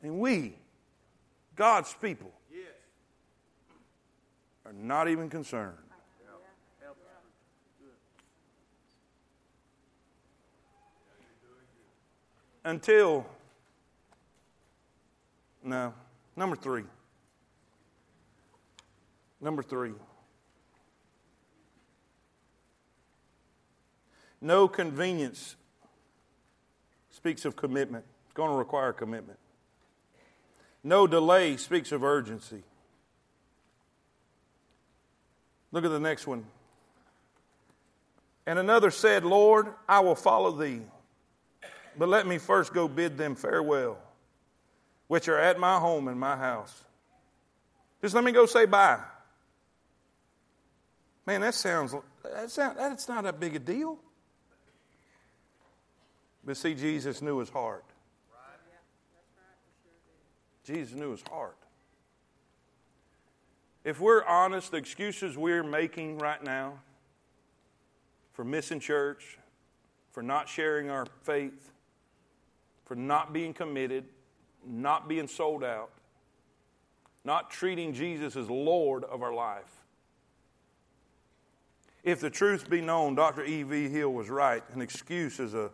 and 0.01 0.21
we, 0.21 0.55
God's 1.57 1.93
people, 2.01 2.31
are 4.65 4.73
not 4.73 5.09
even 5.09 5.29
concerned. 5.29 5.75
Until, 12.65 13.27
no, 15.65 15.93
number 16.37 16.55
three. 16.55 16.85
Number 19.41 19.65
three. 19.65 19.95
No 24.41 24.69
convenience 24.69 25.57
speaks 27.21 27.45
of 27.45 27.55
commitment. 27.55 28.03
It's 28.25 28.33
going 28.33 28.51
to 28.51 28.57
require 28.57 28.95
commitment. 28.95 29.39
No 30.83 31.07
delay 31.07 31.59
speaks 31.59 31.93
of 31.93 32.03
urgency. 32.03 32.63
Look 35.71 35.85
at 35.85 35.91
the 35.91 36.01
next 36.01 36.27
one. 36.27 36.47
And 38.47 38.59
another 38.59 38.91
said, 38.91 39.27
Lord, 39.27 39.67
I 39.87 40.01
will 40.01 40.15
follow 40.15 40.51
thee, 40.51 40.81
but 41.99 42.09
let 42.09 42.27
me 42.27 42.39
first 42.39 42.73
go 42.73 42.89
bid 42.89 43.19
them 43.19 43.35
farewell, 43.35 43.99
which 45.09 45.29
are 45.29 45.39
at 45.39 45.59
my 45.59 45.79
home 45.79 46.09
and 46.09 46.19
my 46.19 46.37
house. 46.37 46.85
Just 48.01 48.15
let 48.15 48.25
me 48.25 48.33
go 48.33 48.47
say 48.47 48.65
bye. 48.65 48.99
Man, 51.27 51.43
that 51.43 51.53
sounds, 51.53 51.95
that 52.25 52.51
sounds 52.51 52.79
that's 52.79 53.09
not 53.09 53.27
a 53.27 53.33
big 53.35 53.57
a 53.57 53.59
deal. 53.59 53.99
But 56.51 56.57
see, 56.57 56.75
Jesus 56.75 57.23
knew 57.23 57.39
his 57.39 57.49
heart. 57.49 57.85
Jesus 60.65 60.99
knew 60.99 61.13
his 61.13 61.23
heart. 61.31 61.57
If 63.85 64.01
we're 64.01 64.25
honest, 64.25 64.73
the 64.73 64.77
excuses 64.77 65.39
we're 65.39 65.63
making 65.63 66.19
right 66.19 66.43
now 66.43 66.81
for 68.33 68.45
missing 68.45 68.81
church, 68.81 69.39
for 70.11 70.25
not 70.25 70.49
sharing 70.49 70.91
our 70.91 71.07
faith, 71.23 71.71
for 72.85 72.97
not 72.97 73.33
being 73.33 73.55
committed, 73.55 74.07
not 74.67 75.09
being 75.09 75.29
sold 75.29 75.63
out, 75.63 75.93
not 77.25 77.53
treating 77.53 77.93
Jesus 77.93 78.35
as 78.35 78.51
Lord 78.51 79.05
of 79.05 79.23
our 79.23 79.33
life. 79.33 79.85
If 82.03 82.19
the 82.19 82.29
truth 82.29 82.69
be 82.69 82.81
known, 82.81 83.15
Dr. 83.15 83.45
E.V. 83.45 83.89
Hill 83.89 84.13
was 84.13 84.29
right. 84.29 84.65
An 84.75 84.83
excuse 84.83 85.39
is 85.39 85.55
a 85.55 85.71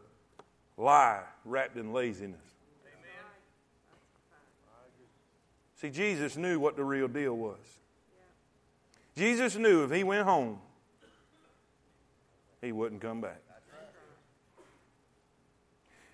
lie 0.76 1.22
wrapped 1.44 1.76
in 1.76 1.92
laziness. 1.92 2.40
Amen. 2.84 3.24
See, 5.80 5.90
Jesus 5.90 6.36
knew 6.36 6.58
what 6.58 6.76
the 6.76 6.84
real 6.84 7.08
deal 7.08 7.36
was. 7.36 7.58
Jesus 9.16 9.56
knew 9.56 9.84
if 9.84 9.90
he 9.90 10.04
went 10.04 10.26
home, 10.26 10.58
he 12.60 12.72
wouldn't 12.72 13.00
come 13.00 13.20
back. 13.20 13.40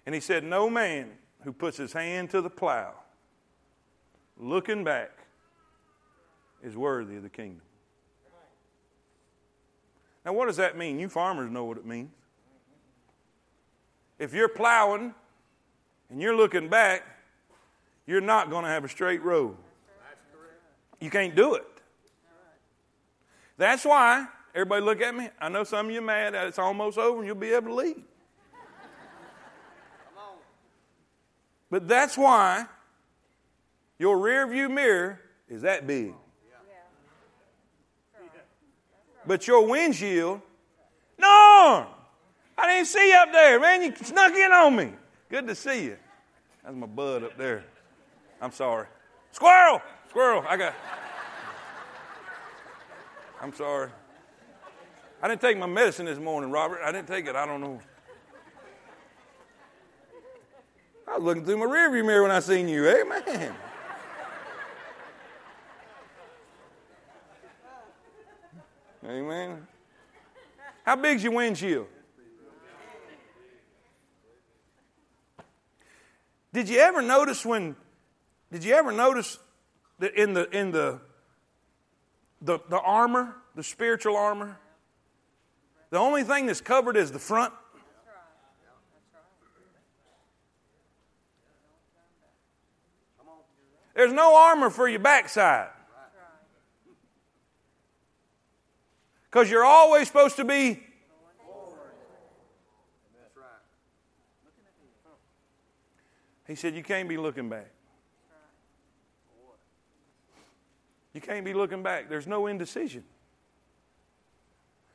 And 0.07 0.15
he 0.15 0.21
said, 0.21 0.45
No 0.45 0.69
man 0.69 1.11
who 1.43 1.53
puts 1.53 1.77
his 1.77 1.93
hand 1.93 2.31
to 2.31 2.41
the 2.41 2.51
plow, 2.51 2.93
looking 4.37 4.85
back, 4.85 5.11
is 6.63 6.77
worthy 6.77 7.17
of 7.17 7.23
the 7.23 7.29
kingdom. 7.29 7.63
Now, 10.25 10.33
what 10.33 10.47
does 10.47 10.57
that 10.59 10.77
mean? 10.77 11.01
You 11.01 11.09
farmers 11.09 11.51
know 11.51 11.65
what 11.65 11.79
it 11.79 11.87
means. 11.87 12.11
If 14.19 14.35
you're 14.35 14.49
plowing 14.49 15.15
and 16.11 16.21
you're 16.21 16.37
looking 16.37 16.69
back, 16.69 17.03
you're 18.07 18.21
not 18.21 18.51
going 18.51 18.65
to 18.65 18.71
have 18.71 18.85
a 18.85 18.89
straight 18.89 19.23
road. 19.23 19.57
You 21.01 21.11
can't 21.11 21.35
do 21.35 21.55
it. 21.55 21.65
That's 23.57 23.85
why, 23.85 24.27
everybody 24.55 24.85
look 24.85 25.01
at 25.01 25.15
me. 25.15 25.29
I 25.41 25.49
know 25.49 25.65
some 25.65 25.87
of 25.87 25.93
you 25.93 25.99
are 25.99 26.03
mad 26.03 26.35
that 26.35 26.47
it's 26.47 26.59
almost 26.59 26.99
over 26.99 27.19
and 27.19 27.27
you'll 27.27 27.37
be 27.37 27.53
able 27.53 27.69
to 27.69 27.75
leave. 27.75 28.03
But 31.71 31.89
that's 31.89 32.19
why 32.19 32.67
your 33.99 34.19
rear 34.19 34.47
view 34.47 34.69
mirror 34.69 35.21
is 35.49 35.63
that 35.63 35.87
big. 35.87 36.13
But 39.25 39.47
your 39.47 39.67
windshield, 39.67 40.41
no, 41.19 41.87
I 42.63 42.69
didn't 42.69 42.87
see 42.87 43.11
you 43.11 43.17
up 43.17 43.33
there, 43.33 43.59
man. 43.59 43.83
You 43.83 43.93
snuck 44.05 44.33
in 44.33 44.53
on 44.53 44.77
me. 44.77 44.93
Good 45.29 45.49
to 45.49 45.55
see 45.57 45.85
you. 45.87 45.97
That's 46.63 46.77
my 46.77 46.87
bud 46.87 47.25
up 47.25 47.37
there. 47.37 47.65
I'm 48.41 48.53
sorry. 48.53 48.87
Squirrel! 49.33 49.83
Squirrel, 50.09 50.45
I 50.49 50.57
got. 50.57 50.75
I'm 53.41 53.53
sorry. 53.53 53.91
I 55.21 55.27
didn't 55.27 55.41
take 55.41 55.59
my 55.59 55.67
medicine 55.67 56.07
this 56.07 56.21
morning, 56.21 56.53
Robert. 56.53 56.79
I 56.85 56.93
didn't 56.93 57.09
take 57.09 57.27
it. 57.27 57.35
I 57.35 57.47
don't 57.47 57.61
know. 57.61 57.81
I 61.09 61.17
was 61.17 61.25
looking 61.25 61.45
through 61.45 61.59
my 61.59 61.67
rearview 61.67 62.07
mirror 62.07 62.23
when 62.23 62.31
I 62.31 62.39
seen 62.39 62.69
you. 62.69 62.89
Amen. 62.89 63.55
Amen. 69.05 69.67
How 70.85 70.95
big's 70.95 71.25
your 71.25 71.33
windshield? 71.33 71.89
Did 76.53 76.69
you 76.69 76.79
ever 76.79 77.01
notice 77.01 77.45
when? 77.45 77.77
Did 78.51 78.65
you 78.65 78.75
ever 78.75 78.93
notice 78.93 79.39
that 79.99 80.15
in 80.15 80.35
the 80.35 80.49
in 80.51 80.71
the 80.71 81.01
the, 82.43 82.59
the 82.69 82.79
armor, 82.79 83.37
the 83.55 83.63
spiritual 83.63 84.17
armor, 84.17 84.59
the 85.91 85.99
only 85.99 86.25
thing 86.25 86.47
that's 86.47 86.61
covered 86.61 86.97
is 86.97 87.13
the 87.13 87.19
front? 87.19 87.55
There's 93.95 94.13
no 94.13 94.37
armor 94.37 94.71
for 94.71 94.89
your 94.89 95.01
backside. 95.01 95.69
Because 99.31 99.51
you're 99.51 99.65
always 99.65 100.09
supposed 100.09 100.37
to 100.37 100.45
be. 100.45 100.83
He 106.53 106.57
said, 106.57 106.75
You 106.75 106.83
can't 106.83 107.09
be 107.09 107.17
looking 107.17 107.49
back. 107.49 107.71
You 111.15 111.21
can't 111.23 111.47
be 111.47 111.55
looking 111.55 111.83
back. 111.83 112.11
There's 112.11 112.27
no 112.27 112.47
indecision. 112.47 113.05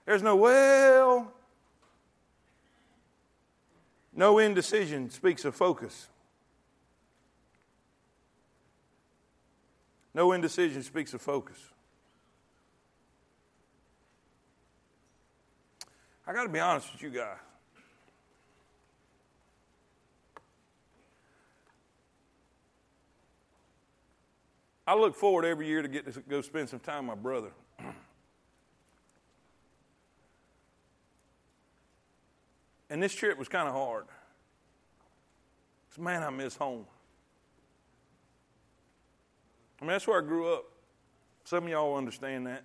There's 0.05 0.21
no, 0.21 0.35
well, 0.35 1.31
no 4.13 4.37
indecision 4.37 5.09
speaks 5.09 5.45
of 5.45 5.55
focus. 5.55 6.09
No 10.13 10.33
indecision 10.33 10.83
speaks 10.83 11.15
of 11.15 11.23
focus. 11.23 11.57
I 16.27 16.33
got 16.33 16.43
to 16.43 16.49
be 16.49 16.59
honest 16.59 16.93
with 16.93 17.01
you 17.01 17.09
guys. 17.09 17.37
I 24.87 24.95
look 24.95 25.15
forward 25.15 25.43
every 25.43 25.67
year 25.67 25.81
to 25.81 25.89
get 25.89 26.11
to 26.13 26.21
go 26.21 26.41
spend 26.41 26.69
some 26.69 26.79
time 26.79 27.07
with 27.07 27.17
my 27.17 27.21
brother. 27.21 27.51
and 32.89 33.03
this 33.03 33.13
trip 33.13 33.37
was 33.37 33.49
kind 33.49 33.67
of 33.67 33.73
hard. 33.73 34.05
Because, 35.89 36.01
man, 36.01 36.23
I 36.23 36.29
miss 36.29 36.55
home. 36.55 36.85
I 39.81 39.83
mean, 39.83 39.91
that's 39.91 40.07
where 40.07 40.19
I 40.19 40.25
grew 40.25 40.53
up. 40.53 40.63
Some 41.43 41.65
of 41.65 41.69
y'all 41.69 41.97
understand 41.97 42.47
that. 42.47 42.63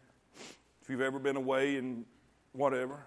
If 0.81 0.89
you've 0.89 1.01
ever 1.01 1.19
been 1.19 1.35
away 1.37 1.77
and 1.77 2.05
whatever. 2.53 3.05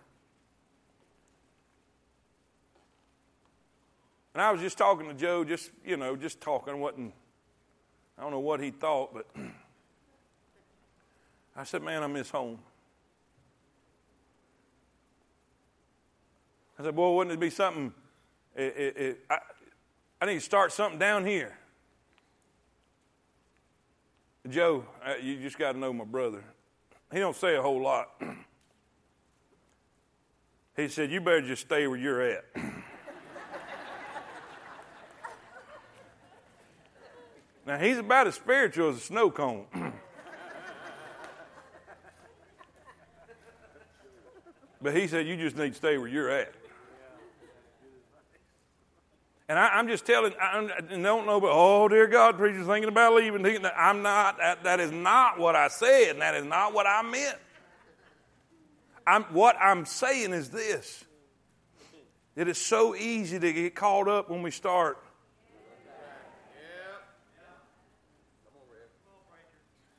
And 4.33 4.41
I 4.41 4.51
was 4.51 4.59
just 4.59 4.77
talking 4.77 5.07
to 5.07 5.13
Joe, 5.13 5.45
just, 5.45 5.71
you 5.85 5.95
know, 5.95 6.17
just 6.17 6.41
talking, 6.41 6.81
wasn't, 6.81 7.13
I 8.17 8.21
don't 8.21 8.31
know 8.31 8.39
what 8.39 8.61
he 8.61 8.71
thought, 8.71 9.13
but 9.13 9.27
I 11.55 11.63
said, 11.63 11.83
man, 11.83 12.03
I 12.03 12.07
miss 12.07 12.29
home. 12.29 12.59
I 16.79 16.83
said, 16.83 16.95
boy, 16.95 17.15
wouldn't 17.15 17.33
it 17.33 17.39
be 17.39 17.49
something, 17.49 17.93
it, 18.55 18.75
it, 18.77 18.97
it, 18.97 19.19
I, 19.29 19.37
I 20.21 20.25
need 20.25 20.35
to 20.35 20.41
start 20.41 20.71
something 20.71 20.99
down 20.99 21.25
here. 21.25 21.57
Joe, 24.49 24.85
uh, 25.05 25.13
you 25.21 25.37
just 25.37 25.57
got 25.57 25.71
to 25.71 25.77
know 25.77 25.91
my 25.91 26.03
brother. 26.03 26.43
He 27.11 27.19
don't 27.19 27.35
say 27.35 27.55
a 27.55 27.61
whole 27.61 27.81
lot. 27.81 28.21
he 30.75 30.87
said, 30.87 31.11
you 31.11 31.21
better 31.21 31.41
just 31.41 31.63
stay 31.63 31.87
where 31.87 31.97
you're 31.97 32.21
at. 32.21 32.45
Now, 37.65 37.77
he's 37.77 37.97
about 37.97 38.27
as 38.27 38.35
spiritual 38.35 38.89
as 38.89 38.97
a 38.97 39.01
snow 39.01 39.31
cone. 39.31 39.65
but 44.81 44.95
he 44.95 45.07
said, 45.07 45.25
You 45.27 45.35
just 45.35 45.57
need 45.57 45.69
to 45.69 45.75
stay 45.75 45.97
where 45.97 46.07
you're 46.07 46.29
at. 46.29 46.53
And 49.47 49.59
I, 49.59 49.79
am 49.79 49.87
just 49.87 50.07
telling, 50.07 50.33
I 50.41 50.67
don't 50.79 51.25
know, 51.27 51.39
but 51.39 51.51
oh, 51.51 51.87
dear 51.87 52.07
God, 52.07 52.35
preacher's 52.35 52.65
thinking 52.65 52.89
about 52.89 53.13
leaving. 53.13 53.45
I'm 53.77 54.01
not, 54.01 54.39
that, 54.39 54.63
that 54.63 54.79
is 54.79 54.91
not 54.91 55.37
what 55.37 55.55
I 55.55 55.67
said, 55.67 56.11
and 56.11 56.21
that 56.21 56.33
is 56.33 56.45
not 56.45 56.73
what 56.73 56.87
I 56.87 57.03
meant. 57.03 57.37
I'm, 59.05 59.21
what 59.25 59.55
I'm 59.61 59.85
saying 59.85 60.33
is 60.33 60.49
this 60.49 61.05
it 62.35 62.47
is 62.47 62.57
so 62.57 62.95
easy 62.95 63.39
to 63.39 63.53
get 63.53 63.75
caught 63.75 64.07
up 64.07 64.29
when 64.29 64.41
we 64.41 64.51
start. 64.51 64.97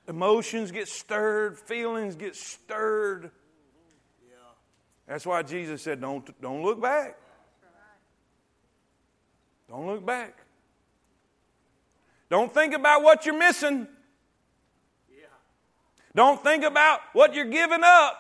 Emotions 0.08 0.70
get 0.70 0.88
stirred, 0.88 1.58
feelings 1.58 2.14
get 2.14 2.36
stirred. 2.36 3.30
That's 5.08 5.26
why 5.26 5.42
Jesus 5.42 5.82
said, 5.82 6.00
Don't, 6.00 6.40
don't 6.40 6.62
look 6.62 6.80
back. 6.80 7.16
Don't 9.68 9.86
look 9.86 10.06
back. 10.06 10.38
Don't 12.28 12.52
think 12.52 12.74
about 12.74 13.02
what 13.02 13.26
you're 13.26 13.38
missing. 13.38 13.88
Don't 16.14 16.42
think 16.42 16.64
about 16.64 17.00
what 17.12 17.34
you're 17.34 17.44
giving 17.44 17.82
up. 17.84 18.18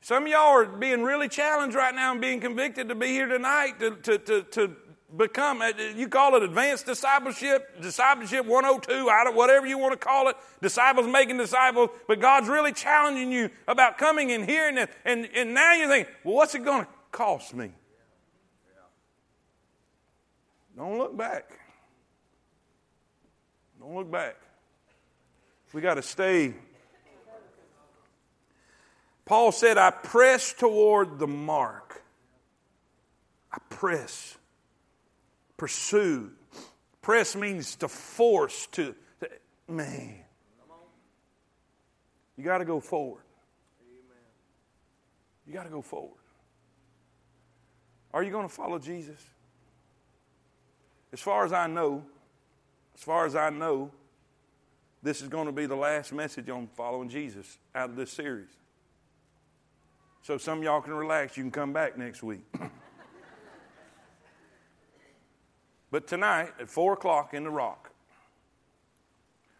Some 0.00 0.24
of 0.24 0.28
y'all 0.28 0.56
are 0.58 0.64
being 0.64 1.02
really 1.02 1.28
challenged 1.28 1.76
right 1.76 1.94
now 1.94 2.12
and 2.12 2.20
being 2.20 2.40
convicted 2.40 2.88
to 2.88 2.94
be 2.94 3.08
here 3.08 3.26
tonight 3.26 3.78
to, 3.80 3.96
to, 3.96 4.18
to, 4.18 4.42
to 4.42 4.76
become, 5.16 5.62
uh, 5.62 5.72
you 5.96 6.08
call 6.08 6.36
it 6.36 6.42
advanced 6.42 6.86
discipleship, 6.86 7.80
discipleship 7.80 8.46
102, 8.46 9.08
I 9.08 9.24
don't, 9.24 9.36
whatever 9.36 9.66
you 9.66 9.78
want 9.78 9.92
to 9.92 9.98
call 9.98 10.28
it, 10.28 10.36
disciples 10.62 11.06
making 11.06 11.36
disciples, 11.36 11.90
but 12.06 12.20
God's 12.20 12.48
really 12.48 12.72
challenging 12.72 13.32
you 13.32 13.50
about 13.66 13.98
coming 13.98 14.32
and 14.32 14.48
hearing 14.48 14.78
it. 14.78 14.90
And, 15.04 15.28
and 15.34 15.54
now 15.54 15.74
you 15.74 15.88
think, 15.88 16.08
well, 16.24 16.36
what's 16.36 16.54
it 16.54 16.64
going 16.64 16.84
to 16.84 16.90
cost 17.12 17.54
me? 17.54 17.72
Don't 20.76 20.96
look 20.96 21.16
back. 21.16 21.58
Don't 23.78 23.94
look 23.94 24.10
back. 24.10 24.36
We 25.72 25.80
got 25.80 25.94
to 25.94 26.02
stay. 26.02 26.54
Paul 29.24 29.52
said, 29.52 29.78
I 29.78 29.90
press 29.90 30.52
toward 30.52 31.18
the 31.18 31.26
mark. 31.26 32.02
I 33.52 33.58
press 33.68 34.36
pursue. 35.60 36.30
Press 37.02 37.36
means 37.36 37.76
to 37.76 37.88
force, 37.88 38.66
to, 38.72 38.94
to 39.20 39.28
man. 39.68 40.14
You 42.38 42.44
got 42.44 42.58
to 42.58 42.64
go 42.64 42.80
forward. 42.80 43.24
You 45.46 45.52
got 45.52 45.64
to 45.64 45.68
go 45.68 45.82
forward. 45.82 46.16
Are 48.14 48.22
you 48.22 48.30
going 48.30 48.48
to 48.48 48.52
follow 48.52 48.78
Jesus? 48.78 49.22
As 51.12 51.20
far 51.20 51.44
as 51.44 51.52
I 51.52 51.66
know, 51.66 52.06
as 52.94 53.02
far 53.02 53.26
as 53.26 53.36
I 53.36 53.50
know, 53.50 53.90
this 55.02 55.20
is 55.20 55.28
going 55.28 55.44
to 55.44 55.52
be 55.52 55.66
the 55.66 55.76
last 55.76 56.10
message 56.10 56.48
on 56.48 56.68
following 56.68 57.10
Jesus 57.10 57.58
out 57.74 57.90
of 57.90 57.96
this 57.96 58.10
series. 58.10 58.48
So 60.22 60.38
some 60.38 60.62
y'all 60.62 60.80
can 60.80 60.94
relax. 60.94 61.36
You 61.36 61.42
can 61.42 61.50
come 61.50 61.74
back 61.74 61.98
next 61.98 62.22
week. 62.22 62.46
But 65.90 66.06
tonight 66.06 66.52
at 66.60 66.68
4 66.68 66.94
o'clock 66.94 67.34
in 67.34 67.44
the 67.44 67.50
rock. 67.50 67.90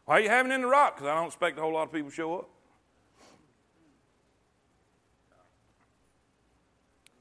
Why 0.05 0.19
are 0.19 0.21
you 0.21 0.29
having 0.29 0.53
it 0.53 0.57
in 0.57 0.63
the 0.63 0.67
rock? 0.67 0.97
Because 0.97 1.09
I 1.09 1.15
don't 1.15 1.27
expect 1.27 1.59
a 1.59 1.63
whole 1.63 1.73
lot 1.73 1.85
of 1.85 1.93
people 1.93 2.11
show 2.11 2.39
up. 2.39 2.49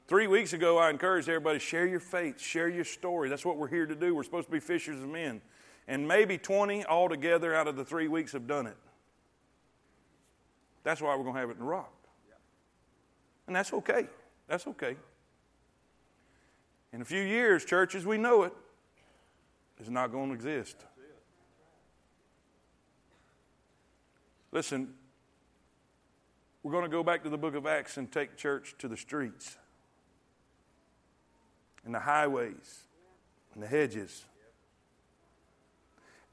Three 0.08 0.26
weeks 0.26 0.52
ago, 0.54 0.76
I 0.76 0.90
encouraged 0.90 1.28
everybody 1.28 1.60
share 1.60 1.86
your 1.86 2.00
faith, 2.00 2.40
share 2.40 2.68
your 2.68 2.84
story. 2.84 3.28
That's 3.28 3.44
what 3.44 3.56
we're 3.56 3.68
here 3.68 3.86
to 3.86 3.94
do. 3.94 4.12
We're 4.12 4.24
supposed 4.24 4.46
to 4.46 4.52
be 4.52 4.58
fishers 4.58 5.00
of 5.00 5.08
men. 5.08 5.40
And 5.86 6.06
maybe 6.08 6.36
20 6.36 6.84
altogether 6.86 7.54
out 7.54 7.68
of 7.68 7.76
the 7.76 7.84
three 7.84 8.08
weeks 8.08 8.32
have 8.32 8.48
done 8.48 8.66
it. 8.66 8.76
That's 10.82 11.00
why 11.00 11.14
we're 11.14 11.22
going 11.22 11.34
to 11.34 11.40
have 11.40 11.50
it 11.50 11.54
in 11.54 11.58
the 11.60 11.64
rock. 11.64 11.92
And 13.46 13.54
that's 13.54 13.72
okay. 13.72 14.08
That's 14.48 14.66
okay. 14.66 14.96
In 16.92 17.02
a 17.02 17.04
few 17.04 17.22
years, 17.22 17.64
churches, 17.64 18.04
we 18.04 18.18
know 18.18 18.42
it, 18.42 18.52
is 19.80 19.88
not 19.90 20.12
going 20.12 20.28
to 20.28 20.34
exist. 20.34 20.76
Listen, 24.52 24.94
we're 26.62 26.72
going 26.72 26.84
to 26.84 26.90
go 26.90 27.02
back 27.02 27.22
to 27.24 27.30
the 27.30 27.38
book 27.38 27.54
of 27.54 27.66
Acts 27.66 27.96
and 27.96 28.10
take 28.10 28.36
church 28.36 28.74
to 28.78 28.88
the 28.88 28.96
streets 28.96 29.56
and 31.84 31.94
the 31.94 32.00
highways 32.00 32.84
and 33.54 33.62
the 33.62 33.66
hedges. 33.66 34.24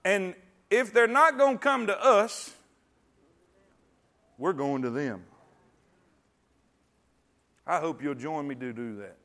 And 0.03 0.35
if 0.69 0.91
they're 0.93 1.07
not 1.07 1.37
going 1.37 1.57
to 1.57 1.63
come 1.63 1.87
to 1.87 2.03
us, 2.03 2.53
we're 4.37 4.53
going 4.53 4.81
to 4.81 4.89
them. 4.89 5.23
I 7.65 7.79
hope 7.79 8.01
you'll 8.01 8.15
join 8.15 8.47
me 8.47 8.55
to 8.55 8.73
do 8.73 8.97
that. 8.97 9.17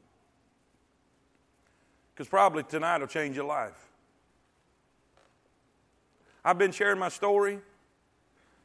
Because 2.14 2.28
probably 2.28 2.62
tonight 2.64 2.98
will 2.98 3.06
change 3.06 3.36
your 3.36 3.44
life. 3.44 3.91
I've 6.44 6.58
been 6.58 6.72
sharing 6.72 6.98
my 6.98 7.08
story. 7.08 7.60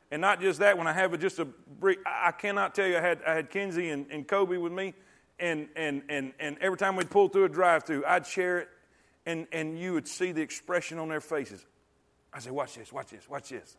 And 0.10 0.22
not 0.22 0.40
just 0.40 0.60
that, 0.60 0.78
when 0.78 0.88
I 0.88 0.94
have 0.94 1.18
just 1.20 1.40
a 1.40 1.46
brief, 1.46 1.98
I 2.06 2.32
cannot 2.32 2.74
tell 2.74 2.88
you, 2.88 2.98
I 2.98 3.02
had, 3.02 3.20
I 3.28 3.34
had 3.34 3.50
Kinsey 3.50 3.90
and, 3.90 4.06
and 4.10 4.28
Kobe 4.28 4.56
with 4.58 4.72
me, 4.72 4.94
and, 5.38 5.68
and, 5.76 6.02
and, 6.08 6.32
and 6.40 6.58
every 6.62 6.78
time 6.78 6.96
we'd 6.96 7.10
pull 7.10 7.28
through 7.28 7.44
a 7.44 7.50
drive 7.50 7.84
through, 7.84 8.06
I'd 8.06 8.26
share 8.26 8.60
it, 8.60 8.70
and, 9.26 9.48
and 9.52 9.78
you 9.78 9.94
would 9.94 10.08
see 10.08 10.32
the 10.32 10.42
expression 10.42 10.98
on 10.98 11.10
their 11.10 11.20
faces. 11.20 11.66
I 12.34 12.40
say, 12.40 12.52
Watch 12.52 12.76
this, 12.76 12.94
watch 12.94 13.08
this, 13.10 13.30
watch 13.30 13.50
this. 13.50 13.76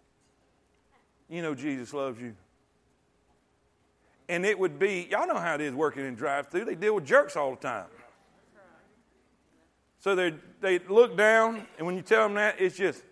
You 1.30 1.40
know 1.40 1.54
Jesus 1.54 1.94
loves 1.94 2.20
you. 2.20 2.34
And 4.28 4.44
it 4.44 4.58
would 4.58 4.78
be, 4.78 5.08
y'all 5.10 5.26
know 5.26 5.38
how 5.38 5.54
it 5.54 5.62
is 5.62 5.72
working 5.72 6.04
in 6.04 6.14
drive 6.14 6.48
through, 6.48 6.66
they 6.66 6.74
deal 6.74 6.94
with 6.94 7.06
jerks 7.06 7.36
all 7.36 7.52
the 7.52 7.56
time. 7.56 7.86
So 10.00 10.14
they 10.14 10.34
they 10.60 10.78
look 10.78 11.16
down, 11.16 11.66
and 11.76 11.86
when 11.86 11.96
you 11.96 12.02
tell 12.02 12.22
them 12.22 12.34
that, 12.34 12.60
it's 12.60 12.76
just, 12.76 13.02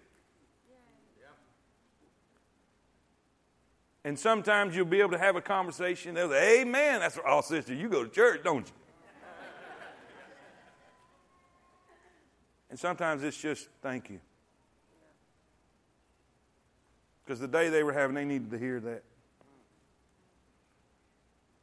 And 4.07 4.17
sometimes 4.17 4.77
you'll 4.77 4.87
be 4.87 5.01
able 5.01 5.11
to 5.11 5.19
have 5.19 5.35
a 5.35 5.41
conversation. 5.41 6.15
They'll 6.15 6.31
say, 6.31 6.61
Amen. 6.61 7.01
That's 7.01 7.19
oh, 7.27 7.41
sister, 7.41 7.75
you 7.75 7.89
go 7.89 8.05
to 8.05 8.09
church, 8.09 8.45
don't 8.45 8.65
you? 8.65 8.73
and 12.71 12.79
sometimes 12.79 13.25
it's 13.25 13.37
just 13.37 13.69
thank 13.83 14.09
you. 14.09 14.21
Because 17.25 17.41
the 17.41 17.49
day 17.49 17.69
they 17.69 17.83
were 17.83 17.93
having, 17.93 18.15
they 18.15 18.25
needed 18.25 18.53
to 18.53 18.59
hear 18.59 18.79
that. 18.79 19.03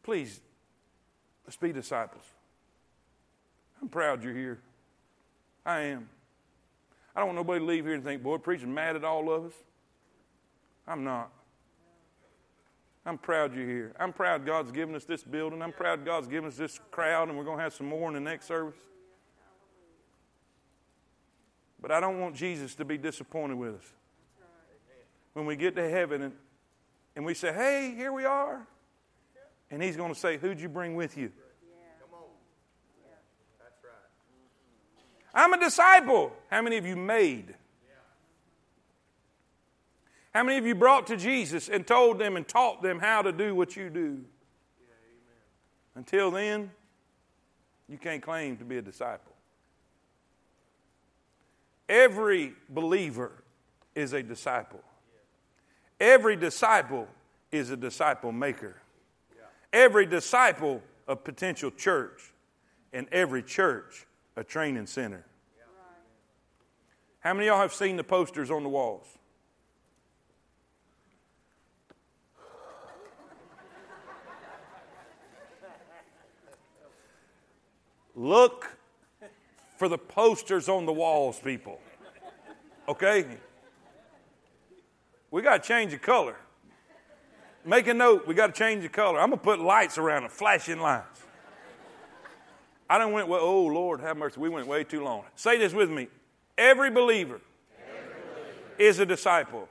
Please, 0.03 0.41
let's 1.45 1.55
be 1.55 1.71
disciples. 1.71 2.25
I'm 3.81 3.87
proud 3.87 4.21
you're 4.21 4.35
here. 4.35 4.59
I 5.65 5.79
am. 5.79 6.09
I 7.15 7.21
don't 7.21 7.27
want 7.27 7.37
nobody 7.37 7.59
to 7.61 7.65
leave 7.65 7.85
here 7.85 7.93
and 7.93 8.03
think, 8.03 8.21
boy, 8.21 8.37
preaching 8.37 8.73
mad 8.73 8.97
at 8.97 9.05
all 9.05 9.33
of 9.33 9.45
us. 9.45 9.53
I'm 10.85 11.05
not. 11.05 11.31
I'm 13.05 13.17
proud 13.17 13.53
you're 13.53 13.67
here. 13.67 13.93
I'm 13.99 14.13
proud 14.13 14.45
God's 14.45 14.71
given 14.71 14.95
us 14.95 15.03
this 15.03 15.23
building. 15.23 15.61
I'm 15.61 15.73
proud 15.73 16.05
God's 16.05 16.27
given 16.27 16.47
us 16.47 16.55
this 16.55 16.79
crowd, 16.89 17.27
and 17.27 17.37
we're 17.37 17.43
going 17.43 17.57
to 17.57 17.63
have 17.63 17.73
some 17.73 17.87
more 17.87 18.07
in 18.07 18.13
the 18.13 18.21
next 18.21 18.47
service. 18.47 18.79
But 21.81 21.91
I 21.91 21.99
don't 21.99 22.21
want 22.21 22.33
Jesus 22.35 22.75
to 22.75 22.85
be 22.85 22.97
disappointed 22.97 23.57
with 23.57 23.75
us. 23.75 23.93
When 25.33 25.45
we 25.45 25.57
get 25.57 25.75
to 25.75 25.89
heaven 25.89 26.21
and, 26.21 26.33
and 27.15 27.25
we 27.25 27.33
say, 27.33 27.51
hey, 27.51 27.93
here 27.95 28.13
we 28.13 28.23
are. 28.23 28.65
And 29.69 29.83
he's 29.83 29.97
going 29.97 30.13
to 30.13 30.19
say, 30.19 30.37
who'd 30.37 30.61
you 30.61 30.69
bring 30.69 30.95
with 30.95 31.17
you? 31.17 31.27
Mm-hmm. 31.27 31.37
I'm 35.33 35.53
a 35.53 35.59
disciple. 35.59 36.31
How 36.49 36.61
many 36.61 36.77
of 36.77 36.85
you 36.85 36.95
made? 36.95 37.55
How 40.33 40.43
many 40.43 40.57
of 40.57 40.65
you 40.65 40.73
brought 40.73 41.07
to 41.07 41.17
Jesus 41.17 41.69
and 41.69 41.85
told 41.85 42.17
them 42.17 42.37
and 42.37 42.47
taught 42.47 42.81
them 42.81 42.99
how 42.99 43.21
to 43.21 43.31
do 43.31 43.53
what 43.53 43.75
you 43.75 43.89
do? 43.89 44.21
Until 45.95 46.31
then, 46.31 46.71
you 47.87 47.99
can't 47.99 48.21
claim 48.21 48.57
to 48.57 48.65
be 48.65 48.77
a 48.77 48.81
disciple. 48.81 49.33
Every 51.87 52.53
believer 52.67 53.43
is 53.93 54.13
a 54.13 54.23
disciple. 54.23 54.81
Every 55.99 56.35
disciple 56.35 57.07
is 57.51 57.69
a 57.69 57.77
disciple 57.77 58.31
maker. 58.31 58.77
Every 59.71 60.07
disciple, 60.07 60.81
a 61.07 61.15
potential 61.15 61.69
church. 61.69 62.33
And 62.91 63.07
every 63.11 63.43
church, 63.43 64.07
a 64.35 64.43
training 64.43 64.87
center. 64.87 65.25
How 67.19 67.33
many 67.33 67.47
of 67.47 67.53
y'all 67.53 67.61
have 67.61 67.73
seen 67.73 67.97
the 67.97 68.03
posters 68.03 68.49
on 68.49 68.63
the 68.63 68.69
walls? 68.69 69.07
Look 78.15 78.77
for 79.77 79.89
the 79.89 79.97
posters 79.97 80.69
on 80.69 80.85
the 80.85 80.93
walls, 80.93 81.39
people. 81.39 81.79
Okay? 82.87 83.25
We 85.31 85.41
got 85.41 85.63
to 85.63 85.67
change 85.67 85.91
the 85.91 85.97
color. 85.97 86.35
Make 87.65 87.87
a 87.87 87.93
note, 87.93 88.27
we 88.27 88.35
got 88.35 88.47
to 88.47 88.53
change 88.53 88.83
the 88.83 88.89
color. 88.89 89.19
I'm 89.19 89.29
going 89.29 89.39
to 89.39 89.43
put 89.43 89.59
lights 89.59 89.97
around 89.97 90.23
them, 90.23 90.31
flashing 90.31 90.79
lights. 90.79 91.23
I 92.89 92.97
don't 92.97 93.13
went, 93.13 93.27
well, 93.27 93.41
oh 93.41 93.65
Lord, 93.65 94.01
have 94.01 94.17
mercy. 94.17 94.39
We 94.39 94.49
went 94.49 94.67
way 94.67 94.83
too 94.83 95.03
long. 95.03 95.23
Say 95.35 95.57
this 95.57 95.73
with 95.73 95.89
me. 95.89 96.07
Every 96.57 96.91
believer, 96.91 97.41
Every 97.79 97.99
believer 97.99 98.75
is, 98.77 98.99
a 98.99 99.05
disciple. 99.05 99.67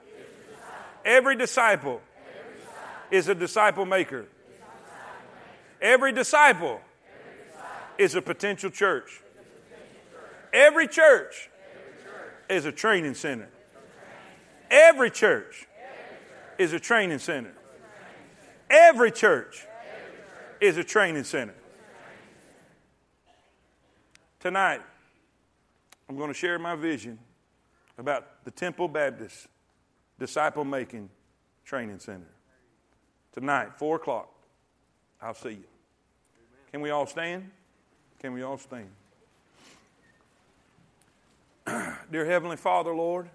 Every 1.04 1.36
disciple, 1.36 2.00
Every 2.26 2.56
disciple 2.56 3.10
is 3.10 3.28
a 3.28 3.34
disciple 3.34 3.84
maker. 3.84 4.26
Every 5.80 6.12
disciple 6.12 6.80
is 7.98 8.14
a 8.14 8.22
potential 8.22 8.70
church. 8.70 9.22
Every 10.52 10.86
church 10.86 11.50
is 12.48 12.66
a 12.66 12.72
training 12.72 13.14
center. 13.14 13.48
Every 14.70 15.10
church 15.10 15.66
is 16.58 16.72
a 16.72 16.80
training 16.80 17.18
center. 17.18 17.52
Every 18.70 19.10
church 19.10 19.66
is 20.60 20.76
a 20.76 20.84
training 20.84 21.24
center. 21.24 21.54
Tonight, 24.40 24.80
I'm 26.08 26.16
going 26.16 26.28
to 26.28 26.34
share 26.34 26.58
my 26.58 26.74
vision 26.74 27.18
about 27.98 28.44
the 28.44 28.50
Temple 28.50 28.88
Baptist 28.88 29.46
Disciple 30.18 30.64
Making 30.64 31.08
Training 31.64 31.98
Center. 31.98 32.30
Tonight, 33.32 33.78
4 33.78 33.96
o'clock, 33.96 34.28
I'll 35.20 35.34
see 35.34 35.50
you. 35.50 35.64
Can 36.70 36.80
we 36.80 36.90
all 36.90 37.06
stand? 37.06 37.50
Can 38.22 38.32
we 38.34 38.42
all 38.42 38.56
stand? 38.56 38.88
Dear 42.12 42.24
Heavenly 42.24 42.56
Father, 42.56 42.94
Lord, 42.94 43.28